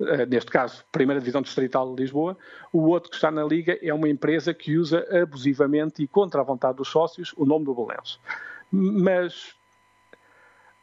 eh, 0.00 0.24
neste 0.26 0.50
caso, 0.52 0.84
Primeira 0.92 1.20
Divisão 1.20 1.42
Distrital 1.42 1.92
de 1.92 2.02
Lisboa. 2.02 2.36
O 2.72 2.82
outro 2.88 3.10
que 3.10 3.16
está 3.16 3.30
na 3.30 3.42
Liga 3.42 3.76
é 3.82 3.92
uma 3.92 4.08
empresa 4.08 4.54
que 4.54 4.76
usa 4.78 5.04
abusivamente 5.20 6.00
e 6.00 6.06
contra 6.06 6.42
a 6.42 6.44
vontade 6.44 6.76
dos 6.76 6.88
sócios 6.88 7.34
o 7.36 7.44
nome 7.44 7.64
do 7.64 7.74
Bolonense. 7.74 8.18
Mas 8.70 9.56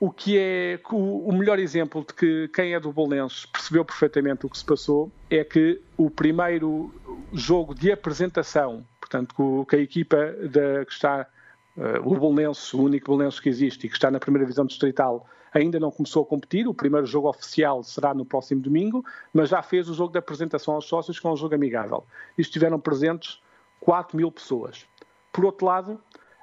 o 0.02 0.10
que 0.10 0.36
é 0.36 0.80
o, 0.90 1.32
melhor 1.32 1.60
exemplo 1.60 2.04
de 2.04 2.12
que 2.16 2.48
quem 2.48 2.74
é 2.74 2.80
do 2.80 2.92
Bolonenses 2.92 3.46
percebeu 3.46 3.86
perfeitamente 3.86 4.48
o 4.48 4.50
que 4.50 4.58
se 4.58 4.66
passou 4.66 5.12
é 5.30 5.44
que 5.44 5.80
o 5.96 6.10
primeiro 6.10 6.92
jogo 7.32 7.76
de 7.76 7.92
apresentação, 7.92 8.84
portanto, 9.00 9.36
que 9.70 9.76
a 9.76 9.80
equipa 9.80 10.18
que 10.88 10.92
está, 10.92 11.28
eh, 11.78 12.00
o 12.00 12.16
Bolonenses, 12.16 12.74
o 12.74 12.82
único 12.82 13.12
Bolonenses 13.12 13.40
que 13.40 13.48
existe 13.48 13.86
e 13.86 13.90
que 13.90 13.96
está 13.96 14.10
na 14.10 14.20
primeira 14.20 14.44
divisão 14.44 14.66
distrital, 14.66 15.28
ainda 15.54 15.80
não 15.80 15.92
começou 15.92 16.24
a 16.24 16.26
competir. 16.26 16.68
O 16.68 16.74
primeiro 16.74 17.06
jogo 17.06 17.30
oficial 17.30 17.84
será 17.84 18.12
no 18.12 18.26
próximo 18.26 18.60
domingo, 18.60 19.06
mas 19.32 19.50
já 19.50 19.62
fez 19.62 19.88
o 19.88 19.94
jogo 19.94 20.12
de 20.12 20.18
apresentação 20.18 20.74
aos 20.74 20.86
sócios, 20.86 21.20
que 21.20 21.28
é 21.28 21.30
um 21.30 21.38
jogo 21.38 21.54
amigável. 21.54 22.04
E 22.36 22.42
estiveram 22.42 22.80
presentes 22.80 23.40
4 23.80 24.18
mil 24.18 24.32
pessoas. 24.32 24.84
Por 25.32 25.46
outro 25.46 25.68
lado, 25.68 26.02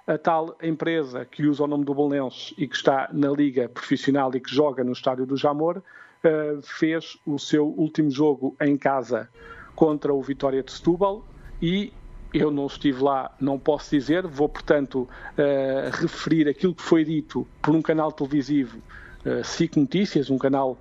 a 0.09 0.17
tal 0.17 0.57
empresa 0.63 1.27
que 1.27 1.47
usa 1.47 1.63
o 1.63 1.67
nome 1.67 1.85
do 1.85 1.93
Bolonenses 1.93 2.55
e 2.57 2.67
que 2.67 2.75
está 2.75 3.11
na 3.13 3.29
Liga 3.29 3.69
Profissional 3.69 4.35
e 4.35 4.41
que 4.41 4.53
joga 4.53 4.83
no 4.83 4.93
estádio 4.93 5.27
do 5.27 5.37
Jamor, 5.37 5.83
eh, 6.25 6.57
fez 6.63 7.19
o 7.27 7.39
seu 7.39 7.67
último 7.67 8.11
jogo 8.11 8.57
em 8.59 8.75
casa 8.79 9.29
contra 9.77 10.13
o 10.13 10.23
Vitória 10.23 10.63
de 10.63 10.73
Setúbal 10.73 11.23
e 11.61 11.93
eu 12.33 12.51
não 12.51 12.67
estive 12.67 13.03
lá, 13.03 13.31
não 13.39 13.59
posso 13.59 13.91
dizer, 13.91 14.27
vou, 14.27 14.49
portanto, 14.49 15.07
eh, 15.37 15.91
referir 15.93 16.49
aquilo 16.49 16.75
que 16.75 16.83
foi 16.83 17.05
dito 17.05 17.47
por 17.61 17.75
um 17.75 17.83
canal 17.83 18.11
televisivo, 18.11 18.79
eh, 19.27 19.43
SIC 19.43 19.77
Notícias, 19.77 20.31
um 20.31 20.39
canal, 20.39 20.79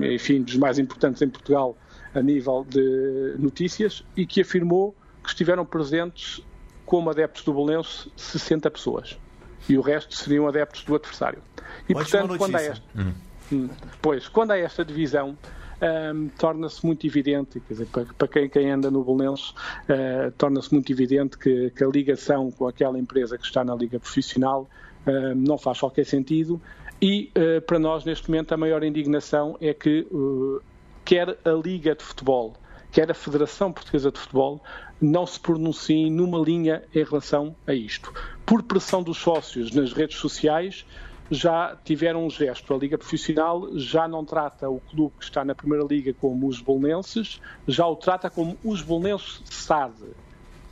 enfim, 0.00 0.42
dos 0.42 0.56
mais 0.56 0.78
importantes 0.78 1.22
em 1.22 1.28
Portugal 1.28 1.76
a 2.14 2.22
nível 2.22 2.64
de 2.68 3.34
notícias, 3.38 4.04
e 4.16 4.24
que 4.24 4.40
afirmou 4.40 4.94
que 5.22 5.30
estiveram 5.30 5.66
presentes 5.66 6.40
como 6.86 7.10
adeptos 7.10 7.44
do 7.44 7.52
Bolense 7.52 8.10
60 8.16 8.70
pessoas. 8.70 9.18
E 9.68 9.76
o 9.76 9.80
resto 9.82 10.14
seriam 10.14 10.46
adeptos 10.46 10.84
do 10.84 10.94
adversário. 10.94 11.42
E, 11.88 11.92
portanto, 11.92 12.38
quando 12.38 12.54
há 12.54 12.62
esta, 12.62 12.84
Hum, 13.52 13.68
Pois, 14.02 14.28
quando 14.28 14.52
há 14.52 14.58
esta 14.58 14.84
divisão, 14.84 15.36
hum, 16.14 16.28
torna-se 16.38 16.84
muito 16.84 17.06
evidente, 17.06 17.60
quer 17.60 17.74
dizer, 17.74 17.86
para, 17.86 18.04
para 18.04 18.28
quem, 18.28 18.48
quem 18.48 18.70
anda 18.70 18.90
no 18.90 19.04
Bolonenses, 19.04 19.54
eh, 19.88 20.32
torna-se 20.36 20.72
muito 20.72 20.90
evidente 20.90 21.38
que, 21.38 21.70
que 21.70 21.84
a 21.84 21.86
ligação 21.86 22.50
com 22.50 22.66
aquela 22.66 22.98
empresa 22.98 23.38
que 23.38 23.44
está 23.44 23.64
na 23.64 23.74
Liga 23.74 24.00
Profissional 24.00 24.68
hum, 25.06 25.34
não 25.36 25.58
faz 25.58 25.78
qualquer 25.80 26.04
sentido 26.04 26.60
e, 27.00 27.30
eh, 27.34 27.60
para 27.60 27.78
nós, 27.78 28.04
neste 28.04 28.28
momento, 28.30 28.52
a 28.52 28.56
maior 28.56 28.82
indignação 28.82 29.56
é 29.60 29.72
que 29.74 30.06
quer 31.04 31.36
a 31.44 31.50
Liga 31.50 31.94
de 31.94 32.02
Futebol, 32.02 32.54
quer 32.90 33.10
a 33.10 33.14
Federação 33.14 33.72
Portuguesa 33.72 34.10
de 34.10 34.18
Futebol, 34.18 34.62
não 35.00 35.26
se 35.26 35.38
pronunciem 35.38 36.10
numa 36.10 36.38
linha 36.38 36.82
em 36.94 37.04
relação 37.04 37.54
a 37.66 37.74
isto. 37.74 38.12
Por 38.44 38.62
pressão 38.62 39.02
dos 39.02 39.18
sócios 39.18 39.72
nas 39.72 39.92
redes 39.92 40.16
sociais, 40.16 40.86
já 41.30 41.76
tiveram 41.84 42.26
um 42.26 42.30
gesto. 42.30 42.72
A 42.72 42.78
Liga 42.78 42.96
Profissional 42.96 43.76
já 43.76 44.06
não 44.06 44.24
trata 44.24 44.68
o 44.68 44.80
clube 44.80 45.14
que 45.18 45.24
está 45.24 45.44
na 45.44 45.54
Primeira 45.54 45.84
Liga 45.84 46.14
como 46.14 46.46
os 46.46 46.60
bolonenses, 46.60 47.40
já 47.66 47.86
o 47.86 47.96
trata 47.96 48.30
como 48.30 48.56
os 48.64 48.82
bolonenses 48.82 49.42
SAD. 49.44 49.94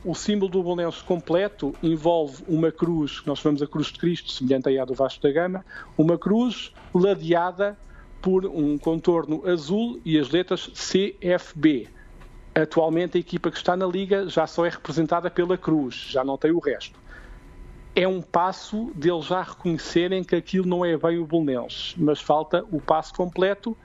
O 0.03 0.13
símbolo 0.13 0.51
do 0.51 0.61
Bolonenses 0.61 1.01
completo 1.01 1.73
envolve 1.81 2.43
uma 2.47 2.71
cruz, 2.71 3.19
que 3.19 3.27
nós 3.27 3.39
chamamos 3.39 3.61
a 3.63 3.67
Cruz 3.67 3.87
de 3.87 3.97
Cristo, 3.97 4.31
semelhante 4.31 4.77
à 4.77 4.85
do 4.85 4.93
Vasco 4.93 5.21
da 5.23 5.31
Gama, 5.31 5.65
uma 5.97 6.15
cruz 6.15 6.71
ladeada 6.93 7.75
por 8.21 8.45
um 8.45 8.77
contorno 8.77 9.47
azul 9.47 9.99
e 10.05 10.19
as 10.19 10.29
letras 10.29 10.67
CFB. 10.67 11.94
Atualmente 12.55 13.17
a 13.17 13.19
equipa 13.19 13.51
que 13.51 13.57
está 13.57 13.75
na 13.75 13.85
Liga 13.85 14.27
já 14.29 14.47
só 14.47 14.65
é 14.65 14.69
representada 14.69 15.29
pela 15.29 15.57
cruz, 15.57 15.95
já 16.09 16.23
não 16.23 16.37
tem 16.37 16.51
o 16.51 16.59
resto 16.59 17.05
é 17.95 18.05
um 18.05 18.21
passo 18.21 18.91
deles 18.93 19.25
já 19.25 19.41
reconhecerem 19.41 20.21
que 20.21 20.35
aquilo 20.35 20.67
não 20.67 20.83
é 20.83 20.97
bem 20.97 21.17
o 21.17 21.25
Bolonenses, 21.25 21.95
mas 21.97 22.19
falta 22.19 22.65
o 22.69 22.81
passo 22.81 23.13
completo 23.13 23.75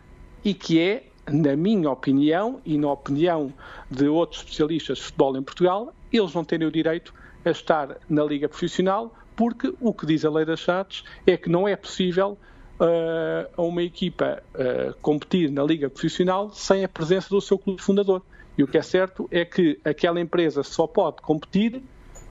e 0.45 0.53
que 0.53 0.81
é, 0.81 1.05
na 1.31 1.55
minha 1.55 1.89
opinião 1.89 2.61
e 2.66 2.77
na 2.77 2.91
opinião 2.91 3.53
de 3.89 4.09
outros 4.09 4.41
especialistas 4.41 4.99
de 4.99 5.05
futebol 5.05 5.37
em 5.37 5.43
Portugal, 5.43 5.95
eles 6.12 6.35
não 6.35 6.45
terem 6.45 6.66
o 6.66 6.73
direito 6.73 7.14
a 7.45 7.51
estar 7.51 7.99
na 8.09 8.25
Liga 8.25 8.49
Profissional, 8.49 9.14
porque 9.37 9.73
o 9.81 9.95
que 9.95 10.05
diz 10.05 10.25
a 10.25 10.31
lei 10.31 10.45
das 10.45 10.59
chaves 10.59 11.05
é 11.25 11.37
que 11.37 11.49
não 11.49 11.68
é 11.68 11.77
possível 11.77 12.37
uh, 12.81 13.49
a 13.57 13.62
uma 13.62 13.83
equipa 13.83 14.43
uh, 14.55 14.93
competir 15.01 15.53
na 15.53 15.62
Liga 15.62 15.89
Profissional 15.89 16.51
sem 16.51 16.83
a 16.83 16.89
presença 16.89 17.29
do 17.29 17.41
seu 17.41 17.57
clube 17.57 17.81
fundador. 17.81 18.23
E 18.57 18.63
o 18.63 18.67
que 18.67 18.79
é 18.79 18.83
certo 18.83 19.29
é 19.31 19.45
que 19.45 19.79
aquela 19.85 20.21
empresa 20.21 20.63
só 20.63 20.87
pode 20.87 21.23
competir 21.23 21.83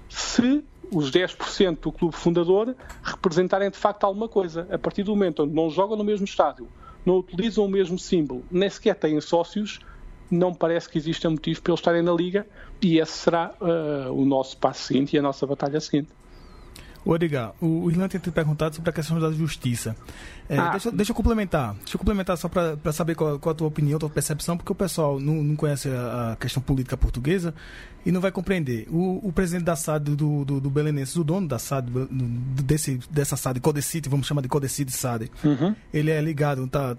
se 0.07 0.63
os 0.91 1.11
10% 1.11 1.79
do 1.79 1.91
clube 1.91 2.15
fundador 2.15 2.75
representarem 3.03 3.69
de 3.69 3.77
facto 3.77 4.03
alguma 4.03 4.27
coisa. 4.27 4.67
A 4.71 4.77
partir 4.77 5.03
do 5.03 5.11
momento 5.11 5.43
onde 5.43 5.53
não 5.53 5.69
jogam 5.69 5.97
no 5.97 6.03
mesmo 6.03 6.25
estádio, 6.25 6.67
não 7.05 7.17
utilizam 7.17 7.65
o 7.65 7.69
mesmo 7.69 7.97
símbolo, 7.97 8.43
nem 8.51 8.69
sequer 8.69 8.95
têm 8.95 9.19
sócios, 9.21 9.79
não 10.29 10.53
parece 10.53 10.89
que 10.89 10.97
exista 10.97 11.29
motivo 11.29 11.61
para 11.61 11.71
eles 11.71 11.79
estarem 11.79 12.01
na 12.01 12.11
Liga 12.11 12.45
e 12.81 12.99
esse 12.99 13.13
será 13.13 13.53
uh, 13.59 14.13
o 14.13 14.25
nosso 14.25 14.57
passo 14.57 14.83
seguinte 14.83 15.15
e 15.15 15.19
a 15.19 15.21
nossa 15.21 15.45
batalha 15.45 15.79
seguinte. 15.79 16.09
O 17.05 17.15
Edgar, 17.15 17.53
o 17.61 17.85
o 17.85 17.89
Irlanda 17.89 18.09
tem 18.09 18.19
te 18.19 18.29
perguntado 18.29 18.75
sobre 18.75 18.89
a 18.89 18.93
questão 18.93 19.19
da 19.19 19.31
justiça. 19.31 19.95
É, 20.49 20.57
Ah. 20.57 20.71
deixa, 20.71 20.91
deixa 20.91 21.11
eu 21.11 21.15
complementar. 21.15 21.73
Deixa 21.75 21.95
eu 21.95 21.99
complementar 21.99 22.37
só 22.37 22.49
para 22.49 22.91
saber 22.91 23.15
qual, 23.15 23.39
qual 23.39 23.51
a 23.51 23.55
tua 23.55 23.67
opinião, 23.67 23.97
tua 23.97 24.09
percepção, 24.09 24.57
porque 24.57 24.71
o 24.71 24.75
pessoal 24.75 25.19
não, 25.19 25.35
não 25.43 25.55
conhece 25.55 25.87
a, 25.89 26.33
a 26.33 26.35
questão 26.35 26.61
política 26.61 26.97
portuguesa 26.97 27.53
e 28.05 28.11
não 28.11 28.19
vai 28.19 28.31
compreender. 28.31 28.85
O, 28.89 29.27
o 29.27 29.31
presidente 29.31 29.63
da 29.63 29.75
SAD 29.75 30.15
do, 30.15 30.43
do, 30.43 30.59
do 30.59 30.69
Belenenses, 30.69 31.15
o 31.15 31.23
dono 31.23 31.47
da 31.47 31.57
SAD, 31.57 31.89
do- 31.89 32.07
desse, 32.63 32.99
dessa 33.09 33.35
SAD, 33.37 33.59
Codecite, 33.61 34.09
vamos 34.09 34.27
chamar 34.27 34.41
de 34.41 34.49
Codecite 34.49 34.91
SAD, 34.91 35.31
ele 35.93 36.11
é 36.11 36.21
ligado 36.21 36.67
tá, 36.67 36.97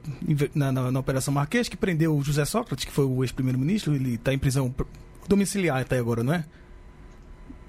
na, 0.55 0.73
na, 0.73 0.91
na 0.91 1.01
Operação 1.01 1.33
Marquês, 1.35 1.69
que 1.69 1.77
prendeu 1.77 2.17
o 2.17 2.23
José 2.23 2.45
Sócrates, 2.45 2.85
que 2.85 2.93
foi 2.93 3.05
o 3.05 3.23
ex-primeiro-ministro, 3.23 3.95
ele 3.95 4.15
está 4.15 4.33
em 4.33 4.39
prisão 4.39 4.71
pr- 4.71 4.85
domiciliar 5.29 5.79
até 5.81 5.99
agora, 5.99 6.23
não 6.25 6.33
é? 6.35 6.45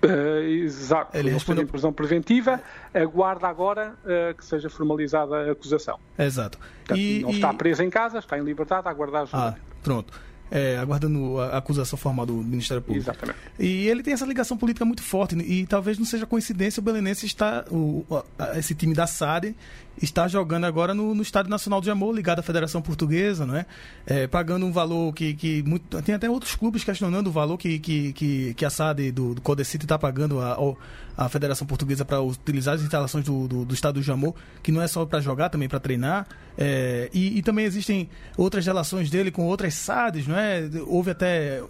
Uh, 0.04 0.40
exato, 0.64 1.16
Ele 1.16 1.30
respondeu- 1.30 1.64
em 1.64 1.68
prisão 1.68 1.94
preventiva, 1.94 2.60
aguarda 2.94 3.48
agora 3.48 3.94
uh, 4.04 4.36
que 4.36 4.44
seja 4.44 4.70
formalizada 4.70 5.36
a 5.48 5.52
acusação. 5.52 6.00
Exato. 6.18 6.58
Portanto, 6.80 6.98
E- 7.00 7.22
não 7.22 7.30
e- 7.30 7.34
está 7.36 7.54
preso 7.54 7.84
em 7.84 7.90
casa, 7.90 8.18
está 8.20 8.38
em 8.38 8.42
liberdade 8.44 8.88
a 8.88 8.92
aguardar 8.92 9.24
Ah, 9.24 9.26
julgamento. 9.26 9.62
pronto. 9.84 10.14
É, 10.54 10.78
aguardando 10.78 11.40
a 11.40 11.58
acusação 11.60 11.98
formal 11.98 12.26
do 12.26 12.34
Ministério 12.34 12.84
Público. 12.84 13.06
Exatamente. 13.10 13.40
E 13.58 13.88
ele 13.88 14.04
tem 14.04 14.14
essa 14.14 14.26
ligação 14.26 14.58
política 14.58 14.84
muito 14.84 15.02
forte 15.02 15.34
e 15.38 15.66
talvez 15.66 15.98
não 15.98 16.06
seja 16.06 16.26
coincidência 16.26 16.82
o 16.82 16.84
Belenense 16.84 17.26
estar, 17.26 17.64
o, 17.72 18.06
a- 18.38 18.60
esse 18.60 18.76
time 18.76 18.94
da 18.94 19.08
SAD 19.08 19.56
está 20.02 20.28
jogando 20.28 20.66
agora 20.66 20.94
no, 20.94 21.16
no 21.16 21.22
Estádio 21.22 21.50
Nacional 21.50 21.80
de 21.80 21.90
Amor, 21.90 22.14
ligado 22.14 22.40
à 22.40 22.44
Federação 22.44 22.82
Portuguesa, 22.82 23.46
não 23.46 23.56
é? 23.56 23.66
É, 24.06 24.28
pagando 24.28 24.66
um 24.66 24.74
valor 24.74 25.14
que, 25.14 25.34
que 25.36 25.64
muito, 25.64 26.02
tem 26.02 26.16
até 26.16 26.30
outros 26.30 26.54
clubes 26.54 26.84
questionando 26.84 27.28
o 27.28 27.32
valor 27.32 27.58
que, 27.58 27.80
que, 27.80 28.12
que, 28.12 28.54
que 28.54 28.66
a 28.66 28.70
SAD 28.70 29.10
do, 29.14 29.34
do 29.36 29.42
Codecite 29.42 29.86
está 29.86 29.98
pagando 29.98 30.42
a, 30.42 30.56
ao- 30.56 30.78
à 31.26 31.30
Federação 31.30 31.68
Portuguesa 31.68 32.04
para 32.04 32.22
utilizar 32.22 32.76
as 32.76 32.82
instalações 32.82 33.26
do, 33.26 33.48
do, 33.48 33.66
do 33.66 33.74
Estádio 33.74 34.02
do 34.02 34.06
Jamor, 34.06 34.34
que 34.64 34.72
não 34.72 34.82
é 34.82 34.88
só 34.88 35.06
para 35.06 35.20
jogar, 35.20 35.50
também 35.50 35.70
para 35.70 35.80
treinar. 35.80 36.28
É, 36.58 37.10
e, 37.14 37.38
e 37.38 37.42
também 37.42 37.66
existem 37.66 38.10
outras 38.38 38.66
relações 38.66 39.10
dele 39.10 39.32
com 39.32 39.46
outras 39.46 39.74
SADs, 39.74 40.28
não 40.28 40.38
é? 40.38 40.70
Houve 40.86 41.12
até. 41.12 41.62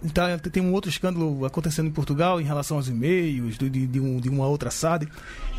Tem 0.51 0.61
um 0.61 0.73
outro 0.73 0.89
escândalo 0.89 1.45
acontecendo 1.45 1.87
em 1.87 1.91
Portugal 1.91 2.41
em 2.41 2.43
relação 2.43 2.77
aos 2.77 2.87
e-mails 2.87 3.57
de, 3.57 3.69
de, 3.69 3.99
um, 3.99 4.19
de 4.19 4.29
uma 4.29 4.47
outra 4.47 4.71
SAD. 4.71 5.07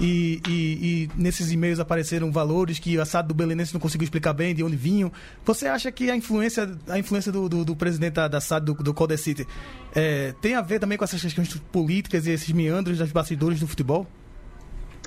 E, 0.01 0.41
e, 0.49 0.51
e, 0.51 1.11
nesses 1.17 1.53
e-mails 1.53 1.79
apareceram 1.79 2.33
valores 2.33 2.79
que 2.79 2.99
a 2.99 3.05
SAD 3.05 3.29
do 3.29 3.35
Belenense 3.35 3.73
não 3.73 3.81
conseguiu 3.81 4.05
explicar 4.05 4.33
bem 4.33 4.55
de 4.55 4.65
onde 4.65 4.77
vinham. 4.77 5.13
Você 5.45 5.67
acha 5.67 5.91
que 5.93 6.11
a 6.11 6.17
influência, 6.17 6.77
a 6.89 6.99
influência 6.99 7.31
do, 7.31 7.49
do, 7.49 7.65
do 7.65 7.77
presidente 7.77 8.15
da, 8.15 8.29
da 8.29 8.41
SAD 8.41 8.67
do, 8.67 8.75
do 8.75 8.95
Codecity 8.95 9.47
é, 9.95 10.35
tem 10.41 10.55
a 10.55 10.63
ver 10.63 10.79
também 10.79 10.97
com 10.97 11.05
essas 11.05 11.21
questões 11.21 11.55
políticas 11.71 12.27
e 12.27 12.31
esses 12.31 12.51
meandros 12.51 12.99
das 12.99 13.13
bastidores 13.13 13.61
do 13.61 13.67
futebol? 13.67 13.82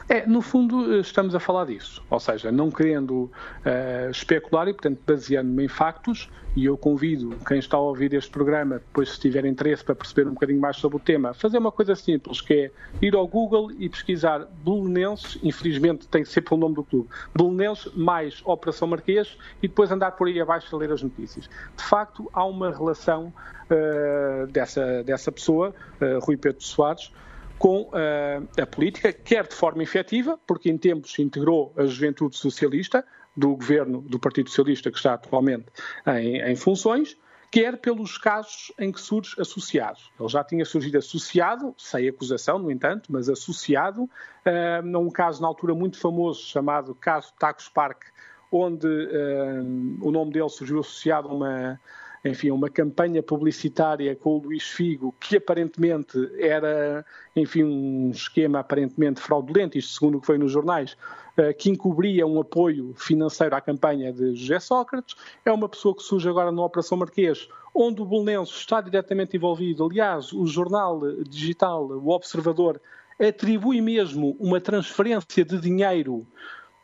É, 0.08 0.26
no 0.28 0.40
fundo, 0.40 1.00
estamos 1.00 1.34
a 1.34 1.40
falar 1.40 1.66
disso. 1.66 2.04
Ou 2.10 2.20
seja, 2.20 2.52
não 2.52 2.70
querendo 2.70 3.24
uh, 3.24 4.10
especular 4.12 4.68
e, 4.68 4.74
portanto, 4.74 5.00
baseando-me 5.06 5.66
em 5.66 5.68
factos, 5.68 6.30
e 6.56 6.66
eu 6.66 6.78
convido 6.78 7.38
quem 7.46 7.58
está 7.58 7.76
a 7.76 7.80
ouvir 7.80 8.14
este 8.14 8.30
programa, 8.30 8.76
depois, 8.76 9.10
se 9.10 9.20
tiver 9.20 9.46
interesse 9.46 9.84
para 9.84 9.96
perceber 9.96 10.30
um 10.30 10.34
bocadinho 10.34 10.62
mais 10.62 10.78
sobre 10.78 10.98
o 10.98 11.00
tema, 11.00 11.34
fazer 11.34 11.58
uma 11.58 11.72
coisa 11.72 11.96
simples, 11.96 12.40
que 12.40 12.54
é 12.54 12.72
ir 13.02 13.16
ao 13.16 13.28
Google 13.28 13.72
e 13.72 13.90
pesquisar 13.90 14.48
Belenenses, 14.64 15.40
infelizmente 15.44 16.08
tem 16.08 16.22
que 16.22 16.30
ser 16.30 16.42
pelo 16.42 16.62
nome 16.62 16.76
do 16.76 16.84
clube, 16.84 17.10
Belenenses 17.36 17.92
mais 17.96 18.42
Operação 18.46 18.88
Marquês, 18.88 19.38
e 19.62 19.68
depois 19.68 19.92
andar 19.92 20.12
por 20.12 20.28
aí 20.28 20.40
abaixo 20.40 20.74
a 20.74 20.80
ler 20.80 20.92
as 20.92 21.02
notícias. 21.02 21.50
De 21.76 21.84
facto, 21.84 22.30
há 22.32 22.46
uma 22.46 22.72
relação 22.72 23.34
uh, 23.70 24.48
dessa, 24.48 25.04
dessa 25.04 25.32
pessoa, 25.32 25.74
uh, 26.00 26.24
Rui 26.24 26.38
Pedro 26.38 26.64
Soares, 26.64 27.12
com 27.58 27.84
uh, 27.84 28.62
a 28.62 28.66
política, 28.66 29.14
quer 29.14 29.48
de 29.48 29.56
forma 29.56 29.82
efetiva, 29.84 30.40
porque 30.46 30.70
em 30.70 30.78
tempos 30.78 31.18
integrou 31.20 31.74
a 31.78 31.86
juventude 31.86 32.36
socialista 32.36 33.06
do 33.36 33.56
governo 33.56 34.02
do 34.02 34.20
Partido 34.20 34.50
Socialista 34.50 34.90
que 34.92 34.98
está 34.98 35.14
atualmente 35.14 35.66
em, 36.08 36.42
em 36.42 36.56
funções, 36.56 37.18
quer 37.52 37.78
pelos 37.78 38.18
casos 38.18 38.72
em 38.80 38.92
que 38.92 39.00
surge 39.00 39.36
associado. 39.40 40.00
Ele 40.20 40.30
já 40.30 40.44
tinha 40.44 40.66
surgido 40.66 40.98
associado, 40.98 41.74
sem 41.78 42.08
acusação, 42.08 42.60
no 42.60 42.72
entanto, 42.72 43.12
mas 43.12 43.30
associado, 43.30 44.04
uh, 44.04 44.82
num 44.84 45.10
caso 45.10 45.42
na 45.42 45.48
altura 45.48 45.74
muito 45.74 45.98
famoso 45.98 46.42
chamado 46.42 46.94
caso 46.96 47.34
Tacos 47.40 47.70
Park, 47.70 48.04
onde 48.52 48.88
uh, 48.88 49.98
o 50.02 50.12
nome 50.12 50.32
dele 50.32 50.50
surgiu 50.50 50.80
associado 50.80 51.30
a 51.30 51.34
uma 51.34 51.82
enfim, 52.26 52.50
uma 52.50 52.70
campanha 52.70 53.22
publicitária 53.22 54.16
com 54.16 54.38
o 54.38 54.42
Luís 54.42 54.64
Figo, 54.64 55.14
que 55.20 55.38
aparentemente 55.38 56.18
era, 56.40 57.06
enfim, 57.36 57.64
um 57.64 58.10
esquema 58.10 58.60
aparentemente 58.60 59.22
fraudulento, 59.22 59.78
isto 59.78 59.94
segundo 59.94 60.18
o 60.18 60.22
que 60.22 60.26
foi 60.26 60.40
nos 60.40 60.52
jornais, 60.52 60.98
eh, 61.38 61.54
que 61.54 61.70
encobria 61.70 62.26
um 62.26 62.40
apoio 62.40 62.96
financeiro 62.98 63.56
à 63.56 63.62
campanha 63.62 64.12
de 64.12 64.36
José 64.36 64.60
Sócrates. 64.60 65.16
É 65.46 65.52
uma 65.52 65.70
pessoa 65.70 65.96
que 65.96 66.02
surge 66.02 66.28
agora 66.28 66.52
na 66.52 66.66
Operação 66.66 66.98
Marquês, 66.98 67.48
onde 67.74 68.02
o 68.02 68.06
Bolonense 68.06 68.54
está 68.54 68.82
diretamente 68.82 69.38
envolvido. 69.38 69.86
Aliás, 69.86 70.34
o 70.34 70.48
jornal 70.48 71.02
digital, 71.30 71.86
o 71.86 72.10
Observador, 72.10 72.82
atribui 73.20 73.82
mesmo 73.82 74.36
uma 74.40 74.60
transferência 74.60 75.46
de 75.46 75.60
dinheiro 75.60 76.26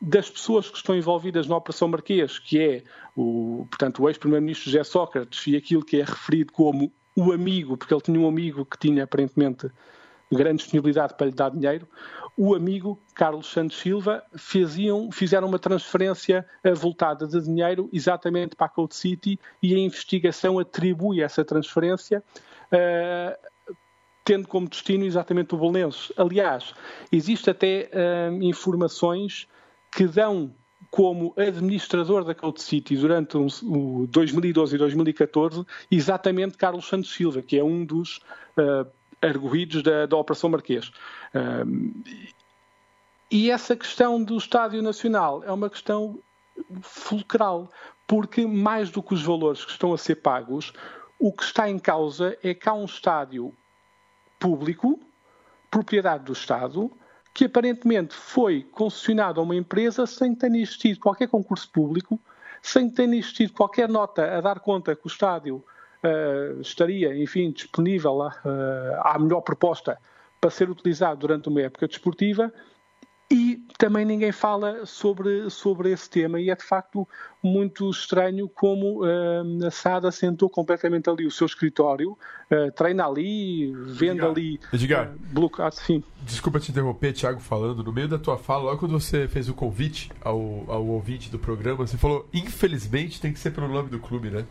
das 0.04 0.28
pessoas 0.28 0.68
que 0.68 0.76
estão 0.76 0.96
envolvidas 0.96 1.46
na 1.46 1.56
Operação 1.56 1.86
Marquês, 1.86 2.36
que 2.36 2.60
é 2.60 2.82
o, 3.16 3.68
portanto, 3.70 4.02
o 4.02 4.08
ex-primeiro-ministro 4.08 4.68
José 4.68 4.82
Sócrates 4.82 5.46
e 5.46 5.56
aquilo 5.56 5.84
que 5.84 6.00
é 6.00 6.04
referido 6.04 6.52
como 6.52 6.92
o 7.14 7.30
amigo, 7.30 7.76
porque 7.76 7.94
ele 7.94 8.00
tinha 8.00 8.18
um 8.18 8.26
amigo 8.26 8.66
que 8.66 8.76
tinha 8.76 9.04
aparentemente 9.04 9.70
grande 10.32 10.62
disponibilidade 10.62 11.14
para 11.14 11.26
lhe 11.26 11.32
dar 11.32 11.50
dinheiro, 11.50 11.86
o 12.36 12.54
amigo 12.54 12.98
Carlos 13.14 13.46
Santos 13.46 13.78
Silva 13.78 14.24
faziam, 14.34 15.12
fizeram 15.12 15.46
uma 15.46 15.58
transferência 15.58 16.44
voltada 16.74 17.28
de 17.28 17.40
dinheiro 17.40 17.88
exatamente 17.92 18.56
para 18.56 18.66
a 18.66 18.70
Code 18.70 18.96
City 18.96 19.38
e 19.62 19.74
a 19.74 19.78
investigação 19.78 20.58
atribui 20.58 21.22
essa 21.22 21.44
transferência 21.44 22.24
uh, 22.72 23.76
tendo 24.24 24.48
como 24.48 24.68
destino 24.68 25.04
exatamente 25.04 25.54
o 25.54 25.58
Bolonenses. 25.58 26.10
Aliás, 26.16 26.74
existe 27.12 27.50
até 27.50 27.90
uh, 27.92 28.42
informações 28.42 29.46
que 29.94 30.06
dão 30.06 30.54
como 30.90 31.32
administrador 31.36 32.24
da 32.24 32.34
Code 32.34 32.60
City 32.60 32.96
durante 32.96 33.36
o 33.36 34.06
2012 34.08 34.74
e 34.74 34.78
2014 34.78 35.64
exatamente 35.90 36.58
Carlos 36.58 36.86
Santos 36.86 37.14
Silva, 37.14 37.40
que 37.40 37.58
é 37.58 37.64
um 37.64 37.84
dos 37.84 38.18
uh, 38.58 38.86
arguídos 39.22 39.82
da, 39.82 40.06
da, 40.06 40.16
Operação 40.16 40.50
Marquês. 40.50 40.88
Uh, 41.34 42.02
e 43.30 43.50
essa 43.50 43.74
questão 43.74 44.22
do 44.22 44.36
Estádio 44.36 44.82
Nacional 44.82 45.42
é 45.44 45.50
uma 45.50 45.70
questão 45.70 46.18
fulcral, 46.82 47.70
porque 48.06 48.46
mais 48.46 48.90
do 48.90 49.02
que 49.02 49.14
os 49.14 49.22
valores 49.22 49.64
que 49.64 49.70
estão 49.70 49.94
a 49.94 49.98
ser 49.98 50.16
pagos, 50.16 50.74
o 51.18 51.32
que 51.32 51.42
está 51.42 51.70
em 51.70 51.78
causa 51.78 52.36
é 52.42 52.52
que 52.52 52.68
há 52.68 52.74
um 52.74 52.84
estádio 52.84 53.54
público, 54.38 55.00
propriedade 55.70 56.24
do 56.24 56.32
Estado, 56.32 56.92
que 57.34 57.46
aparentemente 57.46 58.14
foi 58.14 58.62
concessionado 58.72 59.40
a 59.40 59.42
uma 59.42 59.56
empresa 59.56 60.06
sem 60.06 60.34
ter 60.34 60.54
existido 60.54 61.00
qualquer 61.00 61.28
concurso 61.28 61.70
público, 61.70 62.20
sem 62.60 62.90
ter 62.90 63.08
existido 63.08 63.52
qualquer 63.52 63.88
nota 63.88 64.36
a 64.36 64.40
dar 64.40 64.60
conta 64.60 64.94
que 64.94 65.06
o 65.06 65.08
estádio 65.08 65.56
uh, 65.56 66.60
estaria, 66.60 67.16
enfim, 67.16 67.50
disponível 67.50 68.18
uh, 68.18 68.30
à 69.00 69.18
melhor 69.18 69.40
proposta 69.40 69.98
para 70.40 70.50
ser 70.50 70.68
utilizado 70.68 71.20
durante 71.20 71.48
uma 71.48 71.62
época 71.62 71.88
desportiva 71.88 72.52
e 73.32 73.64
também 73.78 74.04
ninguém 74.04 74.30
fala 74.30 74.84
sobre, 74.84 75.48
sobre 75.48 75.90
esse 75.90 76.08
tema 76.08 76.38
e 76.38 76.50
é 76.50 76.54
de 76.54 76.62
facto 76.62 77.08
muito 77.42 77.88
estranho 77.88 78.46
como 78.46 79.02
uh, 79.06 79.66
a 79.66 79.70
SAD 79.70 80.06
assentou 80.06 80.50
completamente 80.50 81.08
ali 81.08 81.26
o 81.26 81.30
seu 81.30 81.46
escritório, 81.46 82.12
uh, 82.12 82.70
treina 82.76 83.06
ali, 83.06 83.72
vende 83.86 84.20
Edgar, 84.20 84.30
ali. 84.30 84.60
Edgar, 84.70 85.14
uh, 85.34 85.72
sim. 85.72 86.04
Desculpa 86.20 86.60
te 86.60 86.70
interromper, 86.70 87.14
Thiago, 87.14 87.40
falando. 87.40 87.82
No 87.82 87.90
meio 87.90 88.06
da 88.06 88.18
tua 88.18 88.36
fala, 88.36 88.64
logo 88.64 88.80
quando 88.80 88.92
você 88.92 89.26
fez 89.26 89.48
o 89.48 89.54
convite 89.54 90.12
ao, 90.20 90.64
ao 90.68 90.86
ouvinte 90.86 91.30
do 91.30 91.38
programa, 91.38 91.86
você 91.86 91.96
falou: 91.96 92.28
infelizmente 92.34 93.18
tem 93.18 93.32
que 93.32 93.38
ser 93.38 93.52
pelo 93.52 93.66
nome 93.66 93.88
do 93.88 93.98
clube, 93.98 94.28
né? 94.28 94.44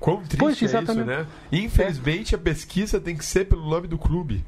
Quão 0.00 0.22
triste 0.22 0.38
pois, 0.38 0.62
é 0.62 0.82
isso, 0.82 1.04
né? 1.04 1.26
Infelizmente 1.52 2.34
é. 2.34 2.38
a 2.38 2.40
pesquisa 2.40 2.98
tem 2.98 3.14
que 3.14 3.24
ser 3.24 3.44
pelo 3.44 3.68
nome 3.68 3.86
do 3.86 3.98
clube. 3.98 4.42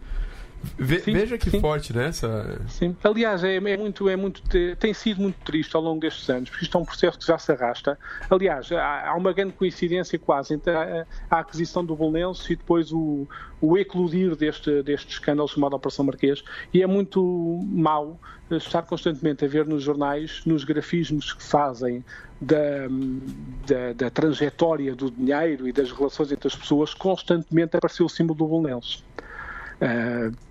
Ve 0.76 1.00
sim, 1.00 1.12
veja 1.12 1.38
que 1.38 1.50
sim. 1.50 1.60
forte, 1.60 1.94
né? 1.94 2.06
Essa... 2.06 2.60
Sim. 2.68 2.96
Aliás, 3.02 3.44
é, 3.44 3.56
é, 3.56 3.76
muito, 3.76 4.08
é 4.08 4.16
muito, 4.16 4.42
tem 4.78 4.92
sido 4.92 5.20
muito 5.20 5.36
triste 5.44 5.74
ao 5.74 5.82
longo 5.82 6.00
destes 6.00 6.28
anos, 6.28 6.50
porque 6.50 6.64
isto 6.64 6.76
é 6.76 6.80
um 6.80 6.84
processo 6.84 7.18
que 7.18 7.26
já 7.26 7.38
se 7.38 7.52
arrasta. 7.52 7.98
Aliás, 8.28 8.70
há, 8.72 9.08
há 9.08 9.14
uma 9.16 9.32
grande 9.32 9.52
coincidência 9.52 10.18
quase 10.18 10.54
entre 10.54 10.72
a, 10.72 11.06
a 11.30 11.38
aquisição 11.40 11.84
do 11.84 11.94
Bolonense 11.94 12.52
e 12.52 12.56
depois 12.56 12.92
o, 12.92 13.26
o 13.60 13.78
eclodir 13.78 14.34
deste, 14.36 14.82
deste 14.82 15.12
escândalo 15.12 15.48
chamado 15.48 15.74
Operação 15.74 16.04
Marquês, 16.04 16.42
e 16.72 16.82
é 16.82 16.86
muito 16.86 17.20
mau 17.66 18.18
estar 18.50 18.82
constantemente 18.82 19.44
a 19.44 19.48
ver 19.48 19.66
nos 19.66 19.82
jornais, 19.82 20.42
nos 20.46 20.64
grafismos 20.64 21.32
que 21.32 21.42
fazem 21.42 22.04
da, 22.40 22.86
da, 23.66 23.92
da, 23.94 24.10
trajetória 24.10 24.94
do 24.94 25.10
dinheiro 25.10 25.68
e 25.68 25.72
das 25.72 25.90
relações 25.92 26.32
entre 26.32 26.48
as 26.48 26.56
pessoas, 26.56 26.94
constantemente 26.94 27.76
apareceu 27.76 28.06
o 28.06 28.08
símbolo 28.08 28.38
do 28.38 28.46
Bolonense. 28.46 29.02
Uh, 29.80 30.47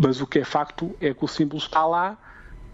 mas 0.00 0.20
o 0.20 0.26
que 0.26 0.38
é 0.38 0.44
facto 0.44 0.96
é 0.98 1.12
que 1.12 1.22
o 1.22 1.28
símbolo 1.28 1.62
está 1.62 1.86
lá 1.86 2.16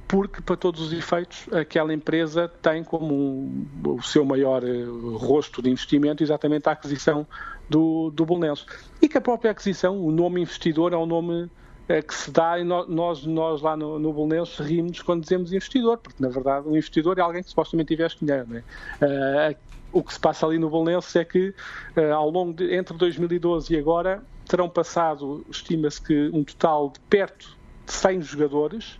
porque, 0.06 0.40
para 0.40 0.56
todos 0.56 0.80
os 0.80 0.92
efeitos, 0.92 1.52
aquela 1.52 1.92
empresa 1.92 2.48
tem 2.62 2.84
como 2.84 3.12
um, 3.12 3.66
o 3.84 4.00
seu 4.00 4.24
maior 4.24 4.62
uh, 4.62 5.16
rosto 5.16 5.60
de 5.60 5.68
investimento 5.68 6.22
exatamente 6.22 6.68
a 6.68 6.72
aquisição 6.72 7.26
do, 7.68 8.10
do. 8.10 8.24
E 9.02 9.08
que 9.08 9.18
a 9.18 9.20
própria 9.20 9.50
aquisição, 9.50 10.00
o 10.00 10.12
nome 10.12 10.40
investidor 10.40 10.92
é 10.92 10.96
um 10.96 11.06
nome 11.06 11.42
uh, 11.42 12.06
que 12.06 12.14
se 12.14 12.30
dá 12.30 12.56
e 12.56 12.62
no, 12.62 12.86
nós, 12.86 13.26
nós 13.26 13.60
lá 13.60 13.76
no, 13.76 13.98
no 13.98 14.12
rimos 14.60 15.02
quando 15.02 15.22
dizemos 15.22 15.52
investidor, 15.52 15.98
porque 15.98 16.22
na 16.22 16.28
verdade 16.28 16.68
um 16.68 16.76
investidor 16.76 17.18
é 17.18 17.22
alguém 17.22 17.42
que 17.42 17.48
supostamente 17.48 17.92
investe 17.92 18.24
dinheiro. 18.24 18.62
É? 19.00 19.50
Uh, 19.50 19.56
o 19.92 20.04
que 20.04 20.14
se 20.14 20.20
passa 20.20 20.46
ali 20.46 20.56
no 20.56 20.70
Bolonense 20.70 21.18
é 21.18 21.24
que 21.24 21.52
ao 22.14 22.30
longo 22.30 22.52
de, 22.52 22.74
entre 22.74 22.96
2012 22.96 23.74
e 23.74 23.78
agora 23.78 24.22
terão 24.46 24.68
passado, 24.68 25.44
estima-se 25.50 26.00
que 26.00 26.30
um 26.32 26.44
total 26.44 26.90
de 26.90 27.00
perto 27.00 27.56
de 27.84 27.92
100 27.92 28.22
jogadores, 28.22 28.98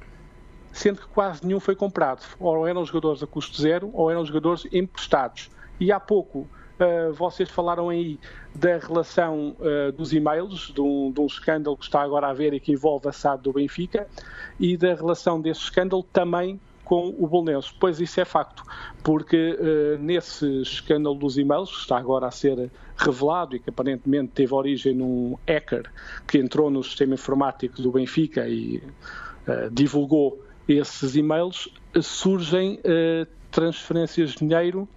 sendo 0.72 1.00
que 1.00 1.08
quase 1.08 1.44
nenhum 1.44 1.60
foi 1.60 1.74
comprado. 1.74 2.22
Ou 2.38 2.66
eram 2.66 2.84
jogadores 2.84 3.22
a 3.22 3.26
custo 3.26 3.60
zero, 3.60 3.90
ou 3.92 4.10
eram 4.10 4.24
jogadores 4.24 4.66
emprestados. 4.72 5.50
E 5.80 5.90
há 5.92 6.00
pouco 6.00 6.40
uh, 6.40 7.12
vocês 7.12 7.50
falaram 7.50 7.88
aí 7.88 8.18
da 8.54 8.78
relação 8.78 9.56
uh, 9.58 9.92
dos 9.92 10.12
e-mails, 10.12 10.72
de 10.74 10.80
um, 10.80 11.10
de 11.10 11.20
um, 11.20 11.26
escândalo 11.26 11.76
que 11.76 11.84
está 11.84 12.02
agora 12.02 12.26
a 12.26 12.30
haver 12.30 12.54
e 12.54 12.60
que 12.60 12.72
envolve 12.72 13.08
a 13.08 13.12
SAD 13.12 13.42
do 13.42 13.52
Benfica, 13.52 14.06
e 14.58 14.76
da 14.76 14.94
relação 14.94 15.40
desse 15.40 15.60
escândalo 15.60 16.02
também 16.02 16.60
com 16.86 17.12
o 17.18 17.26
Bolonenses. 17.26 17.74
Pois 17.78 18.00
isso 18.00 18.20
é 18.20 18.24
facto, 18.24 18.62
porque 19.02 19.58
uh, 19.58 20.00
nesse 20.00 20.62
escândalo 20.62 21.16
dos 21.16 21.36
e-mails, 21.36 21.70
que 21.70 21.80
está 21.80 21.98
agora 21.98 22.28
a 22.28 22.30
ser 22.30 22.70
revelado 22.96 23.56
e 23.56 23.58
que 23.58 23.68
aparentemente 23.68 24.32
teve 24.32 24.54
origem 24.54 24.94
num 24.94 25.36
hacker 25.46 25.90
que 26.28 26.38
entrou 26.38 26.70
no 26.70 26.82
sistema 26.84 27.14
informático 27.14 27.82
do 27.82 27.90
Benfica 27.90 28.48
e 28.48 28.76
uh, 29.48 29.68
divulgou 29.70 30.40
esses 30.68 31.16
e-mails, 31.16 31.68
surgem 32.00 32.74
uh, 32.74 33.26
transferências 33.50 34.30
de 34.30 34.38
dinheiro 34.38 34.88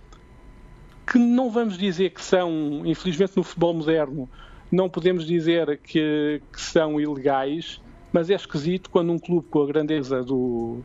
que 1.11 1.17
não 1.17 1.49
vamos 1.49 1.75
dizer 1.75 2.11
que 2.11 2.21
são, 2.21 2.83
infelizmente 2.85 3.35
no 3.35 3.41
futebol 3.41 3.73
moderno, 3.73 4.29
não 4.71 4.87
podemos 4.87 5.25
dizer 5.25 5.79
que, 5.79 6.39
que 6.53 6.61
são 6.61 7.01
ilegais, 7.01 7.81
mas 8.13 8.29
é 8.29 8.35
esquisito 8.35 8.91
quando 8.91 9.11
um 9.11 9.17
clube 9.17 9.47
com 9.49 9.63
a 9.63 9.65
grandeza 9.65 10.21
do, 10.21 10.83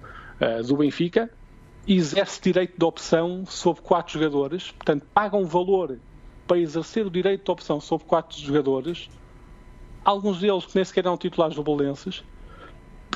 do 0.67 0.77
Benfica 0.77 1.31
exerce 1.87 2.41
direito 2.41 2.79
de 2.79 2.85
opção 2.85 3.45
sobre 3.47 3.83
quatro 3.83 4.15
jogadores, 4.15 4.71
portanto, 4.71 5.07
paga 5.13 5.37
um 5.37 5.45
valor 5.45 5.99
para 6.47 6.59
exercer 6.59 7.07
o 7.07 7.11
direito 7.11 7.45
de 7.45 7.51
opção 7.51 7.81
sobre 7.81 8.07
quatro 8.07 8.39
jogadores, 8.39 9.09
alguns 10.05 10.41
deles 10.41 10.67
que 10.67 10.75
nem 10.75 10.85
sequer 10.85 11.05
eram 11.05 11.17
titulares 11.17 11.57
do 11.57 11.63
Bolenses, 11.63 12.25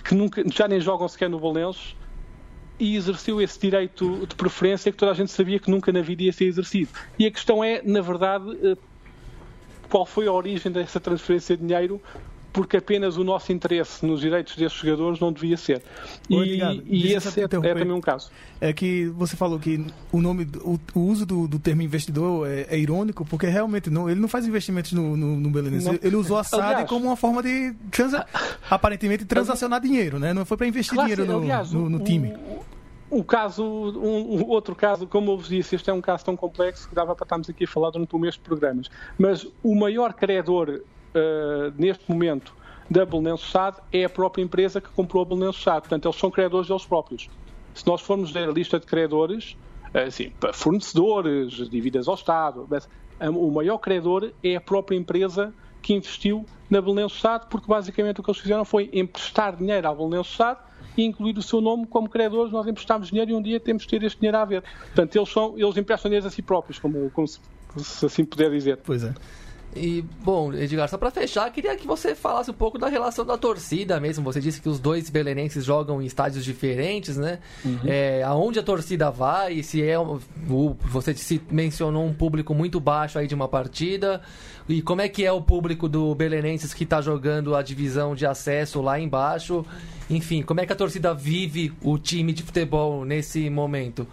que 0.04 0.14
nunca, 0.14 0.42
já 0.50 0.68
nem 0.68 0.80
jogam 0.80 1.08
sequer 1.08 1.28
no 1.28 1.38
Bolenses, 1.38 1.96
e 2.78 2.94
exerceu 2.94 3.40
esse 3.40 3.58
direito 3.58 4.26
de 4.26 4.34
preferência 4.36 4.92
que 4.92 4.98
toda 4.98 5.10
a 5.10 5.14
gente 5.14 5.32
sabia 5.32 5.58
que 5.58 5.70
nunca 5.70 5.90
na 5.90 6.00
vida 6.00 6.22
ia 6.22 6.32
ser 6.32 6.44
exercido. 6.44 6.90
E 7.18 7.26
a 7.26 7.30
questão 7.30 7.62
é, 7.62 7.82
na 7.82 8.00
verdade, 8.00 8.56
eh, 8.62 8.76
qual 9.88 10.06
foi 10.06 10.28
a 10.28 10.32
origem 10.32 10.70
dessa 10.70 11.00
transferência 11.00 11.56
de 11.56 11.66
dinheiro? 11.66 12.00
Porque 12.52 12.78
apenas 12.78 13.16
o 13.16 13.24
nosso 13.24 13.52
interesse 13.52 14.04
nos 14.04 14.20
direitos 14.20 14.56
desses 14.56 14.78
jogadores 14.78 15.20
não 15.20 15.32
devia 15.32 15.56
ser. 15.56 15.82
E, 16.28 16.60
e 16.86 17.12
esse 17.12 17.40
é, 17.40 17.44
é, 17.44 17.48
também 17.48 17.92
um 17.92 18.00
caso. 18.00 18.30
É 18.60 18.72
que 18.72 19.06
você 19.08 19.36
falou 19.36 19.58
que 19.58 19.84
o 20.10 20.20
nome, 20.20 20.48
o, 20.62 20.78
o 20.94 21.00
uso 21.00 21.26
do, 21.26 21.46
do, 21.46 21.58
termo 21.58 21.82
investidor 21.82 22.48
é, 22.48 22.66
é, 22.70 22.78
irônico, 22.78 23.24
porque 23.24 23.46
realmente 23.46 23.90
não, 23.90 24.08
ele 24.10 24.20
não 24.20 24.28
faz 24.28 24.46
investimentos 24.46 24.92
no, 24.92 25.16
no, 25.16 25.36
no 25.36 25.50
Belenenses. 25.50 25.98
Ele 26.02 26.16
usou 26.16 26.38
a 26.38 26.44
SAD 26.44 26.62
aliás, 26.62 26.88
como 26.88 27.06
uma 27.06 27.16
forma 27.16 27.42
de 27.42 27.74
transa, 27.90 28.26
aparentemente 28.68 29.24
transacionar 29.24 29.80
dinheiro, 29.80 30.18
né? 30.18 30.32
Não 30.32 30.44
foi 30.44 30.56
para 30.56 30.66
investir 30.66 30.94
claro, 30.94 31.08
dinheiro 31.08 31.32
no, 31.32 31.42
aliás, 31.42 31.70
no, 31.70 31.88
no 31.88 32.00
time. 32.00 32.34
O, 33.10 33.20
o 33.20 33.24
caso, 33.24 33.64
um, 33.64 34.46
outro 34.48 34.74
caso, 34.74 35.06
como 35.06 35.32
eu 35.32 35.38
vos 35.38 35.48
disse, 35.48 35.74
este 35.74 35.88
é 35.88 35.92
um 35.92 36.00
caso 36.00 36.24
tão 36.24 36.36
complexo 36.36 36.88
que 36.88 36.94
dava 36.94 37.14
para 37.14 37.24
estarmos 37.24 37.48
aqui 37.48 37.64
a 37.64 37.68
falar 37.68 37.90
durante 37.90 38.14
um 38.14 38.18
mês 38.18 38.34
de 38.34 38.40
programas. 38.40 38.90
Mas 39.18 39.46
o 39.62 39.74
maior 39.74 40.12
credor 40.12 40.82
uh, 41.18 41.74
neste 41.76 42.10
momento 42.10 42.54
da 42.90 43.04
Belenenses 43.04 43.50
SAD 43.50 43.78
é 43.92 44.04
a 44.04 44.08
própria 44.08 44.42
empresa 44.42 44.80
que 44.80 44.88
comprou 44.90 45.22
a 45.22 45.26
Belenenses 45.26 45.62
SAD. 45.62 45.80
Portanto, 45.80 46.06
eles 46.06 46.16
são 46.16 46.30
credores 46.30 46.68
deles 46.68 46.84
próprios. 46.84 47.28
Se 47.74 47.86
nós 47.86 48.00
formos 48.00 48.30
ver 48.30 48.48
a 48.48 48.52
lista 48.52 48.80
de 48.80 48.86
credores, 48.86 49.56
assim, 49.92 50.32
fornecedores, 50.52 51.68
dívidas 51.68 52.08
ao 52.08 52.14
Estado, 52.14 52.66
mas 52.68 52.88
o 53.20 53.50
maior 53.50 53.78
credor 53.78 54.32
é 54.42 54.56
a 54.56 54.60
própria 54.60 54.96
empresa 54.96 55.52
que 55.82 55.94
investiu 55.94 56.44
na 56.70 56.80
Belenenses 56.80 57.20
SAD, 57.20 57.46
porque 57.48 57.66
basicamente 57.66 58.20
o 58.20 58.22
que 58.22 58.30
eles 58.30 58.40
fizeram 58.40 58.64
foi 58.64 58.90
emprestar 58.92 59.56
dinheiro 59.56 59.88
à 59.88 59.94
Belenenses 59.94 60.34
SAD 60.34 60.58
e 60.96 61.04
incluir 61.04 61.36
o 61.38 61.42
seu 61.42 61.60
nome 61.60 61.86
como 61.86 62.08
credores. 62.08 62.52
Nós 62.52 62.66
emprestamos 62.66 63.08
dinheiro 63.08 63.30
e 63.30 63.34
um 63.34 63.42
dia 63.42 63.60
temos 63.60 63.84
de 63.84 63.88
ter 63.88 64.02
este 64.02 64.18
dinheiro 64.18 64.38
a 64.38 64.44
ver. 64.44 64.62
Portanto, 64.62 65.16
eles, 65.16 65.28
são, 65.28 65.54
eles 65.56 65.76
emprestam 65.76 66.08
dinheiro 66.08 66.26
a 66.26 66.30
si 66.30 66.42
próprios, 66.42 66.78
como, 66.78 67.10
como 67.10 67.26
se, 67.26 67.38
se 67.78 68.06
assim 68.06 68.24
puder 68.24 68.50
dizer. 68.50 68.78
Pois 68.78 69.04
é. 69.04 69.14
E, 69.76 70.02
bom, 70.24 70.52
Edgar, 70.52 70.88
só 70.88 70.96
para 70.96 71.10
fechar, 71.10 71.50
queria 71.52 71.76
que 71.76 71.86
você 71.86 72.14
falasse 72.14 72.50
um 72.50 72.54
pouco 72.54 72.78
da 72.78 72.88
relação 72.88 73.24
da 73.24 73.36
torcida 73.36 74.00
mesmo. 74.00 74.24
Você 74.24 74.40
disse 74.40 74.60
que 74.60 74.68
os 74.68 74.80
dois 74.80 75.10
belenenses 75.10 75.64
jogam 75.64 76.02
em 76.02 76.06
estádios 76.06 76.44
diferentes, 76.44 77.16
né? 77.16 77.38
Uhum. 77.64 77.80
É, 77.84 78.22
aonde 78.22 78.58
a 78.58 78.62
torcida 78.62 79.10
vai, 79.10 79.62
se 79.62 79.82
é. 79.82 79.98
O, 79.98 80.76
você 80.80 81.14
se 81.14 81.40
mencionou 81.50 82.04
um 82.04 82.14
público 82.14 82.54
muito 82.54 82.80
baixo 82.80 83.18
aí 83.18 83.26
de 83.26 83.34
uma 83.34 83.48
partida. 83.48 84.20
E 84.68 84.82
como 84.82 85.00
é 85.00 85.08
que 85.08 85.24
é 85.24 85.32
o 85.32 85.40
público 85.40 85.88
do 85.88 86.14
Belenenses 86.14 86.74
que 86.74 86.84
está 86.84 87.00
jogando 87.00 87.54
a 87.54 87.62
divisão 87.62 88.14
de 88.14 88.26
acesso 88.26 88.82
lá 88.82 88.98
embaixo? 88.98 89.64
Enfim, 90.10 90.42
como 90.42 90.60
é 90.60 90.66
que 90.66 90.72
a 90.72 90.76
torcida 90.76 91.14
vive 91.14 91.72
o 91.82 91.98
time 91.98 92.32
de 92.32 92.42
futebol 92.42 93.04
nesse 93.04 93.48
momento? 93.48 94.06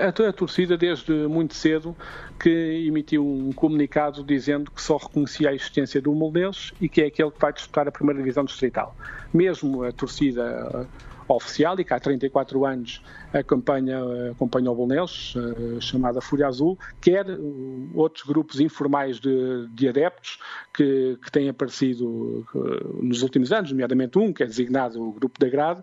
A, 0.00 0.28
a 0.28 0.32
torcida, 0.32 0.76
desde 0.76 1.12
muito 1.26 1.54
cedo, 1.54 1.96
que 2.38 2.84
emitiu 2.86 3.26
um 3.26 3.52
comunicado 3.52 4.22
dizendo 4.24 4.70
que 4.70 4.80
só 4.80 4.96
reconhecia 4.96 5.50
a 5.50 5.54
existência 5.54 6.00
do 6.00 6.12
Moldenses 6.12 6.72
e 6.80 6.88
que 6.88 7.02
é 7.02 7.06
aquele 7.06 7.30
que 7.30 7.40
vai 7.40 7.52
disputar 7.52 7.86
a 7.88 7.92
primeira 7.92 8.20
divisão 8.20 8.44
distrital. 8.44 8.96
Mesmo 9.32 9.84
a 9.84 9.92
torcida 9.92 10.88
oficial 11.28 11.78
e 11.78 11.84
que 11.84 11.92
há 11.92 11.98
34 11.98 12.64
anos 12.64 13.02
acompanha, 13.40 14.00
acompanha 14.30 14.70
o 14.70 14.74
Bolonenses, 14.74 15.34
eh, 15.36 15.80
chamada 15.80 16.20
Fúria 16.20 16.46
Azul, 16.46 16.78
quer 17.00 17.28
eh, 17.28 17.36
outros 17.94 18.24
grupos 18.24 18.60
informais 18.60 19.18
de, 19.18 19.66
de 19.68 19.88
adeptos 19.88 20.38
que, 20.74 21.18
que, 21.22 21.30
têm 21.30 21.48
aparecido 21.48 22.46
eh, 22.54 22.86
nos 23.02 23.22
últimos 23.22 23.52
anos, 23.52 23.70
nomeadamente 23.70 24.18
um, 24.18 24.32
que 24.32 24.42
é 24.42 24.46
designado 24.46 25.02
o 25.02 25.12
Grupo 25.12 25.38
da 25.38 25.48
Grade, 25.48 25.82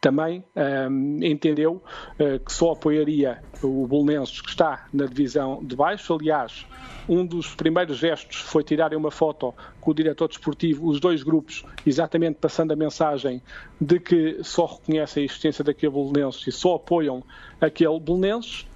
também 0.00 0.42
um, 0.90 1.22
entendeu 1.22 1.82
que 2.16 2.50
só 2.50 2.72
apoiaria 2.72 3.42
o 3.62 3.86
Bolonenses 3.86 4.40
que 4.40 4.48
está 4.48 4.86
na 4.94 5.04
divisão 5.04 5.62
de 5.62 5.76
baixo. 5.76 6.14
Aliás, 6.14 6.64
um 7.06 7.26
dos 7.26 7.54
primeiros 7.54 7.98
gestos 7.98 8.36
foi 8.36 8.62
tirarem 8.62 8.96
uma 8.96 9.10
foto 9.10 9.52
com 9.80 9.90
o 9.90 9.94
diretor 9.94 10.28
desportivo, 10.28 10.88
os 10.88 11.00
dois 11.00 11.22
grupos, 11.22 11.64
exatamente 11.84 12.36
passando 12.36 12.72
a 12.72 12.76
mensagem 12.76 13.42
de 13.80 13.98
que 13.98 14.38
só 14.42 14.66
reconhecem 14.66 15.22
a 15.22 15.26
existência 15.26 15.64
daquele 15.64 15.92
Belenenses 15.92 16.46
e 16.46 16.52
só 16.52 16.78
apoiam 16.90 17.22
aquele 17.60 18.00
Belenenses. 18.00 18.66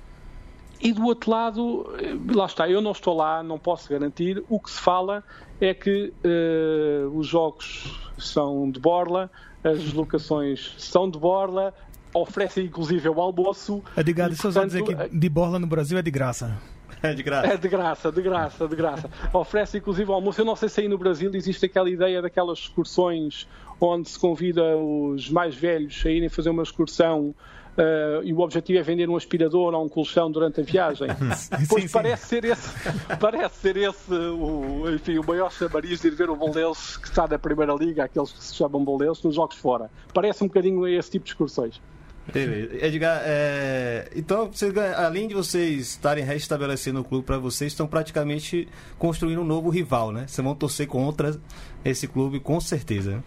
E 0.80 0.92
do 0.92 1.04
outro 1.04 1.30
lado, 1.30 1.94
eh, 1.98 2.14
lá 2.34 2.46
está, 2.46 2.68
eu 2.68 2.80
não 2.80 2.92
estou 2.92 3.16
lá, 3.16 3.42
não 3.42 3.58
posso 3.58 3.88
garantir. 3.88 4.44
O 4.48 4.60
que 4.60 4.70
se 4.70 4.80
fala 4.80 5.24
é 5.60 5.72
que 5.72 6.12
uh, 6.22 7.16
os 7.16 7.26
jogos 7.26 8.12
são 8.18 8.70
de 8.70 8.78
borla, 8.78 9.30
as 9.62 9.78
deslocações 9.78 10.74
são 10.76 11.08
de 11.08 11.18
borla, 11.18 11.72
oferecem 12.12 12.66
inclusive 12.66 13.08
o 13.08 13.20
almoço. 13.20 13.82
Edgar, 13.96 14.28
deixa 14.28 14.48
eu 14.48 14.52
só 14.52 14.64
dizer 14.64 14.82
que 14.82 14.94
de 14.94 15.28
borla 15.28 15.58
no 15.58 15.66
Brasil 15.66 15.96
é 15.96 16.02
de 16.02 16.10
graça. 16.10 16.58
É 17.02 17.14
de 17.14 17.22
graça. 17.22 17.46
É 17.46 17.56
de 17.56 17.68
graça, 17.68 18.12
de 18.12 18.22
graça, 18.22 18.68
de 18.68 18.76
graça. 18.76 19.10
Oferece 19.32 19.78
inclusive 19.78 20.10
o 20.10 20.14
almoço. 20.14 20.40
Eu 20.40 20.44
não 20.44 20.56
sei 20.56 20.68
se 20.68 20.80
aí 20.82 20.88
no 20.88 20.98
Brasil 20.98 21.30
existe 21.34 21.64
aquela 21.64 21.88
ideia 21.88 22.20
daquelas 22.20 22.58
excursões 22.58 23.48
onde 23.80 24.08
se 24.08 24.18
convida 24.18 24.76
os 24.76 25.30
mais 25.30 25.54
velhos 25.54 26.02
a 26.04 26.10
irem 26.10 26.28
fazer 26.28 26.50
uma 26.50 26.62
excursão 26.62 27.34
Uh, 27.76 28.22
e 28.22 28.32
o 28.32 28.38
objetivo 28.38 28.78
é 28.78 28.82
vender 28.82 29.08
um 29.08 29.16
aspirador 29.16 29.74
ou 29.74 29.84
um 29.84 29.88
colchão 29.88 30.30
durante 30.30 30.60
a 30.60 30.64
viagem. 30.64 31.08
pois 31.68 31.84
sim, 31.84 31.88
parece 31.92 32.22
sim. 32.22 32.28
ser 32.28 32.44
esse, 32.44 32.70
parece 33.18 33.56
ser 33.56 33.76
esse 33.76 34.14
o, 34.14 34.84
enfim, 34.94 35.18
o 35.18 35.26
maior 35.26 35.50
chamariz 35.50 36.00
de 36.00 36.08
ir 36.08 36.14
ver 36.14 36.30
o 36.30 36.36
Boldense 36.36 37.00
que 37.00 37.08
está 37.08 37.26
na 37.26 37.38
Primeira 37.38 37.74
Liga, 37.74 38.04
aqueles 38.04 38.30
que 38.30 38.44
se 38.44 38.54
chamam 38.54 38.84
Boldense, 38.84 39.24
nos 39.24 39.34
jogos 39.34 39.56
fora. 39.56 39.90
Parece 40.12 40.44
um 40.44 40.46
bocadinho 40.46 40.86
esse 40.86 41.10
tipo 41.10 41.24
de 41.24 41.32
excursões. 41.32 41.80
Edgar, 42.80 43.20
é... 43.24 44.08
então, 44.16 44.50
vocês, 44.50 44.72
além 44.96 45.28
de 45.28 45.34
vocês 45.34 45.90
estarem 45.90 46.24
restabelecendo 46.24 47.00
o 47.00 47.04
clube 47.04 47.26
para 47.26 47.36
vocês, 47.38 47.72
estão 47.72 47.86
praticamente 47.86 48.66
construindo 48.98 49.42
um 49.42 49.44
novo 49.44 49.68
rival, 49.68 50.10
né? 50.10 50.26
Vocês 50.26 50.42
vão 50.42 50.54
torcer 50.54 50.86
contra 50.86 51.38
esse 51.84 52.08
clube, 52.08 52.40
com 52.40 52.58
certeza. 52.60 53.22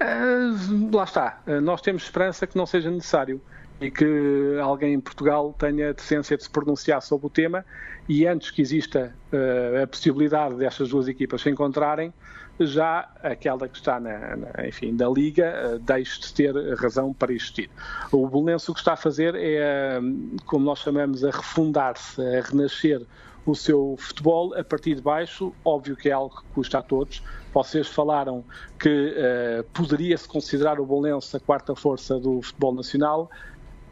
Uh, 0.00 0.96
lá 0.96 1.04
está. 1.04 1.40
Uh, 1.46 1.60
nós 1.60 1.80
temos 1.80 2.02
esperança 2.02 2.46
que 2.46 2.56
não 2.56 2.66
seja 2.66 2.90
necessário 2.90 3.40
e 3.80 3.90
que 3.90 4.58
alguém 4.60 4.94
em 4.94 5.00
Portugal 5.00 5.54
tenha 5.58 5.90
a 5.90 5.92
decência 5.92 6.36
de 6.36 6.42
se 6.44 6.50
pronunciar 6.50 7.00
sobre 7.02 7.26
o 7.26 7.30
tema 7.30 7.64
e 8.08 8.26
antes 8.26 8.50
que 8.50 8.60
exista 8.60 9.14
uh, 9.32 9.82
a 9.82 9.86
possibilidade 9.86 10.56
destas 10.56 10.88
duas 10.88 11.06
equipas 11.06 11.42
se 11.42 11.50
encontrarem, 11.50 12.12
já 12.58 13.08
aquela 13.22 13.68
que 13.68 13.76
está 13.76 13.98
na, 13.98 14.36
na 14.36 14.66
enfim, 14.68 14.96
da 14.96 15.08
Liga 15.08 15.78
deixe 15.82 16.20
de 16.20 16.32
ter 16.32 16.54
razão 16.76 17.12
para 17.12 17.32
existir. 17.32 17.68
O 18.12 18.28
Belenense 18.28 18.70
o 18.70 18.74
que 18.74 18.80
está 18.80 18.92
a 18.92 18.96
fazer 18.96 19.34
é, 19.36 19.98
como 20.46 20.64
nós 20.64 20.78
chamamos, 20.78 21.24
a 21.24 21.32
refundar-se, 21.32 22.20
a 22.20 22.42
renascer 22.42 23.04
o 23.46 23.54
seu 23.54 23.96
futebol 23.98 24.54
a 24.54 24.64
partir 24.64 24.94
de 24.94 25.02
baixo, 25.02 25.52
óbvio 25.64 25.96
que 25.96 26.08
é 26.08 26.12
algo 26.12 26.34
que 26.36 26.42
custa 26.54 26.78
a 26.78 26.82
todos. 26.82 27.22
Vocês 27.52 27.86
falaram 27.86 28.44
que 28.78 28.88
uh, 28.88 29.64
poderia-se 29.72 30.26
considerar 30.26 30.80
o 30.80 30.86
Bolonense 30.86 31.36
a 31.36 31.40
quarta 31.40 31.74
força 31.74 32.18
do 32.18 32.40
futebol 32.40 32.74
nacional. 32.74 33.30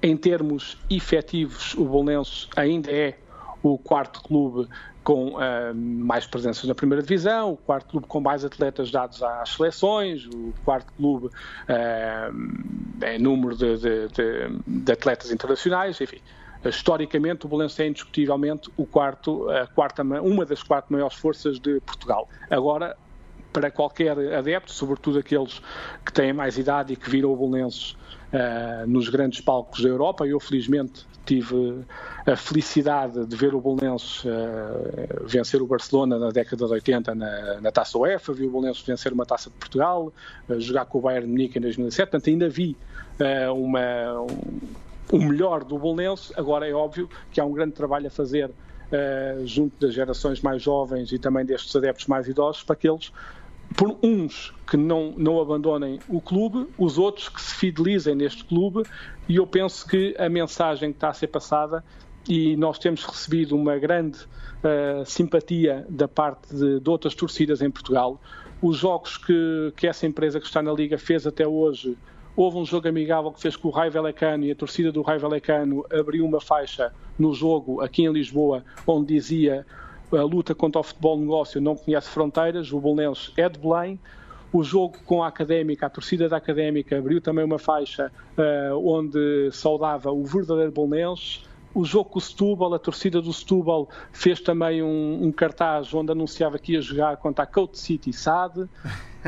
Em 0.02 0.16
termos 0.16 0.78
efetivos, 0.90 1.74
o 1.74 1.84
Bolonense 1.84 2.48
ainda 2.56 2.90
é 2.90 3.18
o 3.62 3.78
quarto 3.78 4.22
clube 4.22 4.68
com 5.04 5.34
uh, 5.34 5.74
mais 5.74 6.26
presenças 6.26 6.64
na 6.64 6.74
primeira 6.74 7.02
divisão, 7.02 7.52
o 7.52 7.56
quarto 7.56 7.90
clube 7.90 8.06
com 8.06 8.20
mais 8.20 8.44
atletas 8.44 8.90
dados 8.90 9.22
às 9.22 9.50
seleções, 9.50 10.26
o 10.26 10.54
quarto 10.64 10.92
clube 10.94 11.26
uh, 11.26 13.04
em 13.06 13.18
número 13.18 13.56
de, 13.56 13.76
de, 13.76 14.08
de, 14.08 14.58
de 14.66 14.92
atletas 14.92 15.30
internacionais, 15.30 16.00
enfim 16.00 16.20
historicamente 16.64 17.46
o 17.46 17.48
Belenenses 17.48 17.80
é 17.80 17.86
indiscutivelmente 17.86 18.70
o 18.76 18.86
quarto, 18.86 19.48
a 19.50 19.66
quarta, 19.66 20.02
uma 20.02 20.44
das 20.44 20.62
quatro 20.62 20.92
maiores 20.92 21.16
forças 21.16 21.58
de 21.58 21.80
Portugal. 21.80 22.28
Agora, 22.50 22.96
para 23.52 23.70
qualquer 23.70 24.18
adepto, 24.34 24.72
sobretudo 24.72 25.18
aqueles 25.18 25.60
que 26.04 26.12
têm 26.12 26.32
mais 26.32 26.56
idade 26.56 26.94
e 26.94 26.96
que 26.96 27.08
viram 27.10 27.32
o 27.32 27.36
Belenenses 27.36 27.92
uh, 27.92 28.86
nos 28.86 29.08
grandes 29.08 29.40
palcos 29.40 29.82
da 29.82 29.88
Europa, 29.88 30.26
eu 30.26 30.40
felizmente 30.40 31.06
tive 31.24 31.84
a 32.26 32.34
felicidade 32.34 33.24
de 33.26 33.36
ver 33.36 33.54
o 33.54 33.60
Belenenses 33.60 34.24
uh, 34.24 34.28
vencer 35.26 35.60
o 35.60 35.66
Barcelona 35.66 36.18
na 36.18 36.30
década 36.30 36.66
de 36.66 36.72
80 36.72 37.14
na, 37.14 37.60
na 37.60 37.70
Taça 37.70 37.98
UEFA, 37.98 38.32
vi 38.32 38.46
o 38.46 38.50
Belenenses 38.50 38.82
vencer 38.82 39.12
uma 39.12 39.26
Taça 39.26 39.50
de 39.50 39.56
Portugal, 39.56 40.12
uh, 40.48 40.60
jogar 40.60 40.86
com 40.86 40.98
o 40.98 41.00
Bayern 41.02 41.26
de 41.26 41.32
Munique 41.32 41.58
em 41.58 41.62
2007, 41.62 42.10
portanto 42.10 42.30
ainda 42.30 42.48
vi 42.48 42.76
uma, 43.54 44.22
um, 44.22 44.60
o 45.10 45.18
melhor 45.18 45.64
do 45.64 45.78
Bolonense. 45.78 46.32
Agora 46.36 46.68
é 46.68 46.72
óbvio 46.72 47.08
que 47.30 47.40
há 47.40 47.44
um 47.44 47.52
grande 47.52 47.72
trabalho 47.72 48.06
a 48.06 48.10
fazer 48.10 48.50
uh, 48.50 49.46
junto 49.46 49.78
das 49.80 49.94
gerações 49.94 50.40
mais 50.40 50.62
jovens 50.62 51.12
e 51.12 51.18
também 51.18 51.44
destes 51.44 51.74
adeptos 51.74 52.06
mais 52.06 52.28
idosos 52.28 52.62
para 52.62 52.76
que 52.76 52.88
eles 52.88 53.12
por 53.72 53.96
uns 54.02 54.52
que 54.66 54.76
não, 54.76 55.14
não 55.16 55.40
abandonem 55.40 55.98
o 56.08 56.20
clube, 56.20 56.68
os 56.78 56.98
outros 56.98 57.28
que 57.28 57.40
se 57.40 57.54
fidelizem 57.54 58.14
neste 58.14 58.44
clube, 58.44 58.82
e 59.28 59.36
eu 59.36 59.46
penso 59.46 59.86
que 59.86 60.14
a 60.18 60.28
mensagem 60.28 60.90
que 60.90 60.96
está 60.96 61.08
a 61.08 61.14
ser 61.14 61.28
passada, 61.28 61.84
e 62.28 62.56
nós 62.56 62.78
temos 62.78 63.04
recebido 63.04 63.56
uma 63.56 63.76
grande 63.78 64.18
uh, 64.20 65.04
simpatia 65.04 65.84
da 65.88 66.06
parte 66.06 66.54
de, 66.54 66.80
de, 66.80 66.90
outras 66.90 67.14
torcidas 67.14 67.62
em 67.62 67.70
Portugal. 67.70 68.20
Os 68.60 68.78
jogos 68.78 69.16
que, 69.16 69.72
que 69.76 69.88
essa 69.88 70.06
empresa 70.06 70.38
que 70.38 70.46
está 70.46 70.62
na 70.62 70.72
Liga 70.72 70.96
fez 70.96 71.26
até 71.26 71.46
hoje, 71.46 71.96
houve 72.36 72.58
um 72.58 72.64
jogo 72.64 72.88
amigável 72.88 73.30
que 73.32 73.40
fez 73.40 73.56
com 73.56 73.68
o 73.68 73.70
Raio 73.70 73.92
Valecano 73.92 74.44
e 74.44 74.50
a 74.50 74.54
torcida 74.54 74.90
do 74.90 75.02
Raio 75.02 75.20
Valecano 75.20 75.84
abriu 75.92 76.24
uma 76.24 76.40
faixa 76.40 76.92
no 77.18 77.34
jogo 77.34 77.80
aqui 77.80 78.04
em 78.04 78.12
Lisboa, 78.12 78.64
onde 78.86 79.14
dizia 79.14 79.66
a 80.10 80.22
luta 80.22 80.54
contra 80.54 80.80
o 80.80 80.82
futebol 80.82 81.18
negócio 81.18 81.60
não 81.60 81.76
conhece 81.76 82.08
fronteiras, 82.08 82.72
o 82.72 82.80
Bolonenses 82.80 83.32
é 83.36 83.48
de 83.48 83.58
Belém. 83.58 83.98
O 84.52 84.62
jogo 84.62 84.98
com 85.06 85.22
a 85.22 85.28
Académica, 85.28 85.86
a 85.86 85.88
torcida 85.88 86.28
da 86.28 86.36
Académica, 86.36 86.98
abriu 86.98 87.22
também 87.22 87.42
uma 87.42 87.58
faixa 87.58 88.12
uh, 88.36 88.76
onde 88.86 89.50
saudava 89.50 90.12
o 90.12 90.22
verdadeiro 90.24 90.70
Bolonenses. 90.70 91.42
O 91.74 91.84
jogo 91.84 92.10
com 92.10 92.18
o 92.18 92.22
Setúbal, 92.22 92.74
a 92.74 92.78
torcida 92.78 93.20
do 93.20 93.32
Setúbal 93.32 93.88
fez 94.12 94.40
também 94.40 94.82
um, 94.82 95.24
um, 95.24 95.32
cartaz 95.32 95.92
onde 95.94 96.12
anunciava 96.12 96.58
que 96.58 96.72
ia 96.72 96.82
jogar 96.82 97.16
contra 97.16 97.44
a 97.44 97.46
Coat 97.46 97.78
City 97.78 98.12
SAD. 98.12 98.68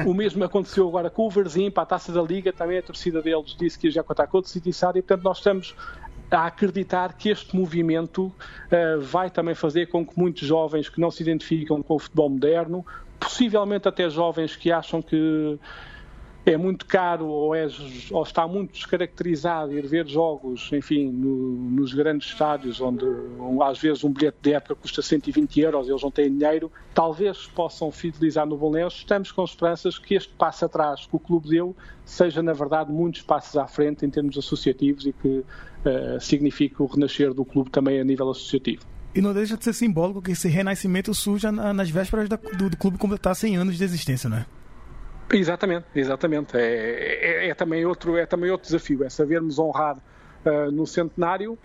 O 0.04 0.12
mesmo 0.12 0.44
aconteceu 0.44 0.86
agora 0.88 1.08
com 1.08 1.26
o 1.26 1.30
Verzim, 1.30 1.70
para 1.70 1.84
a 1.84 1.86
Taça 1.86 2.12
da 2.12 2.20
Liga, 2.20 2.52
também 2.52 2.78
a 2.78 2.82
torcida 2.82 3.22
deles 3.22 3.56
disse 3.58 3.78
que 3.78 3.86
ia 3.86 3.90
jogar 3.92 4.04
contra 4.04 4.24
a 4.24 4.28
Coat 4.28 4.48
City 4.48 4.72
SAD 4.72 4.98
e, 4.98 5.02
portanto, 5.02 5.24
nós 5.24 5.38
estamos 5.38 5.74
a 6.30 6.46
acreditar 6.46 7.14
que 7.14 7.28
este 7.28 7.56
movimento 7.56 8.24
uh, 8.26 9.00
vai 9.00 9.30
também 9.30 9.54
fazer 9.54 9.86
com 9.86 10.04
que 10.04 10.18
muitos 10.18 10.46
jovens 10.46 10.88
que 10.88 11.00
não 11.00 11.10
se 11.10 11.22
identificam 11.22 11.82
com 11.82 11.94
o 11.94 11.98
futebol 11.98 12.28
moderno, 12.28 12.84
possivelmente 13.20 13.88
até 13.88 14.08
jovens 14.10 14.56
que 14.56 14.70
acham 14.72 15.00
que 15.00 15.58
é 16.46 16.56
muito 16.56 16.84
caro 16.84 17.26
ou, 17.26 17.54
é, 17.54 17.66
ou, 18.10 18.22
está 18.22 18.46
muito 18.46 18.72
descaracterizado 18.72 19.72
ir 19.72 19.86
ver 19.86 20.06
jogos, 20.06 20.70
enfim, 20.72 21.10
no, 21.10 21.54
nos 21.70 21.94
grandes 21.94 22.28
estádios, 22.28 22.80
onde 22.80 23.04
às 23.62 23.78
vezes 23.78 24.04
um 24.04 24.12
bilhete 24.12 24.38
de 24.42 24.52
época 24.52 24.74
custa 24.74 25.00
120 25.00 25.60
euros 25.60 25.88
e 25.88 25.90
eles 25.90 26.02
não 26.02 26.10
têm 26.10 26.36
dinheiro, 26.36 26.70
talvez 26.92 27.46
possam 27.46 27.90
fidelizar 27.90 28.46
no 28.46 28.56
Bolonense. 28.58 28.96
Estamos 28.96 29.32
com 29.32 29.42
esperanças 29.42 29.98
que 29.98 30.14
este 30.14 30.34
passo 30.34 30.66
atrás 30.66 31.06
que 31.06 31.16
o 31.16 31.18
clube 31.18 31.48
deu 31.48 31.74
seja, 32.04 32.42
na 32.42 32.52
verdade, 32.52 32.92
muitos 32.92 33.22
passos 33.22 33.56
à 33.56 33.66
frente 33.66 34.04
em 34.04 34.10
termos 34.10 34.36
associativos 34.36 35.06
e 35.06 35.12
que 35.12 35.28
uh, 35.28 36.20
signifique 36.20 36.82
o 36.82 36.86
renascer 36.86 37.32
do 37.32 37.44
clube 37.44 37.70
também 37.70 37.98
a 37.98 38.04
nível 38.04 38.30
associativo. 38.30 38.84
E 39.14 39.22
não 39.22 39.32
deixa 39.32 39.56
de 39.56 39.64
ser 39.64 39.72
simbólico 39.72 40.20
que 40.20 40.32
esse 40.32 40.48
renascimento 40.48 41.14
surja 41.14 41.50
nas 41.50 41.88
vésperas 41.88 42.28
do, 42.28 42.36
do 42.68 42.76
clube 42.76 42.98
completar 42.98 43.34
100 43.34 43.56
anos 43.56 43.78
de 43.78 43.84
existência, 43.84 44.28
não 44.28 44.38
é? 44.38 44.46
Exatamente, 45.32 45.86
exatamente. 45.94 46.56
É, 46.56 47.44
é, 47.44 47.48
é, 47.48 47.54
também 47.54 47.84
outro, 47.84 48.16
é 48.16 48.26
também 48.26 48.50
outro 48.50 48.66
desafio, 48.66 49.04
é 49.04 49.08
sabermos 49.08 49.58
honrar 49.58 49.96
uh, 49.96 50.70
no 50.70 50.86
centenário 50.86 51.52
uh, 51.52 51.58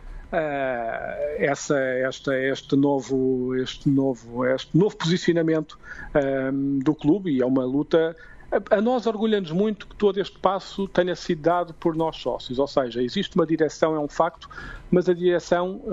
essa, 1.37 1.77
esta, 1.77 2.37
este, 2.37 2.75
novo, 2.75 3.55
este, 3.55 3.89
novo, 3.89 4.45
este 4.45 4.77
novo 4.77 4.95
posicionamento 4.95 5.77
uh, 6.15 6.83
do 6.83 6.95
clube 6.95 7.31
e 7.31 7.41
é 7.41 7.45
uma 7.45 7.65
luta. 7.65 8.15
A, 8.51 8.77
a 8.77 8.81
nós 8.81 9.05
orgulhamos 9.05 9.51
muito 9.51 9.87
que 9.87 9.95
todo 9.95 10.19
este 10.19 10.39
passo 10.39 10.87
tenha 10.87 11.15
sido 11.15 11.41
dado 11.41 11.73
por 11.73 11.95
nós 11.95 12.15
sócios, 12.17 12.57
ou 12.57 12.67
seja, 12.67 13.03
existe 13.03 13.35
uma 13.35 13.45
direção, 13.45 13.93
é 13.93 13.99
um 13.99 14.07
facto, 14.07 14.49
mas 14.89 15.07
a 15.07 15.13
direção 15.13 15.83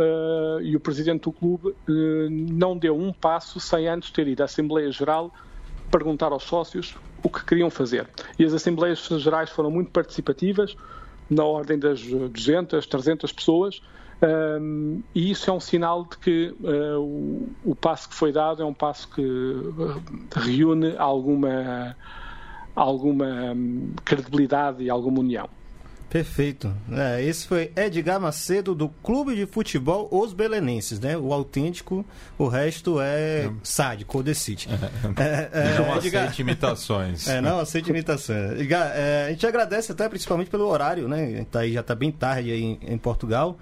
e 0.62 0.75
o 0.75 0.81
presidente 0.81 1.25
do 1.25 1.33
clube 1.33 1.75
não 1.87 2.79
deu 2.79 2.97
um 2.97 3.12
passo 3.12 3.61
sem 3.61 3.87
antes 3.87 4.11
ter 4.11 4.27
ido 4.27 4.41
à 4.41 4.47
Assembleia 4.47 4.91
Geral 4.91 5.31
perguntar 5.91 6.32
aos 6.32 6.45
sócios 6.45 6.97
o 7.22 7.28
que 7.28 7.45
queriam 7.45 7.70
fazer. 7.70 8.09
E 8.39 8.45
as 8.45 8.53
Assembleias 8.53 8.99
Gerais 8.99 9.51
foram 9.51 9.70
muito 9.70 9.91
participativas, 9.91 10.76
na 11.28 11.45
ordem 11.45 11.78
das 11.78 12.01
200, 12.03 12.87
300 12.87 13.32
pessoas, 13.32 13.80
um, 14.22 15.03
e 15.14 15.30
isso 15.30 15.51
é 15.51 15.53
um 15.53 15.61
sinal 15.61 16.05
de 16.05 16.16
que 16.16 16.55
uh, 16.61 16.99
o, 16.99 17.49
o, 17.64 17.74
passo 17.74 18.09
que 18.09 18.14
foi 18.14 18.32
dado 18.32 18.62
é 18.62 18.64
um 18.64 18.72
passo 18.72 19.11
que 19.11 19.20
uh, 19.20 20.03
reúne 20.34 20.97
alguma, 20.97 21.95
alguma 22.74 23.26
um, 23.53 23.93
credibilidade 24.05 24.82
e 24.84 24.89
alguma 24.89 25.20
união. 25.20 25.49
Perfeito. 26.17 26.75
É, 26.91 27.23
esse 27.23 27.47
foi 27.47 27.71
Edgar 27.77 28.19
Macedo 28.19 28.75
do 28.75 28.89
Clube 28.89 29.37
de 29.37 29.45
Futebol 29.45 30.09
Os 30.11 30.33
Belenenses, 30.33 30.99
né? 30.99 31.14
O 31.14 31.31
autêntico, 31.31 32.07
o 32.39 32.49
resto 32.49 32.99
é 33.03 33.51
sádico, 33.62 34.12
Codecite. 34.12 34.67
É, 35.19 35.51
é, 35.53 35.79
não 35.79 35.97
Edgar... 35.99 36.25
aceite 36.25 36.41
imitações. 36.41 37.29
É, 37.29 37.41
não 37.41 37.61
aceite 37.61 37.91
imitações. 37.91 38.53
Edgar, 38.53 38.93
é, 38.95 39.27
a 39.27 39.31
gente 39.31 39.47
agradece 39.47 39.93
até 39.93 40.09
principalmente 40.09 40.49
pelo 40.49 40.67
horário, 40.67 41.07
né? 41.07 41.45
Tá 41.51 41.61
aí, 41.61 41.73
já 41.73 41.81
está 41.81 41.95
bem 41.95 42.11
tarde 42.11 42.51
aí 42.51 42.62
em, 42.62 42.79
em 42.83 42.97
Portugal. 42.97 43.59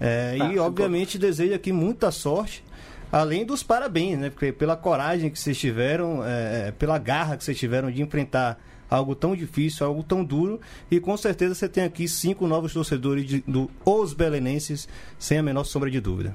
É, 0.00 0.36
ah, 0.40 0.52
e 0.52 0.58
obviamente 0.58 1.18
desejo 1.18 1.54
aqui 1.54 1.72
muita 1.72 2.10
sorte. 2.10 2.64
Além 3.12 3.44
dos 3.44 3.62
parabéns, 3.62 4.18
né? 4.18 4.30
Porque 4.30 4.50
pela 4.50 4.76
coragem 4.76 5.30
que 5.30 5.38
vocês 5.38 5.56
tiveram, 5.56 6.24
é, 6.24 6.72
pela 6.72 6.98
garra 6.98 7.36
que 7.36 7.44
vocês 7.44 7.56
tiveram 7.56 7.92
de 7.92 8.02
enfrentar 8.02 8.58
algo 8.92 9.14
tão 9.14 9.34
difícil, 9.34 9.86
algo 9.86 10.02
tão 10.02 10.24
duro. 10.24 10.60
E 10.90 11.00
com 11.00 11.16
certeza 11.16 11.54
você 11.54 11.68
tem 11.68 11.84
aqui 11.84 12.06
cinco 12.06 12.46
novos 12.46 12.72
torcedores 12.72 13.24
de, 13.26 13.40
do 13.46 13.70
Os 13.84 14.12
Belenenses, 14.12 14.88
sem 15.18 15.38
a 15.38 15.42
menor 15.42 15.64
sombra 15.64 15.90
de 15.90 16.00
dúvida. 16.00 16.34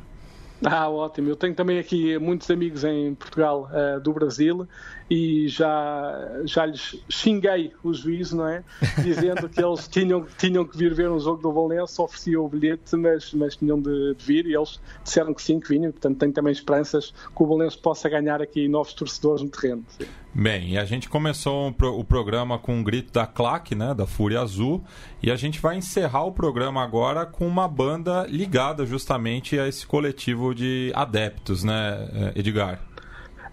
Ah, 0.65 0.89
ótimo. 0.89 1.29
Eu 1.29 1.35
tenho 1.35 1.53
também 1.53 1.77
aqui 1.77 2.17
muitos 2.17 2.49
amigos 2.49 2.83
em 2.83 3.13
Portugal 3.13 3.69
uh, 3.71 3.99
do 3.99 4.11
Brasil 4.11 4.67
e 5.09 5.47
já, 5.47 6.41
já 6.45 6.65
lhes 6.65 7.01
xinguei 7.09 7.71
o 7.83 7.93
juízo, 7.93 8.37
não 8.37 8.47
é? 8.47 8.63
Dizendo 9.01 9.47
que 9.47 9.63
eles 9.63 9.87
tinham, 9.89 10.25
tinham 10.37 10.65
que 10.65 10.77
vir 10.77 10.93
ver 10.93 11.09
um 11.09 11.19
jogo 11.19 11.41
do 11.41 11.51
Valença, 11.51 12.01
ofereciam 12.01 12.45
o 12.45 12.49
bilhete, 12.49 12.95
mas, 12.95 13.33
mas 13.33 13.55
tinham 13.55 13.81
de, 13.81 14.15
de, 14.15 14.25
vir 14.25 14.45
e 14.45 14.55
eles 14.55 14.79
disseram 15.03 15.33
que 15.33 15.41
sim, 15.41 15.59
que 15.59 15.69
vinham. 15.69 15.91
Portanto, 15.91 16.17
tenho 16.17 16.33
também 16.33 16.51
esperanças 16.51 17.11
que 17.11 17.43
o 17.43 17.47
Valença 17.47 17.77
possa 17.77 18.09
ganhar 18.09 18.41
aqui 18.41 18.67
novos 18.67 18.93
torcedores 18.93 19.41
no 19.41 19.49
terreno. 19.49 19.83
Sim. 19.89 20.05
Bem, 20.33 20.77
a 20.77 20.85
gente 20.85 21.09
começou 21.09 21.69
o 21.69 22.03
programa 22.03 22.59
com 22.59 22.75
um 22.75 22.83
grito 22.83 23.11
da 23.11 23.25
claque, 23.25 23.73
né, 23.73 23.93
da 23.95 24.05
Fúria 24.05 24.41
Azul, 24.41 24.83
e 25.23 25.31
a 25.31 25.35
gente 25.35 25.59
vai 25.59 25.77
encerrar 25.77 26.25
o 26.25 26.31
programa 26.31 26.83
agora 26.83 27.25
com 27.25 27.47
uma 27.47 27.67
banda 27.67 28.27
ligada 28.29 28.85
justamente 28.85 29.57
a 29.57 29.67
esse 29.67 29.87
coletivo 29.87 30.53
de 30.53 30.91
adeptos, 30.93 31.63
né, 31.63 32.33
Edgar? 32.35 32.86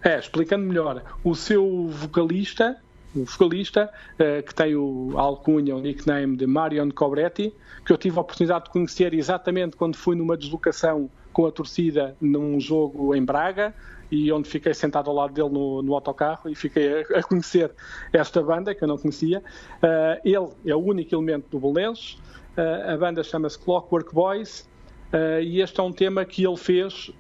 É, 0.05 0.18
explicando 0.18 0.66
melhor, 0.66 1.02
o 1.24 1.34
seu 1.34 1.88
vocalista, 1.88 2.76
o 3.16 3.24
vocalista, 3.24 3.90
uh, 4.20 4.42
que 4.42 4.55
tem 4.55 4.76
o 4.76 5.14
alcunha, 5.16 5.74
o 5.74 5.80
nickname 5.80 6.36
de 6.36 6.46
Marion 6.46 6.90
Cobretti, 6.90 7.55
que 7.86 7.90
eu 7.90 7.96
tive 7.96 8.18
a 8.18 8.20
oportunidade 8.20 8.64
de 8.64 8.70
conhecer 8.70 9.14
exatamente 9.14 9.78
quando 9.78 9.96
fui 9.96 10.14
numa 10.14 10.36
deslocação 10.36 11.09
com 11.32 11.46
a 11.46 11.50
torcida 11.50 12.14
num 12.20 12.61
jogo 12.61 13.14
em 13.14 13.24
Braga, 13.24 13.74
e 14.11 14.30
onde 14.30 14.46
fiquei 14.46 14.74
sentado 14.74 15.09
ao 15.09 15.16
lado 15.16 15.32
dele 15.32 15.48
no, 15.48 15.80
no 15.80 15.94
autocarro 15.94 16.50
e 16.50 16.55
fiquei 16.55 17.00
a, 17.02 17.20
a, 17.20 17.22
conhecer 17.22 17.72
esta 18.12 18.42
banda 18.42 18.74
que 18.74 18.84
eu 18.84 18.88
não 18.88 18.98
conhecia. 18.98 19.42
Uh, 19.82 20.20
ele 20.22 20.70
é 20.70 20.76
o 20.76 20.80
único 20.80 21.14
elemento 21.14 21.46
do 21.50 21.59
Bolenses. 21.59 22.18
Uh, 22.59 22.92
a 22.92 22.96
banda 22.98 23.24
chama-se 23.24 23.59
Clockwork 23.59 24.12
Boys 24.12 24.68
uh, 25.14 25.40
e 25.40 25.62
este 25.62 25.80
é 25.80 25.82
um 25.82 25.92
tema 25.92 26.26
que 26.26 26.46
ele 26.46 26.59
fez 26.59 27.11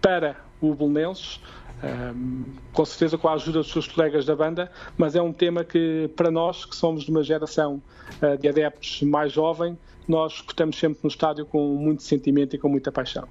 para 0.00 0.45
o 0.70 0.74
Belenenses, 0.74 1.40
um, 1.84 2.44
com 2.72 2.84
certeza 2.84 3.18
com 3.18 3.28
a 3.28 3.34
ajuda 3.34 3.58
dos 3.58 3.70
seus 3.70 3.86
colegas 3.86 4.24
da 4.24 4.34
banda, 4.34 4.70
mas 4.96 5.14
é 5.14 5.22
um 5.22 5.32
tema 5.32 5.64
que, 5.64 6.10
para 6.16 6.30
nós, 6.30 6.64
que 6.64 6.74
somos 6.74 7.04
de 7.04 7.10
uma 7.10 7.22
geração 7.22 7.82
uh, 8.22 8.38
de 8.38 8.48
adeptos 8.48 9.02
mais 9.02 9.32
jovem, 9.32 9.78
nós 10.08 10.34
escutamos 10.34 10.78
sempre 10.78 11.00
no 11.02 11.08
estádio 11.08 11.44
com 11.44 11.76
muito 11.76 12.02
sentimento 12.02 12.56
e 12.56 12.58
com 12.58 12.68
muita 12.68 12.90
paixão. 12.90 13.28